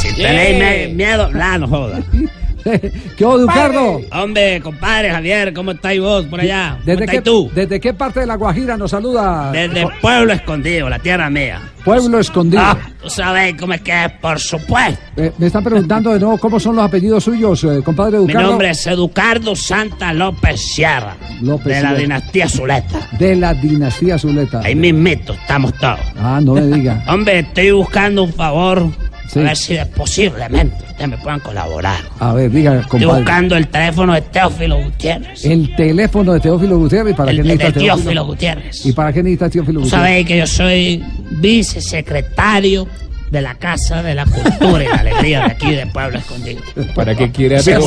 Si 0.00 0.14
tenéis 0.14 0.94
miedo, 0.94 1.30
nah, 1.30 1.58
no 1.58 1.68
joda. 1.68 2.02
¿Qué 3.16 3.24
hubo, 3.24 3.38
Ducardo? 3.38 4.00
Hombre, 4.12 4.60
compadre 4.60 5.10
Javier, 5.10 5.52
¿cómo 5.52 5.72
estáis 5.72 6.00
vos 6.00 6.24
por 6.26 6.40
allá? 6.40 6.78
¿Cómo 6.80 6.84
¿Desde 6.86 7.06
qué, 7.06 7.20
tú? 7.20 7.50
¿Desde 7.54 7.80
qué 7.80 7.92
parte 7.94 8.20
de 8.20 8.26
la 8.26 8.36
Guajira 8.36 8.76
nos 8.76 8.90
saluda? 8.90 9.50
Desde 9.52 9.86
Pueblo 10.00 10.32
Escondido, 10.32 10.88
la 10.88 10.98
tierra 10.98 11.28
mía. 11.30 11.60
Pueblo 11.84 12.18
Escondido. 12.18 12.62
Ah, 12.64 12.78
tú 13.02 13.10
sabes 13.10 13.54
cómo 13.60 13.74
es 13.74 13.82
que 13.82 14.04
es, 14.06 14.12
por 14.12 14.40
supuesto. 14.40 14.98
Eh, 15.16 15.32
me 15.36 15.46
están 15.48 15.62
preguntando 15.62 16.12
de 16.14 16.18
nuevo 16.20 16.38
cómo 16.38 16.58
son 16.58 16.76
los 16.76 16.84
apellidos 16.86 17.24
suyos, 17.24 17.62
eh, 17.64 17.82
compadre 17.84 18.18
Mi 18.18 18.28
Ducardo. 18.28 18.48
nombre 18.48 18.70
es 18.70 18.86
Educardo 18.86 19.54
Santa 19.54 20.14
López 20.14 20.60
Sierra, 20.60 21.16
López 21.42 21.76
de 21.76 21.82
la 21.82 21.94
dinastía 21.94 22.48
Zuleta. 22.48 23.08
De 23.18 23.36
la 23.36 23.52
dinastía 23.52 24.18
Zuleta. 24.18 24.60
Ahí 24.64 24.74
mismito 24.74 25.34
estamos 25.34 25.74
todos. 25.74 26.00
Ah, 26.18 26.40
no 26.42 26.54
me 26.54 26.62
diga. 26.62 27.04
Hombre, 27.08 27.40
estoy 27.40 27.72
buscando 27.72 28.22
un 28.22 28.32
favor, 28.32 28.88
Sí. 29.28 29.40
a 29.40 29.42
ver 29.42 29.56
si 29.56 29.76
posiblemente 29.96 30.76
ustedes 30.90 31.08
me 31.08 31.18
puedan 31.18 31.40
colaborar. 31.40 31.96
A 32.20 32.32
ver, 32.34 32.50
diga, 32.50 32.74
Estoy 32.80 33.00
compadre. 33.00 33.22
buscando 33.22 33.56
el 33.56 33.66
teléfono 33.68 34.12
de 34.14 34.20
Teófilo 34.22 34.76
Gutiérrez. 34.84 35.44
El 35.44 35.74
teléfono 35.76 36.32
de 36.34 36.40
Teófilo 36.40 36.78
Gutiérrez. 36.78 37.16
¿Para 37.16 37.30
El 37.30 37.36
qué 37.38 37.42
de 37.42 37.48
necesita 37.56 37.78
Teófilo 37.80 38.24
Gutiérrez. 38.26 38.86
¿Y 38.86 38.92
para 38.92 39.12
qué 39.12 39.22
necesita 39.22 39.50
Teófilo 39.50 39.80
Tú 39.80 39.84
Gutiérrez? 39.86 40.06
sabéis 40.08 40.26
que 40.26 40.38
yo 40.38 40.46
soy 40.46 41.04
vicesecretario 41.40 42.86
de 43.34 43.42
la 43.42 43.56
Casa 43.56 44.00
de 44.00 44.14
la 44.14 44.24
Cultura 44.26 44.84
y 44.84 44.86
la 44.86 44.94
Alegría 44.94 45.40
de 45.40 45.46
aquí 45.46 45.72
de 45.74 45.86
Pueblo 45.88 46.18
Escondido. 46.18 46.62
¿Para 46.94 47.16
qué 47.16 47.32
quiere 47.32 47.56
hacer 47.56 47.80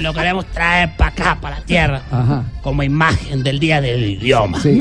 lo 0.00 0.12
queremos 0.12 0.44
traer 0.46 0.90
para 0.96 1.10
acá, 1.12 1.38
para 1.40 1.60
la 1.60 1.64
tierra, 1.64 2.02
Ajá. 2.10 2.42
como 2.60 2.82
imagen 2.82 3.44
del 3.44 3.60
Día 3.60 3.80
del 3.80 4.04
Idioma. 4.04 4.60
Sí. 4.60 4.76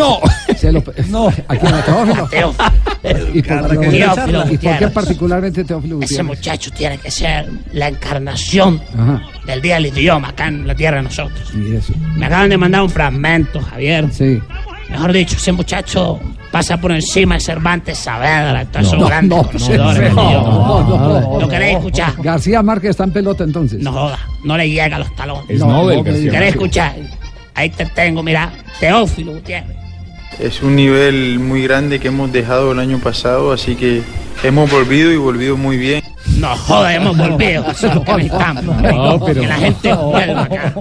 Se 0.57 0.71
lo- 0.71 0.83
no. 1.09 1.27
Aquí 1.47 1.65
en 1.67 2.29
Teófilo. 2.31 2.55
¿Y 3.35 3.41
por, 3.43 3.69
Teófilo 3.69 4.51
¿Y 4.51 4.57
por 4.57 4.77
qué 4.79 4.87
particularmente 4.87 5.63
Teófilo 5.63 6.01
Ese 6.01 6.23
muchacho 6.23 6.71
tiene 6.71 6.97
que 6.97 7.11
ser 7.11 7.47
la 7.71 7.89
encarnación 7.89 8.81
Ajá. 8.97 9.21
del 9.45 9.61
Día 9.61 9.75
del 9.75 9.85
Idioma 9.85 10.29
acá 10.29 10.47
en 10.47 10.65
la 10.65 10.73
tierra 10.73 10.97
de 10.97 11.03
nosotros. 11.03 11.53
Y 11.53 11.75
eso. 11.75 11.93
Me 12.15 12.25
acaban 12.25 12.49
de 12.49 12.57
mandar 12.57 12.81
un 12.81 12.89
fragmento, 12.89 13.61
Javier. 13.61 14.07
Sí. 14.11 14.39
Mejor 14.89 15.13
dicho, 15.13 15.35
ese 15.37 15.51
muchacho 15.51 16.19
pasa 16.51 16.77
por 16.81 16.91
encima 16.91 17.35
de 17.35 17.41
Cervantes 17.41 17.97
Saavedra, 17.99 18.65
todos 18.65 18.87
esos 18.87 18.99
No, 18.99 19.05
grandes 19.07 19.37
no, 19.37 19.43
conocedores 19.45 20.13
no, 20.13 20.31
no, 20.33 20.83
no, 20.83 21.21
no. 21.21 21.39
¿Lo 21.41 21.47
queréis 21.47 21.77
escuchar? 21.77 22.13
García 22.17 22.63
Márquez 22.63 22.89
está 22.91 23.03
en 23.03 23.13
pelota 23.13 23.43
entonces. 23.43 23.79
No 23.81 23.91
joda, 23.91 24.17
no 24.43 24.57
le 24.57 24.69
llega 24.69 24.95
a 24.95 24.99
los 24.99 25.15
talones. 25.15 25.49
Es 25.49 25.59
No, 25.59 25.67
Nobel, 25.67 25.97
no 25.97 26.03
me 26.03 26.09
García 26.11 26.31
¿Queréis 26.31 26.55
Márquez. 26.55 26.55
escuchar? 26.55 26.95
Ahí 27.53 27.69
te 27.69 27.85
tengo, 27.85 28.23
mira, 28.23 28.51
Teófilo 28.79 29.33
Gutiérrez. 29.33 29.77
Es 30.39 30.61
un 30.63 30.75
nivel 30.75 31.39
muy 31.39 31.61
grande 31.63 31.99
que 31.99 32.07
hemos 32.07 32.31
dejado 32.31 32.71
el 32.71 32.79
año 32.79 32.97
pasado, 32.99 33.51
así 33.51 33.75
que 33.75 34.01
hemos 34.43 34.69
volvido 34.71 35.11
y 35.11 35.17
volvido 35.17 35.57
muy 35.57 35.77
bien. 35.77 36.03
No 36.37 36.55
joda, 36.55 36.93
hemos 36.95 37.17
volvido. 37.17 37.65
Eso 37.69 37.87
es 37.87 37.95
lo 37.95 38.03
que 38.03 38.13
necesitamos. 38.13 38.63
No, 38.63 39.19
pero- 39.25 39.41
Que 39.41 39.47
la 39.47 39.55
gente 39.55 39.93
vuelva 39.93 40.41
acá. 40.43 40.73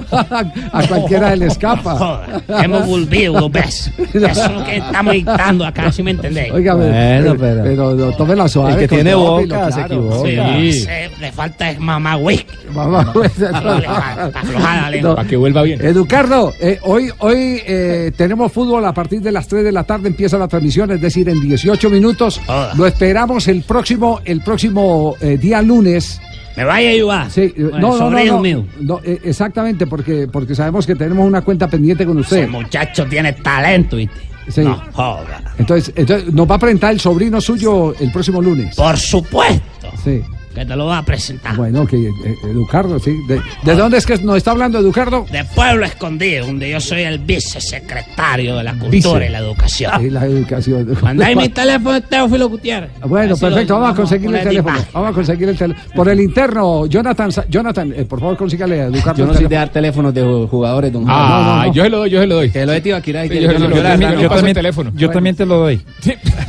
A 0.73 0.87
cualquiera 0.87 1.35
le 1.35 1.47
escapa. 1.47 1.95
Joda, 1.97 2.43
hemos 2.63 2.87
volvido 2.87 3.33
dos 3.41 3.51
veces. 3.51 3.93
Eso 4.15 4.27
es 4.45 4.53
lo 4.53 4.65
que 4.65 4.77
estamos 4.77 5.13
dictando 5.15 5.67
acá, 5.67 5.91
¿sí 5.91 6.03
me 6.03 6.13
entendéis? 6.13 6.53
Oiga, 6.53 6.77
pero, 6.79 7.37
pero, 7.37 7.63
pero 7.65 7.95
no, 7.95 8.13
tome 8.13 8.37
la 8.37 8.47
suave. 8.47 8.75
El 8.75 8.79
que 8.81 8.89
tiene 8.89 9.15
boca 9.15 9.67
se 9.73 9.85
claro. 9.85 9.95
equivoca. 9.95 10.61
Sí, 10.73 10.87
le 11.21 11.33
falta 11.33 11.71
es 11.71 11.81
mamá 11.81 12.17
whisky. 12.17 12.47
Mamá, 12.73 13.13
aflojada, 13.55 14.91
No. 15.03 15.15
Para 15.17 15.29
que 15.29 15.37
vuelva 15.37 15.63
bien. 15.63 15.85
Educardo, 15.85 16.53
eh, 16.61 16.79
hoy, 16.83 17.11
hoy 17.19 17.63
eh, 17.67 18.13
tenemos 18.17 18.53
fútbol 18.53 18.85
a 18.85 18.93
partir 18.93 19.21
de 19.23 19.33
las 19.33 19.49
3 19.49 19.65
de 19.65 19.73
la 19.73 19.83
tarde, 19.85 20.09
empieza 20.09 20.39
la 20.39 20.47
transmisión, 20.47 20.91
es 20.93 21.01
decir, 21.01 21.29
en 21.29 21.41
18 21.41 21.91
minutos. 21.91 22.41
Lo 22.77 22.87
esperamos 22.87 23.48
el 23.49 23.63
próximo, 23.63 24.21
el 24.25 24.41
próximo 24.43 25.17
eh, 25.21 25.37
día 25.39 25.63
lunes. 25.63 26.21
¿Me 26.57 26.65
vaya 26.65 26.89
a 26.89 26.93
ayudar? 26.93 27.31
Sí, 27.31 27.51
Con 27.51 27.81
no, 27.81 28.41
mío. 28.41 28.65
no, 28.81 29.01
eh, 29.05 29.21
exactamente, 29.25 29.87
porque, 29.87 30.27
porque 30.27 30.55
sabemos 30.55 30.87
que 30.87 30.97
tenemos 30.97 31.27
una 31.27 31.43
cuenta 31.43 31.69
pendiente 31.69 32.05
con 32.05 32.19
usted. 32.19 32.39
Ese 32.39 32.47
muchacho 32.49 33.07
tiene 33.07 33.33
talento, 33.35 33.97
¿viste? 33.97 34.21
Sí. 34.49 34.63
No 34.63 34.83
joda. 34.93 35.43
Entonces, 35.59 35.93
entonces, 35.95 36.33
nos 36.33 36.51
va 36.51 36.57
a 36.57 36.59
presentar 36.59 36.93
el 36.93 37.01
sobrino 37.01 37.41
suyo 37.41 37.95
el 38.01 38.11
próximo 38.11 38.41
lunes. 38.41 38.75
Por 38.75 38.97
supuesto 38.97 39.63
Sí. 40.03 40.23
Que 40.59 40.67
te 40.67 40.77
lo 40.77 40.87
va 40.87 40.99
a 40.99 41.05
presentar. 41.05 41.57
Bueno, 41.57 41.87
que 41.87 41.97
eh, 41.97 42.13
Educardo, 42.45 42.99
sí. 42.99 43.15
¿De, 43.29 43.41
de 43.63 43.75
dónde 43.75 43.99
es 43.99 44.07
que 44.07 44.17
nos 44.19 44.37
está 44.37 44.51
hablando 44.53 44.79
Educardo? 44.79 45.27
De 45.31 45.45
Pueblo 45.45 45.85
Escondido, 45.87 46.47
donde 46.47 46.71
yo 46.71 46.81
soy 46.81 47.03
el 47.03 47.19
vicesecretario 47.19 48.57
de 48.57 48.65
la 48.65 48.73
cultura 48.73 48.91
Vice. 49.21 49.27
y 49.27 49.29
la 49.33 49.39
educación. 49.39 49.93
Sí, 50.01 50.11
la 50.11 50.25
educación. 50.27 50.99
Mandáis 51.03 51.37
mi 51.37 51.49
teléfono 51.51 51.93
de 51.95 52.01
Teófilo 52.03 52.49
Gutiérrez. 52.49 52.91
Bueno, 53.05 53.35
Así 53.35 53.43
lo 53.45 53.49
perfecto, 53.51 53.75
vamos 53.75 53.91
a 53.93 53.95
conseguir 53.97 54.35
el 54.35 54.43
teléfono. 54.43 54.75
imagen. 54.77 54.91
Vamos 54.93 55.11
a 55.11 55.13
conseguir 55.13 55.49
el 55.49 55.57
teléfono. 55.57 55.89
Por 55.95 56.09
el 56.09 56.21
interno, 56.21 56.87
Jonathan, 56.87 57.31
Jonathan, 57.49 57.93
eh, 57.97 58.05
por 58.05 58.21
favor, 58.21 58.37
consígale 58.37 58.81
a 58.83 58.85
Educardo. 58.87 59.19
Yo 59.19 59.27
no 59.27 59.35
soy 59.35 59.43
de 59.45 59.49
teléfono. 59.49 59.59
dar 59.61 59.69
teléfonos 59.73 60.15
de 60.15 60.47
jugadores, 60.51 60.93
don 60.93 61.05
Ah, 61.09 61.15
Juan. 61.29 61.29
No, 61.29 61.57
no, 61.57 61.67
no. 61.67 61.73
yo 61.73 61.83
se 61.85 61.91
lo 61.91 61.99
doy, 61.99 62.11
yo 62.11 62.21
se 62.21 62.27
lo 62.27 62.35
doy. 62.37 62.51
Que 62.51 62.67
lo 62.67 62.73
y 62.77 62.81
Sí, 63.29 63.35
que 63.35 63.43
yo- 63.43 63.53
yo, 63.53 63.59
yo- 63.59 64.19
yo 64.21 64.47
el 64.49 64.55
teléfono. 64.55 64.93
Yo 64.95 65.11
también 65.11 65.37
te 65.37 65.47
lo 65.47 65.59
doy. 65.59 65.81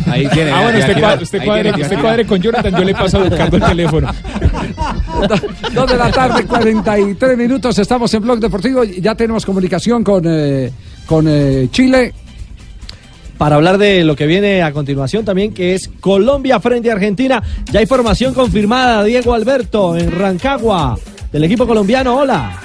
Ahí 0.08 0.28
tiene. 0.28 0.52
Ah, 0.52 0.62
bueno, 0.64 0.80
usted, 1.22 1.44
cuadre, 2.00 2.26
con 2.26 2.42
Jonathan, 2.42 2.72
yo 2.76 2.84
le 2.84 2.94
paso 2.94 3.20
a 3.22 3.26
Educardo 3.26 3.58
el 3.58 3.64
teléfono. 3.64 3.99
Dos 5.74 5.90
de 5.90 5.98
la 5.98 6.12
tarde, 6.12 6.46
43 6.46 7.38
minutos. 7.38 7.78
Estamos 7.80 8.14
en 8.14 8.22
Blog 8.24 8.40
Deportivo. 8.40 8.84
Ya 8.84 9.16
tenemos 9.16 9.46
comunicación 9.46 10.04
con, 10.04 10.24
eh, 10.26 10.72
con 11.06 11.26
eh, 11.28 11.68
Chile. 11.72 12.14
Para 13.38 13.56
hablar 13.56 13.78
de 13.78 14.04
lo 14.04 14.18
que 14.18 14.26
viene 14.26 14.64
a 14.64 14.74
continuación 14.74 15.24
también, 15.24 15.54
que 15.54 15.74
es 15.74 15.90
Colombia 16.02 16.60
frente 16.60 16.90
a 16.90 16.94
Argentina. 16.94 17.42
Ya 17.72 17.80
hay 17.80 17.86
formación 17.86 18.34
confirmada, 18.34 19.04
Diego 19.06 19.34
Alberto, 19.34 19.96
en 19.96 20.12
Rancagua, 20.12 20.98
del 21.32 21.46
equipo 21.46 21.66
colombiano. 21.66 22.18
Hola. 22.18 22.60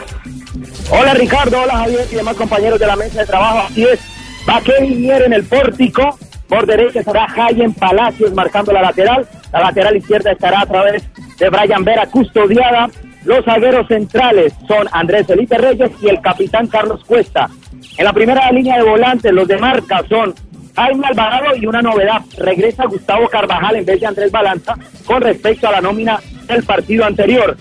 Hola 0.91 1.15
Ricardo, 1.15 1.63
hola 1.63 1.79
Javier 1.79 2.07
y 2.11 2.15
demás 2.17 2.37
compañeros 2.37 2.81
de 2.81 2.87
la 2.87 2.97
mesa 2.97 3.21
de 3.21 3.27
trabajo. 3.27 3.69
Así 3.71 3.85
es, 3.85 4.01
Baqueri 4.47 4.97
Mier 4.97 5.23
en 5.23 5.33
el 5.33 5.45
pórtico. 5.45 6.19
Por 6.49 6.67
derecha 6.67 7.01
estará 7.01 7.29
Jayen 7.29 7.73
Palacios 7.73 8.35
marcando 8.35 8.73
la 8.73 8.83
lateral. 8.83 9.27
La 9.53 9.61
lateral 9.61 9.97
izquierda 9.97 10.33
estará 10.33 10.61
a 10.61 10.67
través 10.67 11.03
de 11.39 11.49
Brian 11.51 11.85
Vera 11.85 12.07
custodiada. 12.07 12.89
Los 13.25 13.45
zagueros 13.45 13.89
centrales 13.89 14.53
son 14.69 14.87
Andrés 14.93 15.27
Felipe 15.27 15.57
Reyes 15.57 15.91
y 16.03 16.09
el 16.09 16.21
capitán 16.21 16.67
Carlos 16.67 17.03
Cuesta. 17.05 17.49
En 17.97 18.05
la 18.05 18.13
primera 18.13 18.51
línea 18.51 18.77
de 18.77 18.85
volantes, 18.85 19.33
los 19.33 19.49
de 19.49 19.59
marca 19.59 20.03
son 20.09 20.35
Jaime 20.77 21.07
Alvarado 21.07 21.57
y 21.57 21.67
una 21.67 21.81
novedad. 21.81 22.21
Regresa 22.37 22.87
Gustavo 22.87 23.29
Carvajal 23.29 23.77
en 23.77 23.85
vez 23.85 24.01
de 24.01 24.07
Andrés 24.07 24.31
Balanza 24.31 24.75
con 25.05 25.23
respecto 25.23 25.69
a 25.69 25.73
la 25.73 25.81
nómina 25.81 26.21
del 26.47 26.65
partido 26.65 27.05
anterior. 27.05 27.57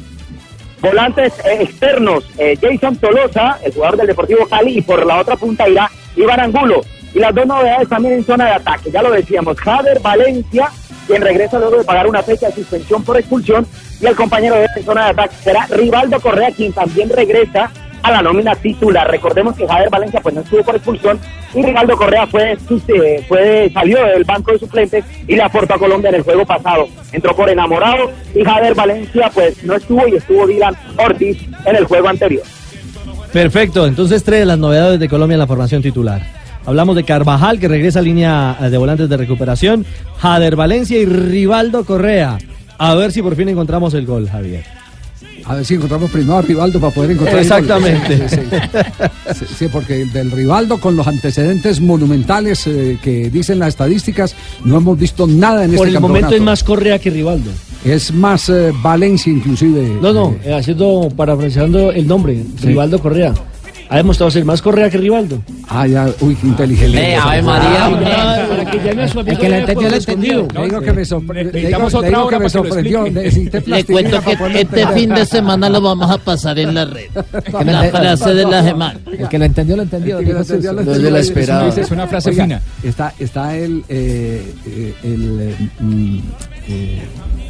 Volantes 0.82 1.34
eh, 1.46 1.60
externos, 1.62 2.26
eh, 2.38 2.58
Jason 2.62 2.98
Tolosa, 2.98 3.58
el 3.64 3.74
jugador 3.74 3.98
del 3.98 4.08
Deportivo 4.08 4.46
Cali, 4.48 4.80
y 4.80 4.82
por 4.82 5.06
la 5.06 5.22
otra 5.22 5.38
punta 5.38 5.70
irá 5.70 5.90
Iván 6.18 6.42
Angulo. 6.42 6.82
Y 7.14 7.20
las 7.20 7.34
dos 7.34 7.46
novedades 7.46 7.88
también 7.88 8.16
en 8.16 8.26
zona 8.26 8.48
de 8.48 8.52
ataque, 8.52 8.92
ya 8.92 9.02
lo 9.02 9.12
decíamos, 9.12 9.58
Jader 9.62 10.00
Valencia, 10.02 10.70
quien 11.08 11.22
regresa 11.22 11.60
luego 11.60 11.78
de 11.78 11.84
pagar 11.84 12.08
una 12.08 12.24
fecha 12.24 12.48
de 12.48 12.54
suspensión 12.54 13.04
por 13.04 13.18
expulsión, 13.18 13.66
y 14.02 14.06
el 14.06 14.16
compañero 14.16 14.56
de 14.56 14.84
zona 14.84 15.06
de 15.06 15.12
ataque 15.12 15.36
será 15.44 15.68
Rivaldo 15.68 16.20
Correa, 16.20 16.52
quien 16.52 16.74
también 16.74 17.10
regresa 17.10 17.72
a 18.04 18.12
la 18.12 18.22
nómina 18.22 18.54
titular. 18.56 19.10
Recordemos 19.10 19.56
que 19.56 19.66
Javier 19.66 19.90
Valencia 19.90 20.20
pues 20.22 20.36
no 20.36 20.42
estuvo 20.42 20.64
por 20.64 20.76
expulsión 20.76 21.20
y 21.56 21.64
Ricardo 21.64 21.96
Correa 21.96 22.28
fue, 22.28 22.52
eh, 22.52 23.26
fue 23.28 23.72
salió 23.74 24.04
del 24.06 24.24
banco 24.26 24.52
de 24.52 24.60
suplentes 24.60 25.06
y 25.28 25.36
le 25.36 25.42
aportó 25.42 25.76
a 25.76 25.80
Colombia 25.80 26.10
en 26.10 26.16
el 26.16 26.22
juego 26.22 26.46
pasado. 26.46 26.88
Entró 27.12 27.36
por 27.36 27.50
enamorado 27.50 28.12
y 28.36 28.44
Javier 28.44 28.76
Valencia 28.76 29.32
pues 29.34 29.64
no 29.64 29.76
estuvo 29.76 30.08
y 30.08 30.16
estuvo 30.16 30.46
Dylan 30.46 30.76
Ortiz 30.98 31.38
en 31.66 31.76
el 31.76 31.86
juego 31.86 32.10
anterior. 32.10 32.44
Perfecto, 33.32 33.88
entonces 33.88 34.24
tres 34.24 34.42
de 34.42 34.46
las 34.46 34.60
novedades 34.60 35.00
de 35.00 35.10
Colombia 35.10 35.36
en 35.36 35.40
la 35.40 35.48
formación 35.48 35.82
titular. 35.82 36.43
Hablamos 36.66 36.96
de 36.96 37.04
Carvajal, 37.04 37.60
que 37.60 37.68
regresa 37.68 38.00
a 38.00 38.02
línea 38.02 38.58
eh, 38.62 38.70
de 38.70 38.78
volantes 38.78 39.10
de 39.10 39.18
recuperación, 39.18 39.86
Jader 40.20 40.56
Valencia 40.56 40.98
y 40.98 41.06
Rivaldo 41.06 41.84
Correa. 41.86 42.38
A 42.78 42.96
ver 42.96 43.12
si 43.12 43.22
por 43.22 43.36
fin 43.36 43.50
encontramos 43.50 43.94
el 43.94 44.06
gol, 44.06 44.30
Javier. 44.30 44.64
A 45.46 45.56
ver 45.56 45.66
si 45.66 45.74
encontramos 45.74 46.10
primero 46.10 46.38
a 46.38 46.42
Rivaldo 46.42 46.80
para 46.80 46.94
poder 46.94 47.12
encontrar 47.12 47.36
el. 47.40 47.42
Exactamente. 47.44 48.30
Sí, 48.30 48.36
sí. 48.38 49.36
Sí, 49.40 49.46
sí, 49.58 49.68
porque 49.70 50.06
del 50.06 50.32
Rivaldo 50.32 50.80
con 50.80 50.96
los 50.96 51.06
antecedentes 51.06 51.82
monumentales 51.82 52.66
eh, 52.66 52.98
que 53.02 53.30
dicen 53.30 53.60
las 53.60 53.70
estadísticas, 53.70 54.36
no 54.64 54.78
hemos 54.78 54.98
visto 54.98 55.28
nada 55.28 55.66
en 55.66 55.72
Por 55.76 55.88
este 55.88 55.98
el 55.98 56.02
momento 56.02 56.28
campeonato. 56.30 56.36
es 56.36 56.42
más 56.42 56.64
Correa 56.64 56.98
que 56.98 57.10
Rivaldo. 57.10 57.52
Es 57.84 58.14
más 58.14 58.48
eh, 58.48 58.72
Valencia 58.82 59.34
inclusive. 59.34 59.98
No, 60.02 60.14
no, 60.14 60.36
eh, 60.46 60.54
haciendo, 60.54 61.10
parafraseando 61.14 61.92
el 61.92 62.08
nombre, 62.08 62.42
Rivaldo 62.62 63.00
Correa. 63.00 63.34
Ha 63.90 63.98
demostrado 63.98 64.32
ser 64.32 64.46
más 64.46 64.62
Correa 64.62 64.90
que 64.90 64.98
Rivaldo. 64.98 65.42
Ah, 65.68 65.86
ya, 65.88 66.08
uy, 66.22 66.36
qué 66.36 66.48
inteligente. 66.48 67.12
Eh, 67.12 67.16
Ave 67.16 67.42
María, 67.42 67.88
hombre. 67.88 68.12
Para 68.50 68.72
que 68.72 68.78
llame 68.80 69.04
a 69.04 69.08
su 69.08 69.20
amigo 69.20 69.32
El 69.34 69.38
que 69.42 69.50
de 69.50 69.58
entendió, 69.60 69.90
Puerto 69.90 69.96
entendió. 69.98 70.48
Le 70.54 70.64
digo 70.66 70.82
que 70.82 70.94
me 70.94 71.06
sorprendió. 72.50 73.06
Le 73.06 73.84
cuento 73.86 74.22
que 74.22 74.60
este 74.60 74.88
fin 74.88 75.10
de 75.10 75.26
semana 75.26 75.70
lo 75.70 75.82
vamos 75.82 76.10
a 76.10 76.18
pasar 76.18 76.58
en 76.60 76.74
la 76.74 76.86
red. 76.86 77.10
La 77.66 77.84
frase 77.84 78.34
de 78.34 78.46
la 78.46 78.64
semana. 78.64 79.00
El 79.18 79.28
que 79.28 79.40
lo 79.40 79.46
entendió, 79.46 79.76
lo 79.76 79.84
entendió. 79.84 80.20
El 80.20 80.26
que 80.26 80.34
lo 80.34 80.40
dijo 80.40 80.54
entendió, 80.54 80.72
Suso. 80.72 80.84
lo 80.84 80.92
Desde 80.94 81.12
la 81.12 81.20
esperada. 81.20 81.68
Es 81.68 81.92
una 81.92 82.08
frase 82.08 82.32
fina. 82.32 82.62
Está, 82.84 83.14
está 83.20 83.56
el, 83.56 83.84
eh, 83.90 84.54
eh, 84.66 84.94
el 85.04 85.40
eh, 85.42 85.56
mm, 85.80 86.18
eh, 86.68 87.02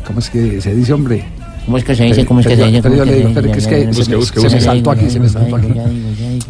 ¿cómo 0.05 0.19
es 0.19 0.29
que 0.29 0.61
se 0.61 0.73
dice, 0.73 0.93
hombre? 0.93 1.23
¿Cómo 1.65 1.77
es 1.77 1.83
que 1.83 1.95
se 1.95 2.03
dice? 2.03 2.25
¿Cómo 2.25 2.39
es 2.41 2.47
que 2.47 2.55
se 2.55 2.65
dice? 2.65 2.81
pero 2.81 2.95
yo 2.95 3.01
¿Cómo 3.03 3.11
le 3.11 3.17
digo, 3.17 3.29
es 3.29 3.67
que 3.67 3.89
pero 4.33 4.49
se 4.49 4.55
me- 4.55 4.61
saltó 4.61 4.91
aquí, 4.91 5.09
se 5.09 5.19
me 5.19 5.29
saltó. 5.29 5.57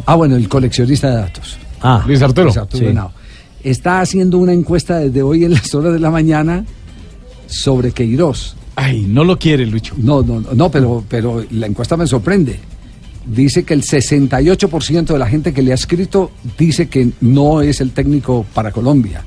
Ah, 0.05 0.15
bueno, 0.15 0.35
el 0.35 0.49
coleccionista 0.49 1.09
de 1.09 1.15
datos. 1.17 1.57
Ah, 1.81 2.03
Luis 2.07 2.21
Arturo. 2.21 2.45
Luis 2.45 2.57
Arturo 2.57 2.83
Sí. 2.83 2.89
Henao. 2.89 3.11
Está 3.63 4.01
haciendo 4.01 4.37
una 4.39 4.53
encuesta 4.53 4.97
desde 4.99 5.21
hoy 5.21 5.45
en 5.45 5.53
las 5.53 5.73
horas 5.75 5.93
de 5.93 5.99
la 5.99 6.09
mañana 6.11 6.65
sobre 7.47 7.91
Queiroz. 7.91 8.55
Ay, 8.75 9.05
no 9.07 9.23
lo 9.23 9.37
quiere, 9.37 9.65
Lucho. 9.65 9.93
No, 9.97 10.23
no, 10.23 10.41
no, 10.41 10.53
no, 10.53 10.71
pero, 10.71 11.03
pero 11.07 11.45
la 11.51 11.67
encuesta 11.67 11.95
me 11.95 12.07
sorprende. 12.07 12.59
Dice 13.25 13.63
que 13.63 13.73
el 13.73 13.83
68% 13.83 15.13
de 15.13 15.19
la 15.19 15.27
gente 15.27 15.53
que 15.53 15.61
le 15.61 15.71
ha 15.71 15.75
escrito 15.75 16.31
dice 16.57 16.89
que 16.89 17.09
no 17.21 17.61
es 17.61 17.79
el 17.81 17.91
técnico 17.91 18.45
para 18.53 18.71
Colombia. 18.71 19.23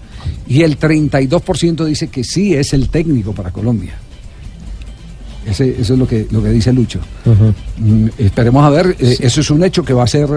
Y 0.49 0.63
el 0.63 0.79
32% 0.79 1.85
dice 1.85 2.09
que 2.09 2.25
sí 2.25 2.55
es 2.55 2.73
el 2.75 2.89
técnico 2.91 3.33
para 3.33 3.53
Colombia. 3.53 3.95
Ese- 5.47 5.77
eso 5.81 5.93
es 5.95 5.99
lo 5.99 6.07
que, 6.07 6.27
lo 6.31 6.43
que 6.43 6.51
dice 6.51 6.73
Lucho. 6.73 6.99
Mm, 7.79 8.09
esperemos 8.19 8.65
a 8.65 8.71
ver, 8.71 8.97
eh, 8.99 9.17
eso 9.21 9.41
es 9.41 9.51
un 9.51 9.63
hecho 9.65 9.85
que 9.85 9.93
va 9.93 10.05
a 10.05 10.07
ser... 10.07 10.29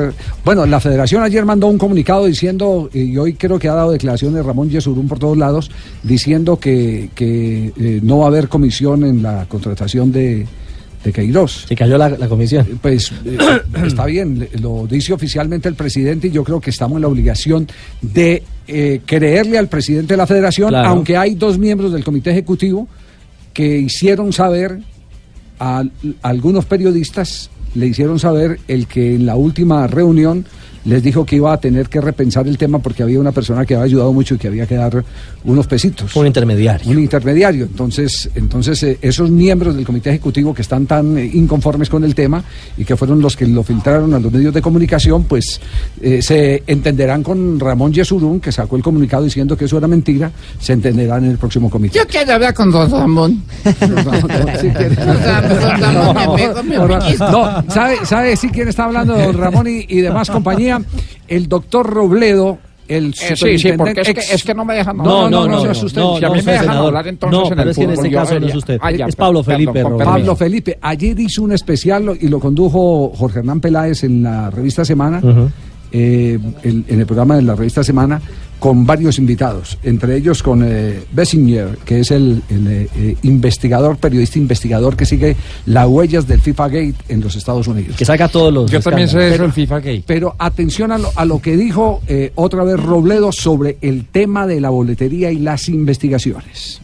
Bueno, 0.45 0.65
la 0.65 0.79
federación 0.79 1.23
ayer 1.23 1.45
mandó 1.45 1.67
un 1.67 1.77
comunicado 1.77 2.25
diciendo, 2.25 2.89
y 2.93 3.17
hoy 3.17 3.33
creo 3.33 3.57
que 3.57 3.67
ha 3.69 3.73
dado 3.73 3.91
declaraciones 3.91 4.45
Ramón 4.45 4.69
Yesurún 4.69 5.07
por 5.07 5.17
todos 5.19 5.37
lados, 5.37 5.71
diciendo 6.03 6.59
que, 6.59 7.09
que, 7.15 7.73
eh, 7.77 7.99
no 8.03 8.19
va 8.19 8.25
a 8.25 8.27
haber 8.27 8.47
comisión 8.49 9.03
en 9.03 9.23
la 9.23 9.45
contratación 9.47 10.11
de, 10.11 10.45
de 11.03 11.13
Queiroz. 11.13 11.65
Se 11.67 11.75
cayó 11.75 11.97
la, 11.97 12.09
la 12.09 12.27
comisión. 12.27 12.67
Pues 12.81 13.11
eh, 13.25 13.37
está 13.85 14.05
bien, 14.05 14.47
lo 14.61 14.85
dice 14.87 15.13
oficialmente 15.13 15.67
el 15.69 15.75
presidente 15.75 16.27
y 16.27 16.31
yo 16.31 16.43
creo 16.43 16.59
que 16.61 16.69
estamos 16.69 16.97
en 16.97 17.01
la 17.03 17.07
obligación 17.07 17.67
de 18.01 18.43
eh, 18.67 19.01
creerle 19.05 19.57
al 19.57 19.67
presidente 19.69 20.13
de 20.13 20.17
la 20.17 20.27
federación, 20.27 20.69
Claro. 20.69 20.89
aunque 20.89 21.17
hay 21.17 21.33
dos 21.35 21.57
miembros 21.57 21.91
del 21.93 22.03
comité 22.03 22.29
ejecutivo 22.31 22.87
que 23.53 23.79
hicieron 23.79 24.31
saber 24.31 24.79
a, 25.59 25.83
algunos 26.21 26.65
periodistas, 26.65 27.49
le 27.75 27.87
hicieron 27.87 28.19
saber 28.19 28.59
el 28.67 28.87
que 28.87 29.15
en 29.15 29.25
la 29.25 29.35
última 29.35 29.85
reunión 29.87 30.45
les 30.85 31.03
dijo 31.03 31.25
que 31.25 31.35
iba 31.35 31.53
a 31.53 31.57
tener 31.57 31.89
que 31.89 32.01
repensar 32.01 32.47
el 32.47 32.57
tema 32.57 32.79
porque 32.79 33.03
había 33.03 33.19
una 33.19 33.31
persona 33.31 33.65
que 33.65 33.75
había 33.75 33.85
ayudado 33.85 34.13
mucho 34.13 34.35
y 34.35 34.37
que 34.37 34.47
había 34.47 34.65
que 34.65 34.75
dar 34.75 35.03
unos 35.43 35.67
pesitos. 35.67 36.15
Un 36.15 36.27
intermediario. 36.27 36.91
Un 36.91 36.99
intermediario. 36.99 37.65
Entonces, 37.65 38.29
entonces 38.35 38.81
eh, 38.83 38.97
esos 39.01 39.29
miembros 39.29 39.75
del 39.75 39.85
comité 39.85 40.09
ejecutivo 40.09 40.53
que 40.53 40.61
están 40.61 40.85
tan 40.85 41.17
eh, 41.17 41.29
inconformes 41.33 41.89
con 41.89 42.03
el 42.03 42.15
tema 42.15 42.43
y 42.77 42.85
que 42.85 42.95
fueron 42.95 43.21
los 43.21 43.35
que 43.35 43.47
lo 43.47 43.63
filtraron 43.63 44.13
a 44.13 44.19
los 44.19 44.31
medios 44.31 44.53
de 44.53 44.61
comunicación, 44.61 45.23
pues 45.23 45.59
eh, 46.01 46.21
se 46.21 46.63
entenderán 46.67 47.23
con 47.23 47.59
Ramón 47.59 47.93
Yesurún, 47.93 48.39
que 48.39 48.51
sacó 48.51 48.75
el 48.75 48.83
comunicado 48.83 49.23
diciendo 49.23 49.57
que 49.57 49.65
eso 49.65 49.77
era 49.77 49.87
mentira, 49.87 50.31
se 50.59 50.73
entenderán 50.73 51.25
en 51.25 51.31
el 51.31 51.37
próximo 51.37 51.69
comité. 51.69 51.97
Yo 51.97 52.07
quiero 52.07 52.33
hablar 52.33 52.53
con 52.53 52.71
don 52.71 52.89
Ramón. 52.89 53.43
No, 57.19 57.63
¿sabe, 57.69 58.05
¿sabe 58.05 58.35
sí 58.35 58.49
quién 58.49 58.67
está 58.67 58.85
hablando, 58.85 59.17
don 59.17 59.37
Ramón 59.37 59.67
y, 59.67 59.85
y 59.87 60.01
demás 60.01 60.29
compañía? 60.77 61.01
El 61.27 61.47
doctor 61.47 61.85
Robledo, 61.87 62.57
el 62.87 63.09
Eh, 63.21 63.35
sí, 63.35 63.59
sí, 63.59 63.71
porque 63.77 64.01
es 64.01 64.07
que, 64.07 64.11
ex- 64.11 64.33
es 64.33 64.43
que 64.43 64.53
no 64.55 64.65
me 64.65 64.73
dejan 64.75 64.97
No, 64.97 65.25
hablar. 65.25 65.31
no, 65.31 65.47
no, 65.47 65.61
se 65.61 65.69
asuste. 65.69 66.01
Si 66.19 66.25
a 66.25 66.29
mí 66.29 66.35
me 66.37 66.41
dejan 66.41 66.59
senador. 66.61 66.87
hablar 66.87 67.07
entonces 67.07 67.39
No, 67.39 67.43
en 67.45 67.49
pero 67.49 67.61
el 67.63 67.69
es 67.69 67.77
que 67.77 67.83
en 67.83 67.89
este 67.91 68.11
caso 68.11 68.39
no 68.39 68.47
es 68.47 68.55
usted. 68.55 68.79
Ah, 68.81 68.91
ya, 68.91 69.05
Es 69.05 69.15
Pablo 69.15 69.43
Felipe, 69.43 69.73
perdón. 69.73 69.97
Pablo. 69.99 70.35
Felipe, 70.35 70.77
ayer 70.81 71.19
hizo 71.19 71.43
un 71.43 71.51
especial 71.51 72.17
y 72.19 72.27
lo 72.27 72.39
condujo 72.39 73.11
Jorge 73.15 73.39
Hernán 73.39 73.59
Peláez 73.61 74.03
en 74.03 74.23
la 74.23 74.49
revista 74.49 74.83
Semana, 74.85 75.21
eh, 75.91 76.39
el- 76.63 76.85
en 76.87 76.99
el 76.99 77.05
programa 77.05 77.35
de 77.35 77.43
la 77.43 77.55
revista 77.55 77.83
Semana, 77.83 78.19
con 78.59 78.85
varios 78.85 79.17
invitados, 79.17 79.77
entre 79.83 80.17
ellos 80.17 80.43
con 80.43 80.63
eh, 80.65 81.01
Bessinger, 81.11 81.77
que 81.85 82.01
es 82.01 82.11
el, 82.11 82.43
el, 82.49 82.67
eh, 82.67 82.89
eh, 82.95 83.15
investigador, 83.23 83.97
periodista 83.97 84.37
investigador 84.37 84.95
que 84.95 85.05
sigue 85.05 85.35
las 85.65 85.87
huellas 85.87 86.27
del 86.27 86.41
FIFA 86.41 86.67
Gate 86.67 86.95
en 87.07 87.21
los 87.21 87.35
Estados 87.35 87.67
Unidos. 87.67 87.95
Que 87.95 88.05
saca 88.05 88.27
todos 88.27 88.53
los. 88.53 88.69
Yo 88.69 88.81
también 88.81 89.07
sé 89.07 89.33
eso, 89.33 89.45
el 89.45 89.53
FIFA 89.53 89.79
Gay. 89.79 90.03
Pero 90.05 90.35
atención 90.37 90.91
a 90.91 90.97
lo, 90.97 91.09
a 91.15 91.25
lo 91.25 91.41
que 91.41 91.55
dijo 91.55 92.01
eh, 92.07 92.31
otra 92.35 92.63
vez 92.63 92.79
Robledo 92.79 93.31
sobre 93.31 93.77
el 93.81 94.05
tema 94.05 94.45
de 94.45 94.59
la 94.59 94.69
boletería 94.69 95.31
y 95.31 95.39
las 95.39 95.69
investigaciones. 95.69 96.81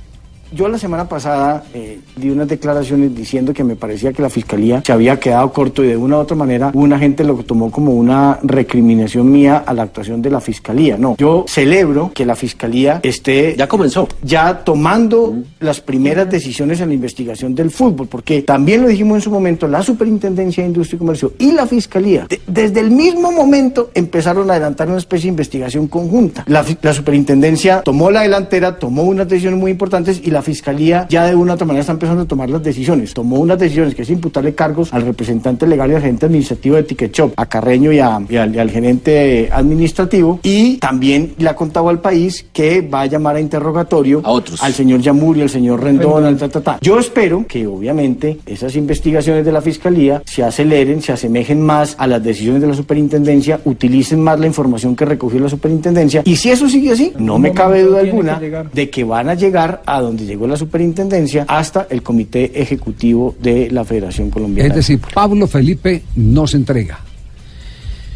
Yo 0.56 0.70
la 0.70 0.78
semana 0.78 1.10
pasada 1.10 1.64
eh, 1.74 2.00
di 2.16 2.30
unas 2.30 2.48
declaraciones 2.48 3.14
diciendo 3.14 3.54
que 3.54 3.64
me 3.66 3.76
parecía 3.76 4.14
que 4.14 4.22
la 4.22 4.30
fiscalía 4.30 4.82
se 4.86 4.94
había 4.94 5.20
quedado 5.20 5.52
corto 5.52 5.84
y 5.84 5.88
de 5.88 5.98
una 5.98 6.16
u 6.16 6.20
otra 6.22 6.38
manera 6.38 6.72
una 6.74 6.98
gente 6.98 7.26
lo 7.26 7.36
tomó 7.44 7.70
como 7.70 7.92
una 7.94 8.40
recriminación 8.42 9.30
mía 9.30 9.64
a 9.66 9.74
la 9.74 9.84
actuación 9.84 10.22
de 10.22 10.30
la 10.30 10.40
fiscalía. 10.40 10.98
No, 10.98 11.18
yo 11.18 11.44
celebro 11.48 12.12
que 12.14 12.26
la 12.26 12.36
fiscalía 12.36 13.02
esté 13.04 13.56
ya 13.58 13.68
comenzó 13.68 14.08
ya 14.24 14.64
tomando 14.64 15.36
las 15.60 15.82
primeras 15.82 16.30
decisiones 16.30 16.80
en 16.80 16.88
la 16.88 16.94
investigación 16.96 17.54
del 17.54 17.70
fútbol, 17.70 18.08
porque 18.08 18.42
también 18.42 18.82
lo 18.82 18.88
dijimos 18.88 19.18
en 19.18 19.22
su 19.24 19.32
momento 19.32 19.68
la 19.68 19.82
Superintendencia 19.84 20.64
de 20.64 20.70
Industria 20.70 20.96
y 20.96 21.00
Comercio 21.00 21.34
y 21.38 21.52
la 21.52 21.68
fiscalía 21.68 22.28
de- 22.30 22.40
desde 22.48 22.80
el 22.80 22.92
mismo 22.92 23.32
momento 23.34 23.92
empezaron 23.94 24.50
a 24.50 24.54
adelantar 24.54 24.88
una 24.88 25.00
especie 25.00 25.24
de 25.26 25.30
investigación 25.32 25.88
conjunta. 25.88 26.46
La, 26.48 26.64
la 26.82 26.94
superintendencia 26.94 27.82
tomó 27.82 28.10
la 28.10 28.22
delantera, 28.22 28.80
tomó 28.80 29.04
unas 29.04 29.28
decisiones 29.28 29.60
muy 29.60 29.72
importantes 29.72 30.22
y 30.24 30.32
la 30.32 30.45
fiscalía 30.46 31.06
ya 31.10 31.26
de 31.26 31.36
una 31.36 31.52
u 31.52 31.56
otra 31.56 31.66
manera 31.68 31.82
está 31.82 31.92
empezando 31.94 32.22
a 32.24 32.26
tomar 32.26 32.50
las 32.50 32.64
decisiones. 32.64 33.14
Tomó 33.14 33.38
unas 33.40 33.60
decisiones 33.60 33.94
que 33.96 34.04
es 34.04 34.10
imputarle 34.10 34.56
cargos 34.56 34.94
al 34.94 35.02
representante 35.02 35.68
legal 35.68 35.92
y 35.92 35.96
al 35.96 36.02
gerente 36.02 36.26
administrativo 36.28 36.76
de 36.78 36.84
Ticket 36.84 37.12
Shop, 37.14 37.34
a 37.36 37.46
Carreño 37.48 37.92
y, 37.92 38.00
a- 38.00 38.22
y 38.30 38.38
al, 38.38 38.56
y 38.56 38.60
al 38.60 38.70
gerente 38.70 39.50
administrativo. 39.52 40.40
Y 40.44 40.78
también 40.78 41.34
le 41.38 41.50
ha 41.50 41.56
contado 41.56 41.90
al 41.90 42.00
país 42.00 42.46
que 42.54 42.82
va 42.82 43.02
a 43.02 43.06
llamar 43.08 43.36
a 43.36 43.40
interrogatorio 43.42 44.22
al 44.62 44.74
señor 44.74 45.02
Yamuri, 45.02 45.42
al 45.42 45.50
señor 45.50 45.82
Rendón, 45.84 46.24
al 46.26 46.38
ta, 46.38 46.48
ta, 46.50 46.62
ta. 46.62 46.78
Yo 46.82 47.00
espero 47.00 47.46
que 47.48 47.66
obviamente 47.68 48.38
esas 48.46 48.76
investigaciones 48.76 49.44
de 49.46 49.52
la 49.52 49.62
fiscalía 49.62 50.22
se 50.26 50.44
aceleren, 50.44 51.02
se 51.02 51.12
asemejen 51.12 51.62
más 51.62 51.96
a 51.98 52.08
las 52.08 52.24
decisiones 52.24 52.62
de 52.62 52.68
la 52.68 52.74
superintendencia, 52.74 53.60
utilicen 53.66 54.22
más 54.22 54.40
la 54.40 54.48
información 54.48 54.96
que 54.96 55.06
recogió 55.06 55.40
la 55.40 55.50
superintendencia. 55.50 56.22
Y 56.26 56.36
si 56.36 56.50
eso 56.52 56.70
sigue 56.70 56.92
así, 56.92 57.14
no 57.18 57.40
me 57.40 57.52
cabe 57.52 57.82
duda 57.84 58.00
alguna 58.00 58.40
de 58.74 58.90
que 58.90 59.04
van 59.04 59.30
a 59.30 59.34
llegar 59.34 59.82
a 59.86 60.02
donde 60.02 60.25
llegó 60.26 60.48
la 60.48 60.58
superintendencia 60.58 61.46
hasta 61.48 61.88
el 61.90 62.02
comité 62.04 62.62
ejecutivo 62.62 63.36
de 63.42 63.70
la 63.72 63.86
Federación 63.86 64.30
Colombiana. 64.30 64.70
Es 64.70 64.76
decir, 64.76 65.00
Pablo 65.14 65.48
Felipe 65.48 66.04
no 66.16 66.48
se 66.48 66.58
entrega. 66.58 67.00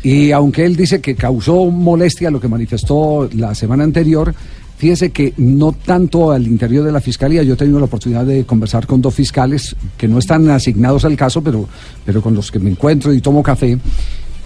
Y 0.03 0.32
aunque 0.32 0.66
él 0.66 0.76
dice 0.76 1.01
que 1.01 1.16
causó 1.16 1.66
molestia 1.66 2.32
lo 2.32 2.39
que 2.39 2.47
manifestó 2.47 3.30
la 3.34 3.53
semana 3.53 3.84
anterior, 3.84 4.34
fíjese 4.78 5.12
que 5.12 5.34
no 5.38 5.74
tanto 5.74 6.32
al 6.32 6.47
interior 6.47 6.86
de 6.86 6.91
la 6.91 7.01
fiscalía, 7.01 7.43
yo 7.43 7.55
he 7.55 7.57
tenido 7.57 7.80
la 7.80 7.86
oportunidad 7.86 8.26
de 8.26 8.45
conversar 8.45 8.88
con 8.88 9.01
dos 9.01 9.14
fiscales 9.14 9.76
que 9.97 10.07
no 10.07 10.20
están 10.20 10.49
asignados 10.49 11.03
al 11.03 11.18
caso, 11.18 11.43
pero, 11.43 11.68
pero 12.05 12.22
con 12.22 12.34
los 12.34 12.49
que 12.49 12.60
me 12.60 12.70
encuentro 12.70 13.14
y 13.14 13.20
tomo 13.20 13.43
café, 13.43 13.78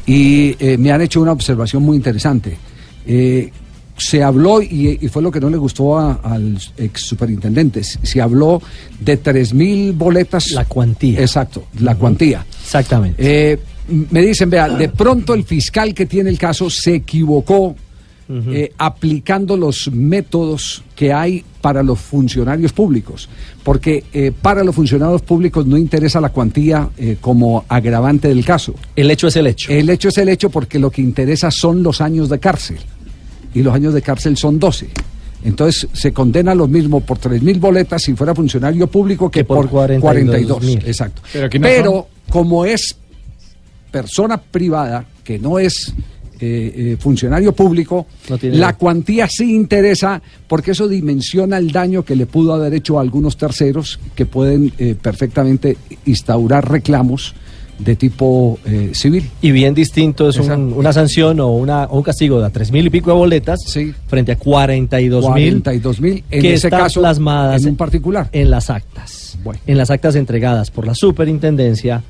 y 0.07 0.55
eh, 0.59 0.77
me 0.77 0.91
han 0.91 1.01
hecho 1.01 1.21
una 1.21 1.31
observación 1.31 1.83
muy 1.83 1.97
interesante. 1.97 2.57
Eh, 3.05 3.51
se 3.97 4.23
habló, 4.23 4.61
y, 4.61 4.97
y 5.01 5.07
fue 5.07 5.21
lo 5.21 5.31
que 5.31 5.39
no 5.39 5.49
le 5.49 5.57
gustó 5.57 5.97
a- 5.97 6.13
al 6.23 6.57
ex 6.77 7.01
superintendente, 7.01 7.83
se 7.83 8.21
habló 8.21 8.61
de 8.99 9.21
3.000 9.21 9.93
boletas. 9.93 10.51
La 10.51 10.65
cuantía. 10.65 11.19
Exacto, 11.21 11.65
la 11.79 11.95
cuantía. 11.95 12.45
Exactamente. 12.63 13.15
Eh, 13.51 13.59
me 14.09 14.21
dicen, 14.21 14.49
vea, 14.49 14.69
de 14.69 14.89
pronto 14.89 15.33
el 15.33 15.43
fiscal 15.43 15.93
que 15.93 16.05
tiene 16.05 16.29
el 16.29 16.37
caso 16.37 16.69
se 16.69 16.95
equivocó 16.95 17.75
eh, 18.29 18.71
aplicando 18.79 19.55
los 19.57 19.91
métodos 19.91 20.81
que 20.95 21.13
hay 21.13 21.43
para 21.61 21.83
los 21.83 21.99
funcionarios 21.99 22.71
públicos, 22.73 23.29
porque 23.63 24.05
eh, 24.13 24.31
para 24.41 24.63
los 24.63 24.73
funcionarios 24.73 25.21
públicos 25.21 25.67
no 25.67 25.77
interesa 25.77 26.19
la 26.19 26.29
cuantía 26.29 26.89
eh, 26.97 27.17
como 27.21 27.63
agravante 27.67 28.29
del 28.29 28.43
caso. 28.43 28.73
El 28.95 29.11
hecho 29.11 29.27
es 29.27 29.35
el 29.35 29.47
hecho. 29.47 29.71
El 29.71 29.89
hecho 29.89 30.07
es 30.09 30.17
el 30.17 30.29
hecho 30.29 30.49
porque 30.49 30.79
lo 30.79 30.89
que 30.89 31.01
interesa 31.01 31.51
son 31.51 31.83
los 31.83 32.01
años 32.01 32.27
de 32.29 32.39
cárcel, 32.39 32.77
y 33.53 33.61
los 33.61 33.73
años 33.73 33.93
de 33.93 34.01
cárcel 34.01 34.37
son 34.37 34.59
12. 34.59 34.87
Entonces 35.45 35.87
se 35.93 36.13
condena 36.13 36.55
lo 36.55 36.67
mismo 36.67 37.01
por 37.01 37.19
3.000 37.19 37.59
boletas 37.59 38.01
si 38.01 38.13
fuera 38.13 38.33
funcionario 38.33 38.87
público 38.87 39.29
que, 39.29 39.43
por 39.43 39.67
por 39.69 39.89
42.000. 39.89 39.99
42. 39.99 40.63
Exacto. 40.85 41.21
Pero 41.33 41.45
aquí 41.47 41.59
no 41.59 41.63
Pero 41.67 42.07
como 42.29 42.65
es 42.65 42.95
persona 43.91 44.37
privada, 44.41 45.05
que 45.23 45.37
no 45.39 45.59
es 45.59 45.93
eh, 46.39 46.73
eh, 46.93 46.97
funcionario 46.99 47.53
público, 47.53 48.07
tiene- 48.39 48.57
la 48.57 48.73
cuantía 48.75 49.27
sí 49.29 49.53
interesa 49.53 50.21
porque 50.47 50.71
eso 50.71 50.87
dimensiona 50.87 51.57
el 51.57 51.71
daño 51.71 52.03
que 52.03 52.15
le 52.15 52.25
pudo 52.25 52.53
haber 52.53 52.73
hecho 52.73 52.97
a 52.97 53.01
algunos 53.01 53.37
terceros 53.37 53.99
que 54.15 54.25
pueden 54.25 54.73
eh, 54.77 54.95
perfectamente 54.99 55.77
instaurar 56.05 56.69
reclamos 56.69 57.35
de 57.79 57.95
tipo 57.95 58.59
eh, 58.65 58.91
civil. 58.93 59.29
Y 59.41 59.51
bien 59.51 59.73
distinto 59.73 60.29
es 60.29 60.37
un- 60.37 60.73
una 60.73 60.93
sanción 60.93 61.39
o, 61.39 61.49
una, 61.51 61.85
o 61.85 61.97
un 61.97 62.03
castigo 62.03 62.39
de 62.39 62.45
a 62.45 62.49
tres 62.49 62.71
mil 62.71 62.85
y 62.85 62.89
pico 62.89 63.11
de 63.11 63.17
boletas 63.17 63.59
frente 64.07 64.31
a 64.33 64.35
42 64.37 65.33
mil 65.33 65.63
42.000, 65.63 66.23
en 66.29 66.41
que 66.41 66.53
ese 66.53 66.67
están 66.67 66.81
caso, 66.81 67.01
plasmadas 67.01 67.63
en 67.63 67.69
un 67.69 67.75
particular. 67.75 68.29
en 68.31 68.49
las 68.51 68.69
actas. 68.69 69.37
En 69.67 69.77
las 69.77 69.89
actas 69.89 70.15
entregadas 70.15 70.71
por 70.71 70.85
la 70.87 70.95
superintendencia 70.95 72.01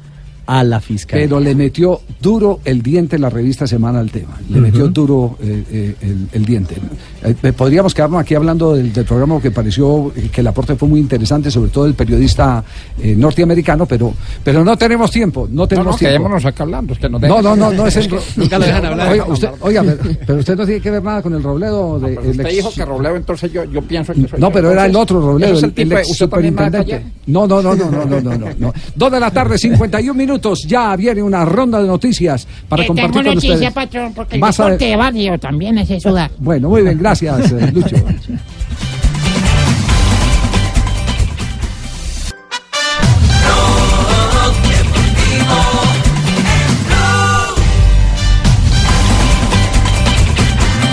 a 0.46 0.64
la 0.64 0.80
fiscalía. 0.82 1.26
Pero 1.26 1.40
le 1.40 1.56
metió 1.56 2.02
duro 2.22 2.60
el 2.66 2.82
diente 2.82 3.18
la 3.18 3.30
revista 3.30 3.66
Semana 3.66 4.00
al 4.00 4.12
tema. 4.12 4.40
Le 4.50 4.60
metió 4.60 4.88
duro 4.90 5.38
eh, 5.42 5.96
eh, 6.02 6.16
el, 6.32 6.46
diente. 6.46 6.76
Eh, 7.24 7.54
podríamos 7.54 7.94
quedarnos 7.94 8.22
aquí 8.22 8.36
hablando 8.36 8.74
del, 8.74 8.92
programa 9.06 9.40
que 9.42 9.52
pareció 9.52 10.12
que 10.32 10.42
el 10.42 10.48
aporte 10.48 10.76
fue 10.76 10.88
muy 10.88 11.00
interesante, 11.00 11.50
sobre 11.50 11.70
todo 11.70 11.86
el 11.86 11.94
periodista 11.94 12.64
norteamericano, 12.98 13.86
pero, 13.86 14.14
pero 14.44 14.64
no 14.64 14.78
tenemos 14.78 15.12
tiempo. 15.12 15.48
No 15.50 15.68
tenemos 15.68 15.94
no, 15.94 15.98
tiempo. 15.98 16.36
acá 16.36 16.64
hablando. 16.64 16.94
Es 16.94 17.00
que 17.00 17.10
no, 17.10 17.20
no, 17.20 17.42
no, 17.42 17.56
no, 17.56 17.72
no 17.72 17.88
es 17.88 17.96
el. 17.98 18.10
Nunca 18.36 18.60
lo 18.60 18.66
dejan 18.66 18.86
hablar. 18.86 19.26
Oiga, 19.62 19.84
pero, 20.26 20.40
usted 20.40 20.58
no 20.58 20.66
tiene 20.66 20.82
que 20.82 20.92
ver 20.92 21.04
nada 21.04 21.22
con 21.22 21.34
el 21.34 21.44
Robledo. 21.44 22.00
De, 22.00 22.14
el 22.16 22.40
ex... 22.40 22.50
dijo 22.50 22.72
que 22.74 22.86
Robledo, 22.86 23.16
entonces 23.16 23.52
yo, 23.52 23.64
yo 23.66 23.82
pienso 23.82 24.14
No, 24.38 24.52
pero 24.52 24.72
era 24.72 24.86
el 24.86 24.96
otro 24.96 25.22
Robledo, 25.22 25.60
el, 25.60 25.92
el, 25.92 26.06
superintendente. 26.06 27.06
No, 27.28 27.48
no, 27.48 27.62
no, 27.62 27.76
no, 27.76 27.90
no, 27.90 28.06
no, 28.06 28.22
no, 28.22 28.50
no. 28.58 28.74
Dos 28.96 29.12
de 29.12 29.20
la 29.20 29.32
tarde, 29.32 29.58
51 29.64 30.14
minutos. 30.14 30.33
Ya 30.68 30.96
viene 30.96 31.22
una 31.24 31.46
ronda 31.46 31.82
de 31.82 31.88
noticias 31.88 32.48
para 32.68 32.84
Eh, 32.84 32.88
compartir 32.88 33.12
tengo 33.14 33.26
con 33.26 33.36
noticia, 33.36 33.54
ustedes. 33.56 33.74
patrón, 33.74 34.14
porque 34.14 34.36
el 34.36 34.42
Más 34.42 34.60
ade- 34.60 34.64
deporte 34.66 34.86
de 34.86 34.96
barrio 34.96 35.40
también 35.40 35.78
hace 35.78 36.00
sudar. 36.00 36.32
Bueno, 36.40 36.70
muy 36.70 36.82
bien, 36.82 36.98
gracias, 36.98 37.52
eh, 37.52 37.72
Lucho. 37.74 37.96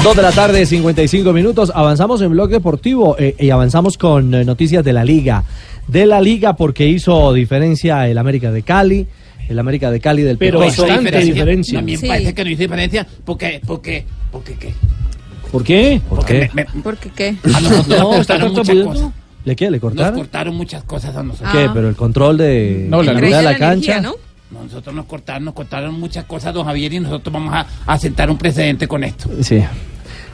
Dos 0.02 0.16
de 0.16 0.22
la 0.22 0.32
tarde, 0.32 0.64
55 0.64 1.32
minutos. 1.34 1.70
Avanzamos 1.74 2.22
en 2.22 2.30
Blog 2.30 2.48
Deportivo 2.48 3.16
eh, 3.18 3.36
y 3.38 3.50
avanzamos 3.50 3.98
con 3.98 4.32
eh, 4.32 4.44
noticias 4.46 4.82
de 4.82 4.94
la 4.94 5.04
Liga. 5.04 5.44
De 5.88 6.06
la 6.06 6.22
Liga 6.22 6.54
porque 6.56 6.86
hizo 6.88 7.34
diferencia 7.34 8.08
el 8.08 8.16
América 8.16 8.50
de 8.50 8.62
Cali, 8.62 9.06
el 9.50 9.58
América 9.58 9.90
de 9.90 10.00
Cali 10.00 10.22
del 10.22 10.38
Pero 10.38 10.60
Pecoso. 10.60 10.86
bastante 10.86 11.18
diferencia. 11.20 11.78
También 11.78 11.98
Sí. 12.00 12.06
parece 12.08 12.32
que 12.34 12.44
no 12.44 12.50
hizo 12.50 12.62
diferencia 12.62 13.06
porque, 13.24 13.60
porque, 13.66 14.04
porque 14.32 14.54
qué. 14.54 14.72
¿Por 15.52 15.64
qué? 15.64 16.00
¿Por 16.08 16.24
qué? 16.24 16.50
¿Por 16.82 16.96
qué 16.96 17.10
qué? 17.10 17.36
No, 17.44 17.56
A 17.56 17.60
nosotros 17.60 17.88
nos 17.98 18.08
cortaron 18.16 18.52
muchas 18.54 18.76
cosas. 18.86 19.10
¿Le 19.44 19.56
qué? 19.56 19.64
¿Le 19.64 19.70
Nos 19.72 19.80
cortaron? 19.80 20.14
cortaron 20.18 20.54
muchas 20.54 20.84
cosas 20.84 21.16
a 21.16 21.22
nosotros. 21.22 21.50
¿Qué? 21.52 21.68
Pero 21.74 21.88
el 21.88 21.96
control 21.96 22.36
de, 22.38 22.86
No, 22.88 23.02
la 23.02 23.14
de 23.14 23.42
la 23.42 23.56
cancha. 23.56 24.00
No, 24.00 24.14
Nosotros 24.50 24.94
nos 24.94 25.06
cortaron, 25.06 25.44
nos 25.44 25.54
cortaron 25.54 25.98
muchas 25.98 26.24
cosas, 26.24 26.52
don 26.54 26.64
Javier, 26.66 26.92
y 26.92 27.00
nosotros 27.00 27.32
vamos 27.32 27.54
a, 27.54 27.66
a 27.86 27.98
sentar 27.98 28.30
un 28.30 28.36
precedente 28.38 28.86
con 28.86 29.02
esto. 29.04 29.28
Sí. 29.42 29.62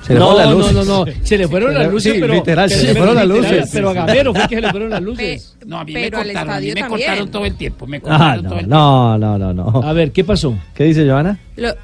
Se 0.07 0.12
le 0.14 0.18
no, 0.20 0.26
fueron 0.30 0.36
las 0.38 0.48
no, 0.50 0.59
luces. 0.59 0.74
no, 0.74 0.84
no, 1.07 1.12
se 1.24 1.38
le 1.38 1.48
fueron 1.48 1.72
Se 1.72 1.78
las 1.78 1.90
luces, 1.92 2.12
sí, 2.14 2.18
pero 2.20 2.34
literal, 2.34 2.70
se 2.70 2.76
pero- 2.76 2.86
le 2.92 2.94
fueron 2.98 3.14
las 3.16 3.26
luces. 3.26 3.70
Pero 3.72 3.90
a 3.90 3.92
Gamero 3.92 4.34
fue 4.34 4.48
que 4.48 4.54
se 4.54 4.61
le 4.61 4.70
fueron 4.70 4.90
las 4.90 5.02
luces. 5.02 5.57
No, 5.66 5.78
a 5.80 5.84
mí 5.84 5.92
me 5.92 6.11
cortaron, 6.11 6.50
a 6.50 6.61
mí 6.61 6.68
estadio 6.68 6.74
me 6.74 6.88
cortaron 6.88 7.28
todo 7.30 7.44
el 7.44 7.57
tiempo, 7.57 7.86
me 7.86 7.96
Ah, 7.98 8.00
cortaron 8.00 8.42
todo 8.44 8.54
no, 8.54 8.61
el 8.61 8.68
no, 8.68 9.18
no, 9.18 9.38
no, 9.38 9.52
no. 9.72 9.82
A 9.82 9.92
ver, 9.92 10.12
¿qué 10.12 10.22
pasó? 10.24 10.54
¿Qué 10.74 10.84
dice 10.84 11.09
Joana? 11.09 11.38
Lo- 11.57 11.74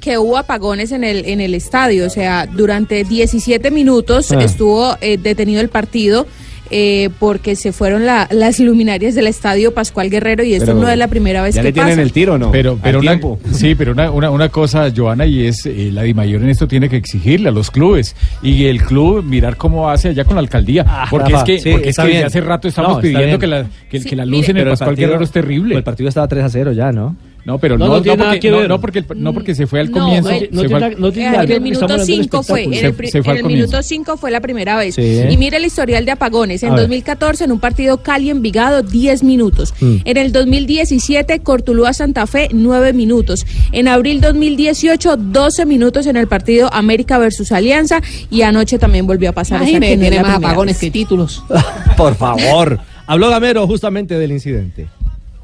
que 0.00 0.18
hubo 0.18 0.36
apagones 0.36 0.90
en 0.90 1.04
el 1.04 1.24
en 1.26 1.40
el 1.40 1.54
estadio, 1.54 2.06
o 2.06 2.10
sea, 2.10 2.46
durante 2.46 3.04
17 3.04 3.70
minutos 3.70 4.32
Ah. 4.32 4.38
estuvo 4.42 4.96
eh, 5.00 5.16
detenido 5.16 5.60
el 5.60 5.68
partido 5.68 6.26
eh, 6.70 7.10
porque 7.18 7.56
se 7.56 7.72
fueron 7.72 8.06
la- 8.06 8.28
las 8.30 8.60
luminarias 8.60 9.14
del 9.14 9.26
estadio 9.26 9.72
Pascual 9.74 10.10
Guerrero 10.10 10.42
y 10.44 10.54
esto 10.54 10.66
Pero 10.66 10.78
no 10.80 10.88
es 10.88 10.98
la 10.98 11.08
primera 11.08 11.42
vez 11.42 11.54
ya 11.54 11.62
que 11.62 11.68
le 11.68 11.72
pasa. 11.72 11.86
tienen 11.86 12.04
el 12.04 12.12
tiro, 12.12 12.38
¿no? 12.38 12.50
Pero, 12.50 12.78
pero 12.82 12.98
una, 13.00 13.10
tiempo. 13.12 13.38
sí, 13.52 13.74
pero 13.74 13.92
una, 13.92 14.10
una, 14.10 14.30
una 14.30 14.48
cosa, 14.48 14.90
Joana, 14.94 15.26
y 15.26 15.46
es 15.46 15.66
eh, 15.66 15.90
la 15.92 16.02
DIMAYOR 16.02 16.42
en 16.42 16.48
esto 16.50 16.66
tiene 16.68 16.88
que 16.88 16.96
exigirle 16.96 17.48
a 17.48 17.52
los 17.52 17.70
clubes 17.70 18.16
y 18.42 18.64
el 18.66 18.82
club 18.82 19.24
mirar 19.24 19.56
cómo 19.56 19.88
hace 19.90 20.08
allá 20.08 20.24
con 20.24 20.36
la 20.36 20.40
alcaldía. 20.40 20.84
porque 21.10 21.32
Rafa, 21.32 21.38
es 21.38 21.44
que, 21.44 21.58
sí, 21.60 21.70
porque 21.72 21.88
es 21.90 21.96
que 21.96 22.02
desde 22.06 22.24
hace 22.24 22.40
rato 22.40 22.68
estamos 22.68 22.92
No, 22.96 23.00
pidiendo 23.00 23.38
que 23.38 23.46
la, 23.46 23.66
que, 23.90 24.00
que 24.00 24.16
la 24.16 24.24
Sí, 24.24 24.30
luz 24.30 24.40
mire. 24.40 24.50
en 24.52 24.56
el 24.58 24.68
Pascual 24.68 24.88
partido- 24.90 25.08
Guerrero 25.08 25.24
es 25.24 25.30
terrible. 25.30 25.74
El 25.76 25.82
partido 25.84 26.08
estaba 26.08 26.28
3 26.28 26.44
a 26.44 26.48
0 26.48 26.72
ya, 26.72 26.92
¿no? 26.92 27.16
No, 27.46 27.58
pero 27.58 27.78
No, 27.78 27.84
no, 27.86 27.90
no 27.92 27.96
no, 27.98 28.02
tiene 28.02 28.16
nada 28.18 28.30
porque, 28.30 28.40
que 28.40 28.50
no, 28.50 28.58
ver. 28.58 28.68
no 28.68 28.80
porque, 28.80 28.98
el- 28.98 29.06
no 29.16 29.32
porque 29.32 29.54
se 29.54 29.66
fue 29.68 29.78
al 29.80 29.90
comienzo. 29.92 30.28
no 30.28 30.34
se 30.34 30.48
tiene 30.48 30.68
fue 30.68 30.74
al- 30.74 30.80
nada- 30.80 30.94
no 30.98 31.12
tiene 31.12 31.30
nada 31.30 31.42
en 31.42 31.46
que 31.46 31.52
el 31.54 31.60
ver, 31.60 31.62
minuto 31.62 31.84
hablando 31.84 32.04
del 32.04 32.16
5 32.22 32.42
fue, 32.42 32.64
en 32.64 32.72
el, 32.74 32.80
Se 33.08 33.22
fue 33.22 33.32
en 33.34 33.38
el 33.38 33.44
minuto 33.46 33.82
5 33.82 34.16
fue 34.16 34.30
la 34.32 34.40
primera 34.40 34.76
vez. 34.76 34.96
Sí. 34.96 35.20
Y 35.30 35.36
mire 35.36 35.56
el 35.58 35.64
historial 35.64 36.04
de 36.04 36.10
apagones. 36.10 36.62
En 36.64 36.70
A 36.70 36.72
ver. 36.72 36.80
2014 36.82 37.44
en 37.44 37.52
un 37.52 37.60
partido 37.60 38.02
Cali 38.02 38.30
Envigado 38.30 38.82
10 38.82 39.22
minutos. 39.22 39.74
Mm. 39.80 39.96
En 40.04 40.16
el 40.16 40.32
2017 40.32 41.38
Cortuluá 41.40 41.92
Santa 41.92 42.26
Fe 42.26 42.48
9 42.52 42.92
minutos. 42.92 43.46
En 43.70 43.86
abril 43.86 44.20
2018 44.20 45.16
12 45.16 45.66
minutos 45.66 46.06
en 46.08 46.16
el 46.16 46.26
partido 46.26 46.68
América 46.72 47.16
versus 47.18 47.52
Alianza 47.52 48.00
y 48.28 48.42
anoche 48.42 48.78
también 48.78 49.06
volvió 49.06 49.30
a 49.30 49.32
pasar. 49.32 49.62
o 49.62 49.64
sea, 49.64 49.72
que 49.78 49.78
no 49.80 49.86
es 49.86 50.00
tiene 50.10 50.20
más 50.20 50.36
apagones 50.38 50.74
vez. 50.74 50.80
que 50.80 50.90
títulos. 50.90 51.44
Por 51.96 52.16
favor. 52.16 52.80
Habló 53.06 53.30
Gamero 53.30 53.64
justamente 53.68 54.18
del 54.18 54.32
incidente. 54.32 54.88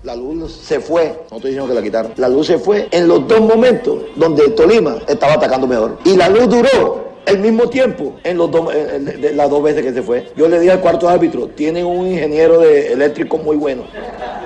La 0.02 0.16
luz 0.16 0.52
se 0.52 0.80
fue, 0.80 1.14
no 1.30 1.36
estoy 1.36 1.52
diciendo 1.52 1.68
que 1.68 1.74
la 1.74 1.82
quitaron, 1.82 2.12
la 2.16 2.28
luz 2.28 2.48
se 2.48 2.58
fue 2.58 2.88
en 2.90 3.06
los 3.06 3.26
dos 3.28 3.40
momentos 3.40 3.98
donde 4.16 4.48
Tolima 4.50 4.96
estaba 5.06 5.34
atacando 5.34 5.66
mejor. 5.68 5.98
Y 6.04 6.16
la 6.16 6.28
luz 6.28 6.48
duró 6.48 7.12
el 7.24 7.38
mismo 7.38 7.68
tiempo 7.68 8.14
en, 8.24 8.36
los 8.36 8.50
dos- 8.50 8.74
en- 8.74 9.06
en- 9.24 9.36
las 9.36 9.48
dos 9.48 9.62
veces 9.62 9.82
que 9.84 9.92
se 9.92 10.02
fue. 10.02 10.26
Yo 10.36 10.48
le 10.48 10.58
dije 10.58 10.72
al 10.72 10.80
cuarto 10.80 11.08
árbitro, 11.08 11.46
tienen 11.46 11.86
un 11.86 12.08
ingeniero 12.08 12.58
de 12.58 12.92
eléctrico 12.92 13.38
muy 13.38 13.54
bueno, 13.56 13.84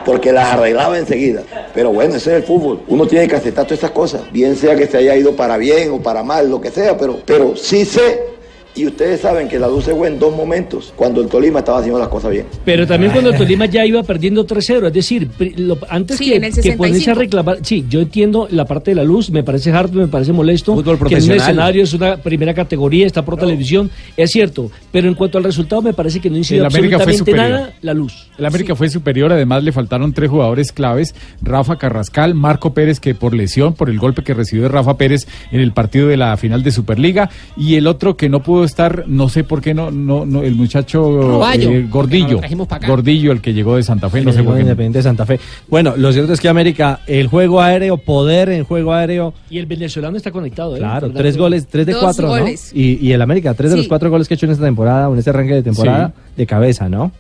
porque 0.04 0.30
las 0.30 0.52
arreglaba 0.52 0.98
enseguida. 0.98 1.42
Pero 1.74 1.90
bueno, 1.90 2.16
ese 2.16 2.32
es 2.32 2.36
el 2.36 2.42
fútbol. 2.42 2.80
Uno 2.88 3.06
tiene 3.06 3.26
que 3.26 3.36
aceptar 3.36 3.64
todas 3.64 3.78
estas 3.78 3.92
cosas, 3.92 4.30
bien 4.30 4.56
sea 4.56 4.76
que 4.76 4.86
se 4.86 4.98
haya 4.98 5.16
ido 5.16 5.32
para 5.36 5.56
bien 5.56 5.90
o 5.90 6.02
para 6.02 6.22
mal, 6.22 6.50
lo 6.50 6.60
que 6.60 6.70
sea, 6.70 6.98
pero, 6.98 7.18
pero 7.24 7.56
sí 7.56 7.86
sé. 7.86 8.35
Y 8.76 8.86
ustedes 8.86 9.20
saben 9.22 9.48
que 9.48 9.58
la 9.58 9.68
luz 9.68 9.84
se 9.84 9.94
fue 9.94 10.08
en 10.08 10.18
dos 10.18 10.36
momentos, 10.36 10.92
cuando 10.96 11.22
el 11.22 11.28
Tolima 11.28 11.60
estaba 11.60 11.78
haciendo 11.78 11.98
las 11.98 12.08
cosas 12.08 12.30
bien. 12.30 12.44
Pero 12.64 12.86
también 12.86 13.10
cuando 13.10 13.30
el 13.30 13.36
Tolima 13.38 13.64
ya 13.64 13.86
iba 13.86 14.02
perdiendo 14.02 14.46
3-0, 14.46 14.86
es 14.88 14.92
decir, 14.92 15.30
lo- 15.56 15.78
antes 15.88 16.18
Sí, 16.18 16.26
que, 16.26 16.32
que 16.32 16.36
ponerse 16.40 16.60
a 16.60 17.14
65. 17.14 17.18
reclamar, 17.18 17.58
sí, 17.62 17.86
yo 17.88 18.00
entiendo 18.00 18.48
la 18.50 18.66
parte 18.66 18.90
de 18.90 18.96
la 18.96 19.04
luz, 19.04 19.30
me 19.30 19.42
parece 19.42 19.70
hard, 19.72 19.92
me 19.92 20.08
parece 20.08 20.34
molesto, 20.34 20.74
Fútbol 20.74 20.98
que 21.08 21.14
en 21.16 21.24
un 21.24 21.30
escenario 21.32 21.82
es 21.84 21.94
una 21.94 22.18
primera 22.18 22.52
categoría, 22.52 23.06
está 23.06 23.24
por 23.24 23.38
televisión, 23.38 23.90
es 24.14 24.30
cierto, 24.30 24.70
pero 24.92 25.08
en 25.08 25.14
cuanto 25.14 25.38
al 25.38 25.44
resultado 25.44 25.80
me 25.80 25.94
parece 25.94 26.20
que 26.20 26.28
no 26.28 26.36
incide 26.36 26.58
El 26.58 26.66
absolutamente 26.66 27.16
superior. 27.18 27.48
nada 27.48 27.72
la 27.80 27.94
luz. 27.94 28.28
El 28.36 28.44
América 28.44 28.74
fue 28.76 28.90
superior, 28.90 29.32
además 29.32 29.64
le 29.64 29.72
faltaron 29.72 30.12
tres 30.12 30.28
jugadores 30.28 30.72
claves, 30.72 31.14
Rafa 31.40 31.76
Carrascal, 31.78 32.34
Marco 32.34 32.74
Pérez, 32.74 33.00
que 33.00 33.14
por 33.14 33.32
lesión, 33.32 33.72
por 33.72 33.88
el 33.88 33.98
golpe 33.98 34.22
que 34.22 34.34
recibió 34.34 34.64
de 34.64 34.68
Rafa 34.68 34.98
Pérez 34.98 35.26
en 35.50 35.60
el 35.60 35.72
partido 35.72 36.08
de 36.08 36.18
la 36.18 36.36
final 36.36 36.62
de 36.62 36.72
Superliga, 36.72 37.30
y 37.56 37.76
el 37.76 37.86
otro 37.86 38.16
que 38.18 38.28
no 38.28 38.42
pudo 38.42 38.65
estar, 38.66 39.04
no 39.06 39.28
sé 39.28 39.44
por 39.44 39.60
qué 39.60 39.74
no, 39.74 39.90
no, 39.90 40.26
no 40.26 40.42
el 40.42 40.54
muchacho 40.54 41.00
Roballo, 41.02 41.70
eh, 41.70 41.86
Gordillo. 41.90 42.40
Gordillo, 42.86 43.32
el 43.32 43.40
que 43.40 43.54
llegó 43.54 43.76
de 43.76 43.82
Santa 43.82 44.10
Fe, 44.10 44.22
no 44.22 44.32
sé 44.32 44.42
por 44.42 44.54
qué. 44.54 44.60
Independiente 44.60 44.98
de 44.98 45.02
Santa 45.02 45.26
Fe. 45.26 45.40
Bueno, 45.68 45.94
lo 45.96 46.12
cierto 46.12 46.32
es 46.32 46.40
que 46.40 46.48
América, 46.48 47.00
el 47.06 47.28
juego 47.28 47.60
aéreo, 47.60 47.96
poder 47.96 48.50
en 48.50 48.64
juego 48.64 48.92
aéreo, 48.92 49.34
Y 49.50 49.58
el 49.58 49.66
venezolano 49.66 50.16
está 50.16 50.30
conectado, 50.30 50.76
¿eh? 50.76 50.78
claro, 50.78 51.08
¿Verdad? 51.08 51.20
tres 51.20 51.36
goles, 51.36 51.66
tres 51.66 51.86
de 51.86 51.92
Dos 51.92 52.02
cuatro, 52.02 52.28
¿no? 52.36 52.48
Y, 52.48 52.98
y 53.00 53.12
el 53.12 53.22
América, 53.22 53.54
tres 53.54 53.70
de 53.70 53.76
los 53.78 53.88
cuatro 53.88 54.10
goles 54.10 54.28
que 54.28 54.34
ha 54.34 54.36
hecho 54.36 54.46
en 54.46 54.52
esta 54.52 54.64
temporada, 54.64 55.08
o 55.08 55.12
en 55.12 55.18
este 55.18 55.30
arranque 55.30 55.54
de 55.54 55.62
temporada, 55.62 56.12
de 56.36 56.46
cabeza, 56.46 56.88
¿no? 56.88 57.12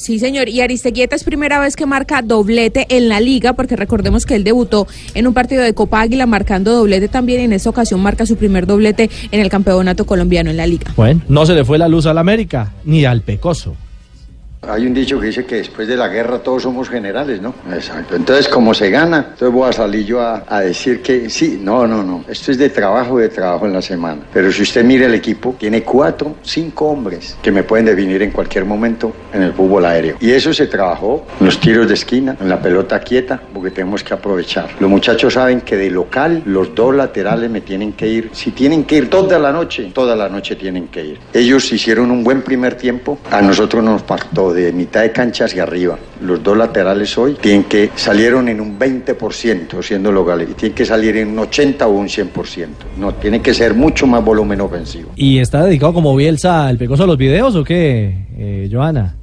Sí, 0.00 0.18
señor. 0.18 0.48
Y 0.48 0.62
Aristeguieta 0.62 1.14
es 1.14 1.24
primera 1.24 1.60
vez 1.60 1.76
que 1.76 1.84
marca 1.84 2.22
doblete 2.22 2.86
en 2.88 3.10
la 3.10 3.20
liga, 3.20 3.52
porque 3.52 3.76
recordemos 3.76 4.24
que 4.24 4.34
él 4.34 4.44
debutó 4.44 4.86
en 5.12 5.26
un 5.26 5.34
partido 5.34 5.62
de 5.62 5.74
Copa 5.74 6.00
Águila 6.00 6.24
marcando 6.24 6.72
doblete 6.72 7.08
también 7.08 7.42
y 7.42 7.44
en 7.44 7.52
esta 7.52 7.68
ocasión 7.68 8.00
marca 8.00 8.24
su 8.24 8.36
primer 8.36 8.66
doblete 8.66 9.10
en 9.30 9.40
el 9.40 9.50
campeonato 9.50 10.06
colombiano 10.06 10.48
en 10.48 10.56
la 10.56 10.66
liga. 10.66 10.90
Bueno, 10.96 11.20
no 11.28 11.44
se 11.44 11.54
le 11.54 11.66
fue 11.66 11.76
la 11.76 11.86
luz 11.86 12.06
al 12.06 12.16
América, 12.16 12.72
ni 12.86 13.04
al 13.04 13.20
Pecoso. 13.20 13.76
Hay 14.68 14.86
un 14.86 14.92
dicho 14.92 15.18
que 15.18 15.28
dice 15.28 15.46
que 15.46 15.56
después 15.56 15.88
de 15.88 15.96
la 15.96 16.08
guerra 16.08 16.38
todos 16.40 16.64
somos 16.64 16.90
generales, 16.90 17.40
¿no? 17.40 17.54
Exacto. 17.72 18.14
Entonces, 18.14 18.46
como 18.46 18.74
se 18.74 18.90
gana, 18.90 19.28
entonces 19.30 19.50
voy 19.50 19.68
a 19.68 19.72
salir 19.72 20.04
yo 20.04 20.20
a, 20.20 20.60
decir 20.60 21.00
que 21.00 21.30
sí, 21.30 21.58
no, 21.62 21.86
no, 21.86 22.02
no. 22.02 22.24
Esto 22.28 22.52
es 22.52 22.58
de 22.58 22.68
trabajo, 22.68 23.18
de 23.18 23.30
trabajo 23.30 23.64
en 23.64 23.72
la 23.72 23.80
semana. 23.80 24.20
Pero 24.32 24.52
si 24.52 24.62
usted 24.62 24.84
mira 24.84 25.06
el 25.06 25.14
equipo, 25.14 25.56
tiene 25.58 25.82
cuatro, 25.82 26.36
cinco 26.42 26.90
hombres 26.90 27.38
que 27.42 27.50
me 27.50 27.62
pueden 27.62 27.86
definir 27.86 28.22
en 28.22 28.32
cualquier 28.32 28.66
momento 28.66 29.12
en 29.32 29.44
el 29.44 29.54
fútbol 29.54 29.86
aéreo. 29.86 30.16
Y 30.20 30.30
eso 30.30 30.52
se 30.52 30.66
trabajó 30.66 31.26
en 31.40 31.46
los 31.46 31.58
tiros 31.58 31.88
de 31.88 31.94
esquina, 31.94 32.36
en 32.38 32.48
la 32.50 32.60
pelota 32.60 33.00
quieta, 33.00 33.40
porque 33.54 33.70
tenemos 33.70 34.04
que 34.04 34.12
aprovechar. 34.12 34.68
Los 34.78 34.90
muchachos 34.90 35.34
saben 35.34 35.62
que 35.62 35.76
de 35.76 35.90
local 35.90 36.42
los 36.44 36.74
dos 36.74 36.94
laterales 36.94 37.50
me 37.50 37.62
tienen 37.62 37.94
que 37.94 38.08
ir. 38.08 38.30
Si 38.32 38.50
tienen 38.50 38.84
que 38.84 38.96
ir 38.96 39.08
toda 39.08 39.38
la 39.38 39.52
noche, 39.52 39.90
toda 39.94 40.14
la 40.14 40.28
noche 40.28 40.54
tienen 40.54 40.88
que 40.88 41.02
ir. 41.02 41.20
Ellos 41.32 41.72
hicieron 41.72 42.10
un 42.10 42.22
buen 42.22 42.42
primer 42.42 42.74
tiempo. 42.74 43.18
A 43.30 43.40
nosotros 43.40 43.82
nos 43.82 44.02
faltó 44.02 44.49
de 44.52 44.72
mitad 44.72 45.02
de 45.02 45.12
cancha 45.12 45.44
hacia 45.44 45.62
arriba. 45.62 45.98
Los 46.20 46.42
dos 46.42 46.56
laterales 46.56 47.16
hoy 47.16 47.34
tienen 47.40 47.64
que 47.64 47.90
salieron 47.94 48.48
en 48.48 48.60
un 48.60 48.78
20% 48.78 49.82
siendo 49.82 50.12
locales 50.12 50.48
y 50.50 50.54
tienen 50.54 50.74
que 50.74 50.84
salir 50.84 51.16
en 51.16 51.28
un 51.28 51.38
80 51.40 51.86
o 51.86 51.90
un 51.90 52.08
100%. 52.08 52.66
No, 52.98 53.14
tiene 53.14 53.40
que 53.40 53.54
ser 53.54 53.74
mucho 53.74 54.06
más 54.06 54.24
volumen 54.24 54.60
ofensivo. 54.60 55.10
¿Y 55.16 55.38
está 55.38 55.64
dedicado 55.64 55.94
como 55.94 56.14
Bielsa 56.16 56.66
al 56.66 56.78
pecoso 56.78 57.04
a 57.04 57.06
los 57.06 57.16
videos 57.16 57.54
o 57.56 57.64
qué, 57.64 58.26
eh, 58.36 58.68
Joana? 58.70 59.16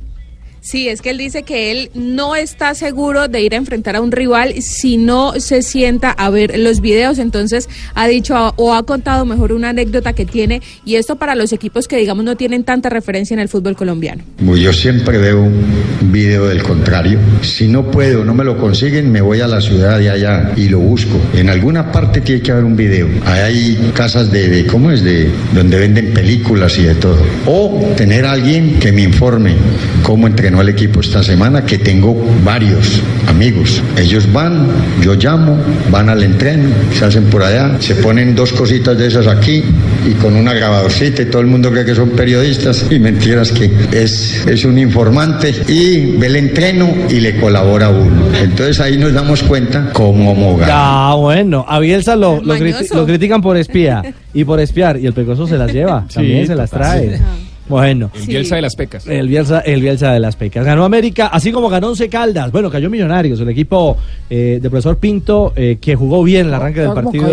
Sí, 0.69 0.89
es 0.89 1.01
que 1.01 1.11
él 1.11 1.17
dice 1.17 1.43
que 1.43 1.71
él 1.71 1.89
no 1.93 2.35
está 2.35 2.73
seguro 2.75 3.29
de 3.29 3.41
ir 3.41 3.53
a 3.53 3.57
enfrentar 3.57 3.95
a 3.95 4.01
un 4.01 4.11
rival 4.11 4.53
si 4.61 4.97
no 4.97 5.39
se 5.39 5.61
sienta 5.61 6.11
a 6.11 6.29
ver 6.29 6.59
los 6.59 6.81
videos. 6.81 7.19
Entonces 7.19 7.69
ha 7.95 8.05
dicho 8.07 8.53
o 8.57 8.73
ha 8.73 8.83
contado 8.83 9.23
mejor 9.25 9.53
una 9.53 9.69
anécdota 9.69 10.11
que 10.11 10.25
tiene 10.25 10.61
y 10.83 10.95
esto 10.95 11.15
para 11.15 11.35
los 11.35 11.53
equipos 11.53 11.87
que 11.87 11.95
digamos 11.95 12.25
no 12.25 12.35
tienen 12.35 12.65
tanta 12.65 12.89
referencia 12.89 13.33
en 13.33 13.39
el 13.39 13.47
fútbol 13.47 13.77
colombiano. 13.77 14.23
Yo 14.41 14.73
siempre 14.73 15.17
veo 15.19 15.41
un 15.43 15.63
video 16.11 16.47
del 16.47 16.61
contrario. 16.63 17.17
Si 17.43 17.67
no 17.69 17.89
puedo, 17.89 18.25
no 18.25 18.33
me 18.33 18.43
lo 18.43 18.57
consiguen, 18.57 19.09
me 19.09 19.21
voy 19.21 19.39
a 19.39 19.47
la 19.47 19.61
ciudad 19.61 19.97
de 19.99 20.09
allá 20.09 20.51
y 20.57 20.67
lo 20.67 20.79
busco. 20.79 21.17
En 21.33 21.49
alguna 21.49 21.93
parte 21.93 22.19
tiene 22.19 22.41
que 22.41 22.51
haber 22.51 22.65
un 22.65 22.75
video. 22.75 23.07
Ahí 23.25 23.39
hay 23.77 23.91
casas 23.95 24.29
de, 24.33 24.49
de- 24.49 24.65
¿cómo 24.65 24.91
es? 24.91 25.01
De 25.01 25.29
donde 25.53 25.77
venden 25.79 26.13
películas 26.13 26.77
y 26.77 26.83
de 26.83 26.95
todo. 26.95 27.23
O 27.45 27.93
tener 27.95 28.25
a 28.25 28.33
alguien 28.33 28.79
que 28.81 28.91
me 28.91 29.03
informe 29.03 29.55
cómo 30.03 30.27
entrenó 30.57 30.61
el 30.61 30.69
equipo 30.69 31.01
esta 31.01 31.23
semana, 31.23 31.65
que 31.65 31.77
tengo 31.77 32.15
varios 32.43 33.01
amigos. 33.27 33.81
Ellos 33.97 34.31
van, 34.31 34.67
yo 35.01 35.13
llamo, 35.15 35.57
van 35.91 36.09
al 36.09 36.23
entreno, 36.23 36.69
se 36.93 37.05
hacen 37.05 37.25
por 37.25 37.43
allá, 37.43 37.77
se 37.79 37.95
ponen 37.95 38.35
dos 38.35 38.51
cositas 38.53 38.97
de 38.97 39.07
esas 39.07 39.27
aquí 39.27 39.63
y 40.05 40.11
con 40.13 40.35
una 40.35 40.53
grabadorcita 40.53 41.21
y 41.21 41.25
todo 41.25 41.41
el 41.41 41.47
mundo 41.47 41.71
cree 41.71 41.85
que 41.85 41.95
son 41.95 42.09
periodistas 42.11 42.85
y 42.89 42.99
mentiras 42.99 43.51
que 43.51 43.71
es, 43.91 44.45
es 44.47 44.65
un 44.65 44.77
informante 44.79 45.53
y 45.67 46.17
ve 46.17 46.27
el 46.27 46.35
entreno 46.35 46.89
y 47.09 47.19
le 47.19 47.37
colabora 47.37 47.87
a 47.87 47.89
uno. 47.89 48.23
Entonces 48.41 48.79
ahí 48.79 48.97
nos 48.97 49.13
damos 49.13 49.43
cuenta 49.43 49.89
cómo 49.93 50.33
mogar. 50.35 50.69
Ah, 50.71 51.15
bueno, 51.17 51.65
a 51.67 51.79
Bielsa 51.79 52.15
lo, 52.15 52.41
lo, 52.41 52.55
criti- 52.57 52.93
lo 52.93 53.05
critican 53.05 53.41
por 53.41 53.57
espía 53.57 54.03
y 54.33 54.43
por 54.43 54.59
espiar 54.59 54.97
y 54.99 55.05
el 55.07 55.13
pecoso 55.13 55.47
se 55.47 55.57
las 55.57 55.71
lleva, 55.71 56.05
Sí, 56.09 56.15
también 56.15 56.47
se 56.47 56.55
las 56.55 56.69
trae. 56.69 57.17
Sí. 57.17 57.23
Bueno. 57.69 58.11
El 58.15 58.25
Bielsa 58.27 58.55
de 58.55 58.61
las 58.61 58.75
pecas. 58.75 59.05
El 59.07 59.27
Bielsa, 59.27 59.59
el 59.59 59.81
Bielsa 59.81 60.11
de 60.13 60.19
las 60.19 60.35
Pecas. 60.35 60.65
Ganó 60.65 60.85
América, 60.85 61.27
así 61.27 61.51
como 61.51 61.69
ganó 61.69 61.89
Once 61.89 62.07
Caldas. 62.09 62.51
Bueno, 62.51 62.69
cayó 62.69 62.89
Millonarios, 62.89 63.39
el 63.39 63.49
equipo 63.49 63.97
eh, 64.29 64.59
del 64.61 64.69
profesor 64.71 64.97
Pinto, 64.97 65.53
eh, 65.55 65.77
que 65.81 65.95
jugó 65.95 66.23
bien 66.23 66.47
el 66.47 66.53
arranque 66.53 66.81
del 66.81 66.93
partido. 66.93 67.27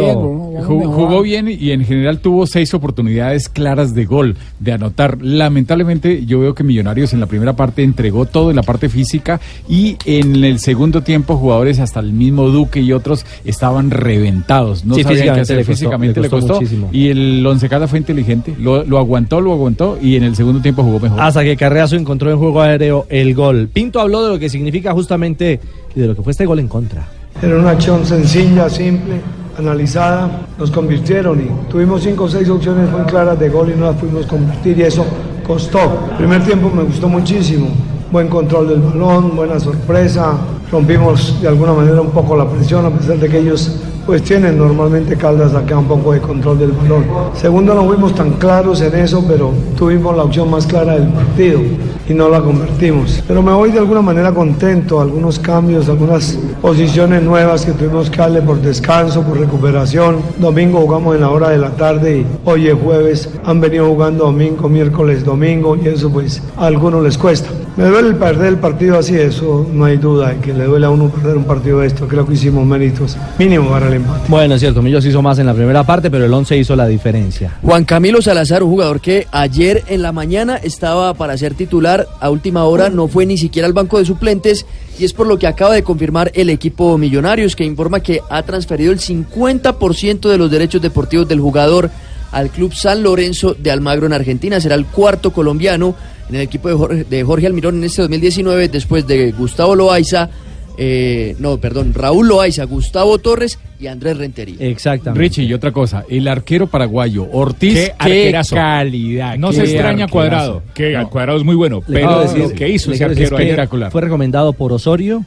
Jugó, 0.66 0.92
jugó 0.92 1.22
bien 1.22 1.48
y 1.48 1.70
en 1.70 1.84
general 1.84 2.18
tuvo 2.20 2.46
seis 2.46 2.72
oportunidades 2.74 3.48
claras 3.48 3.94
de 3.94 4.04
gol, 4.04 4.36
de 4.60 4.72
anotar. 4.72 5.18
Lamentablemente 5.20 6.24
yo 6.26 6.40
veo 6.40 6.54
que 6.54 6.64
Millonarios 6.64 7.12
en 7.12 7.20
la 7.20 7.26
primera 7.26 7.54
parte 7.54 7.82
entregó 7.82 8.24
todo 8.26 8.50
en 8.50 8.56
la 8.56 8.62
parte 8.62 8.88
física 8.88 9.40
y 9.68 9.96
en 10.04 10.42
el 10.44 10.58
segundo 10.58 11.02
tiempo 11.02 11.36
jugadores 11.36 11.78
hasta 11.80 12.00
el 12.00 12.12
mismo 12.12 12.48
Duque 12.48 12.80
y 12.80 12.92
otros 12.92 13.24
estaban 13.44 13.90
reventados. 13.90 14.84
No 14.84 14.94
Sí, 14.94 15.02
sabían 15.02 15.34
qué 15.36 15.42
físicamente 15.42 15.42
hacer, 15.42 15.56
le 15.56 15.64
costó, 15.64 15.74
físicamente 15.74 16.20
le 16.20 16.26
le 16.26 16.30
costó 16.30 16.46
costó. 16.48 16.60
muchísimo. 16.60 16.88
Y 16.92 17.08
el 17.08 17.46
Once 17.46 17.68
Caldas 17.68 17.90
fue 17.90 17.98
inteligente, 17.98 18.54
lo, 18.58 18.84
lo 18.84 18.98
aguantó, 18.98 19.40
lo 19.40 19.52
aguantó 19.52 19.98
y 20.00 20.16
en 20.16 20.23
el 20.24 20.36
segundo 20.36 20.60
tiempo 20.60 20.82
jugó 20.82 21.00
mejor. 21.00 21.20
Hasta 21.20 21.42
que 21.42 21.56
Carreazo 21.56 21.96
encontró 21.96 22.30
en 22.30 22.38
juego 22.38 22.60
aéreo 22.60 23.06
el 23.08 23.34
gol. 23.34 23.68
Pinto 23.72 24.00
habló 24.00 24.22
de 24.22 24.30
lo 24.30 24.38
que 24.38 24.48
significa 24.48 24.92
justamente 24.92 25.60
y 25.94 26.00
de 26.00 26.06
lo 26.06 26.16
que 26.16 26.22
fue 26.22 26.32
este 26.32 26.46
gol 26.46 26.58
en 26.58 26.68
contra. 26.68 27.06
Era 27.42 27.56
una 27.56 27.70
acción 27.70 28.06
sencilla, 28.06 28.68
simple, 28.70 29.20
analizada, 29.58 30.46
nos 30.58 30.70
convirtieron 30.70 31.40
y 31.40 31.70
tuvimos 31.70 32.02
cinco 32.02 32.24
o 32.24 32.28
seis 32.28 32.48
opciones 32.48 32.90
muy 32.90 33.02
claras 33.02 33.38
de 33.38 33.48
gol 33.48 33.72
y 33.74 33.78
no 33.78 33.86
las 33.86 33.96
pudimos 33.96 34.26
convertir 34.26 34.78
y 34.78 34.82
eso 34.82 35.04
costó. 35.46 36.08
El 36.12 36.16
primer 36.16 36.44
tiempo 36.44 36.70
me 36.70 36.82
gustó 36.82 37.08
muchísimo, 37.08 37.68
buen 38.10 38.28
control 38.28 38.68
del 38.68 38.80
balón, 38.80 39.36
buena 39.36 39.58
sorpresa, 39.60 40.36
rompimos 40.70 41.40
de 41.40 41.48
alguna 41.48 41.72
manera 41.72 42.00
un 42.00 42.10
poco 42.10 42.36
la 42.36 42.48
presión 42.48 42.86
a 42.86 42.90
pesar 42.90 43.18
de 43.18 43.28
que 43.28 43.38
ellos 43.38 43.80
pues 44.06 44.22
tienen 44.22 44.58
normalmente 44.58 45.16
Caldas 45.16 45.54
acá 45.54 45.78
un 45.78 45.86
poco 45.86 46.12
de 46.12 46.20
control 46.20 46.58
del 46.58 46.72
balón. 46.72 47.04
Segundo, 47.34 47.74
no 47.74 47.84
fuimos 47.84 48.14
tan 48.14 48.32
claros 48.32 48.80
en 48.80 48.94
eso, 48.94 49.24
pero 49.26 49.52
tuvimos 49.76 50.16
la 50.16 50.24
opción 50.24 50.50
más 50.50 50.66
clara 50.66 50.94
del 50.94 51.08
partido 51.08 51.60
y 52.08 52.12
no 52.12 52.28
la 52.28 52.40
convertimos. 52.40 53.22
Pero 53.26 53.42
me 53.42 53.52
voy 53.52 53.70
de 53.70 53.78
alguna 53.78 54.02
manera 54.02 54.32
contento, 54.32 55.00
algunos 55.00 55.38
cambios, 55.38 55.88
algunas 55.88 56.38
posiciones 56.60 57.22
nuevas 57.22 57.64
que 57.64 57.72
tuvimos 57.72 58.10
que 58.10 58.18
darle 58.18 58.42
por 58.42 58.60
descanso, 58.60 59.22
por 59.22 59.38
recuperación. 59.38 60.16
Domingo 60.38 60.80
jugamos 60.80 61.14
en 61.14 61.22
la 61.22 61.30
hora 61.30 61.50
de 61.50 61.58
la 61.58 61.70
tarde 61.70 62.18
y 62.18 62.26
hoy 62.44 62.68
es 62.68 62.74
jueves, 62.74 63.30
han 63.44 63.60
venido 63.60 63.86
jugando 63.86 64.24
domingo, 64.24 64.68
miércoles, 64.68 65.24
domingo 65.24 65.76
y 65.76 65.88
eso 65.88 66.10
pues 66.10 66.42
a 66.56 66.66
algunos 66.66 67.02
les 67.02 67.16
cuesta. 67.16 67.48
Me 67.76 67.86
duele 67.86 68.10
el 68.10 68.14
perder 68.14 68.46
el 68.46 68.58
partido 68.58 68.96
así, 68.96 69.16
eso 69.16 69.68
no 69.72 69.84
hay 69.84 69.96
duda, 69.96 70.28
de 70.28 70.38
que 70.38 70.52
le 70.54 70.62
duele 70.62 70.86
a 70.86 70.90
uno 70.90 71.08
perder 71.08 71.36
un 71.36 71.42
partido 71.42 71.80
de 71.80 71.88
esto. 71.88 72.06
Creo 72.06 72.24
que 72.24 72.34
hicimos 72.34 72.64
méritos 72.64 73.16
mínimo 73.36 73.68
para 73.68 73.88
el 73.88 73.94
empate. 73.94 74.26
Bueno, 74.28 74.54
es 74.54 74.60
cierto, 74.60 74.80
Millos 74.80 75.04
hizo 75.04 75.20
más 75.22 75.40
en 75.40 75.46
la 75.46 75.54
primera 75.54 75.82
parte, 75.82 76.08
pero 76.08 76.24
el 76.24 76.32
11 76.32 76.56
hizo 76.56 76.76
la 76.76 76.86
diferencia. 76.86 77.58
Juan 77.62 77.84
Camilo 77.84 78.22
Salazar, 78.22 78.62
un 78.62 78.70
jugador 78.70 79.00
que 79.00 79.26
ayer 79.32 79.82
en 79.88 80.02
la 80.02 80.12
mañana 80.12 80.56
estaba 80.56 81.14
para 81.14 81.36
ser 81.36 81.54
titular, 81.54 82.06
a 82.20 82.30
última 82.30 82.62
hora 82.62 82.90
no 82.90 83.08
fue 83.08 83.26
ni 83.26 83.36
siquiera 83.36 83.66
al 83.66 83.72
banco 83.72 83.98
de 83.98 84.04
suplentes 84.04 84.66
y 84.96 85.04
es 85.04 85.12
por 85.12 85.26
lo 85.26 85.36
que 85.36 85.48
acaba 85.48 85.74
de 85.74 85.82
confirmar 85.82 86.30
el 86.34 86.50
equipo 86.50 86.96
Millonarios 86.96 87.56
que 87.56 87.64
informa 87.64 87.98
que 87.98 88.20
ha 88.30 88.44
transferido 88.44 88.92
el 88.92 89.00
50% 89.00 90.28
de 90.28 90.38
los 90.38 90.48
derechos 90.48 90.80
deportivos 90.80 91.26
del 91.26 91.40
jugador 91.40 91.90
al 92.30 92.50
club 92.50 92.72
San 92.72 93.02
Lorenzo 93.02 93.54
de 93.54 93.72
Almagro 93.72 94.06
en 94.06 94.12
Argentina. 94.12 94.60
Será 94.60 94.76
el 94.76 94.86
cuarto 94.86 95.32
colombiano 95.32 95.96
en 96.28 96.34
el 96.36 96.40
equipo 96.42 96.68
de 96.68 96.74
Jorge, 96.74 97.04
de 97.04 97.22
Jorge 97.24 97.46
Almirón 97.46 97.76
en 97.78 97.84
este 97.84 98.02
2019 98.02 98.68
después 98.68 99.06
de 99.06 99.32
Gustavo 99.32 99.74
Loaiza, 99.74 100.30
eh, 100.76 101.36
no, 101.38 101.58
perdón, 101.58 101.94
Raúl 101.94 102.26
Loaiza, 102.28 102.64
Gustavo 102.64 103.18
Torres 103.18 103.58
y 103.78 103.86
Andrés 103.86 104.16
Rentería. 104.16 104.56
Exactamente. 104.58 105.20
Richie, 105.20 105.44
y 105.44 105.52
otra 105.54 105.70
cosa, 105.70 106.04
el 106.08 106.26
arquero 106.26 106.66
paraguayo, 106.66 107.28
Ortiz, 107.30 107.74
Qué 107.74 107.92
qué, 108.04 108.42
calidad. 108.50 109.36
No 109.36 109.50
qué 109.50 109.56
se 109.56 109.62
extraña 109.64 110.04
arquerazo. 110.04 110.10
Cuadrado, 110.10 110.62
que 110.74 110.92
No. 110.92 111.10
Cuadrado 111.10 111.38
es 111.38 111.44
muy 111.44 111.54
bueno, 111.54 111.80
Le 111.86 112.00
pero 112.00 112.20
decir- 112.22 112.38
lo 112.38 112.48
que 112.50 112.68
hizo 112.68 112.90
ese 112.92 113.04
arquero 113.04 113.36
que 113.36 113.42
ayer 113.42 113.68
Fue 113.90 114.00
recomendado 114.00 114.52
por 114.52 114.72
Osorio, 114.72 115.24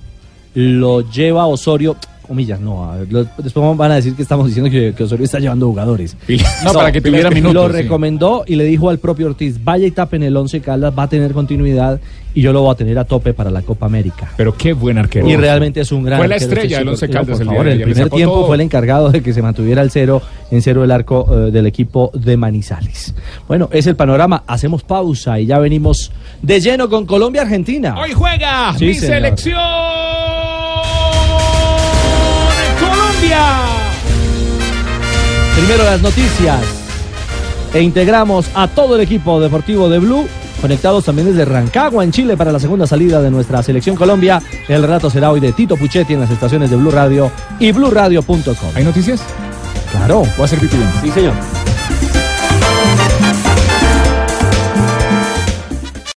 lo 0.54 1.10
lleva 1.12 1.46
Osorio, 1.46 1.96
comillas, 2.28 2.60
no, 2.60 2.94
lo- 3.10 3.26
después 3.38 3.78
van 3.78 3.92
a 3.92 3.96
decir 3.96 4.14
que 4.16 4.22
estamos 4.22 4.46
diciendo 4.48 4.70
que, 4.70 4.94
que 4.96 5.04
Osorio 5.04 5.26
está 5.26 5.40
llevando 5.40 5.68
jugadores. 5.68 6.16
No, 6.64 6.74
para 6.74 6.92
que 6.92 7.02
tuviera 7.02 7.30
minutos, 7.30 7.54
Lo 7.54 7.68
sí. 7.76 7.82
recomendó 7.84 8.44
y 8.46 8.56
le 8.56 8.64
dijo 8.66 8.90
al 8.90 8.98
propio 9.00 9.28
Ortiz, 9.28 9.64
vaya 9.64 9.88
y 9.88 9.92
tape 9.92 10.18
en 10.18 10.24
el 10.24 10.36
11 10.38 10.60
Caldas, 10.62 10.94
va 10.98 11.04
a 11.04 11.10
tener 11.10 11.32
continuidad 11.34 12.00
y 12.34 12.42
yo 12.42 12.54
lo 12.54 12.62
voy 12.62 12.72
a 12.72 12.76
tener 12.76 12.98
a 13.00 13.04
tope 13.06 13.34
para 13.34 13.50
la 13.50 13.62
Copa 13.64 13.86
América. 13.88 14.32
Pero 14.38 14.54
qué 14.56 14.74
buen 14.74 14.98
arquero. 15.00 15.28
Y 15.28 15.36
realmente 15.36 15.82
es 15.82 15.92
un 15.92 16.04
gran 16.04 16.20
Fue 16.20 16.28
la 16.28 16.36
arquero, 16.36 16.54
estrella 16.54 16.80
del. 16.80 16.90
Once 16.90 17.10
Caldas 17.10 17.38
por 17.38 17.42
el 17.42 17.48
favor, 17.48 17.68
el 17.68 17.82
primer 17.82 18.10
tiempo 18.12 18.36
todo. 18.36 18.48
fue 18.48 18.56
el 18.58 18.62
encargado 18.62 19.10
de 19.10 19.22
que 19.24 19.34
se 19.34 19.42
mantuviera 19.42 19.82
el 19.82 19.90
cero 19.90 20.22
en 20.52 20.62
cero 20.62 20.84
el 20.84 20.92
arco 20.92 21.28
eh, 21.48 21.52
del 21.52 21.66
equipo 21.66 22.12
de 22.14 22.38
Manizales. 22.38 23.16
Bueno, 23.48 23.70
es 23.72 23.88
el 23.88 23.96
panorama. 23.96 24.44
Hacemos 24.46 24.84
pausa 24.84 25.40
y 25.40 25.46
ya 25.48 25.58
venimos 25.58 26.12
de 26.42 26.60
lleno 26.60 26.90
con 26.90 27.06
Colombia-Argentina. 27.06 27.96
Hoy 28.00 28.12
juega 28.14 28.74
Sí, 28.78 28.86
mi 28.86 28.94
señor. 28.94 29.16
selección 29.16 29.58
Colombia. 33.38 33.78
Primero 35.56 35.84
las 35.84 36.02
noticias. 36.02 36.60
E 37.74 37.82
integramos 37.82 38.48
a 38.54 38.68
todo 38.68 38.96
el 38.96 39.02
equipo 39.02 39.40
deportivo 39.42 39.90
de 39.90 40.00
Blue, 40.00 40.28
conectados 40.62 41.04
también 41.06 41.28
desde 41.28 41.46
Rancagua, 41.46 42.04
en 42.04 42.12
Chile, 42.12 42.38
para 42.38 42.52
la 42.52 42.60
segunda 42.60 42.88
salida 42.88 43.22
de 43.22 43.30
nuestra 43.30 43.62
selección 43.62 43.96
Colombia. 43.96 44.42
El 44.68 44.82
relato 44.82 45.10
será 45.10 45.32
hoy 45.32 45.40
de 45.40 45.52
Tito 45.52 45.76
Puchetti 45.76 46.14
en 46.14 46.22
las 46.22 46.32
estaciones 46.32 46.70
de 46.70 46.78
Blue 46.78 46.92
Radio 46.92 47.32
y 47.60 47.72
BlueRadio.com. 47.72 48.72
¿Hay 48.76 48.84
noticias? 48.84 49.22
Claro. 49.92 50.20
Voy 50.20 50.42
a 50.42 50.46
hacer 50.46 50.60
pipí. 50.60 50.78
Sí, 51.02 51.12
señor. 51.12 51.34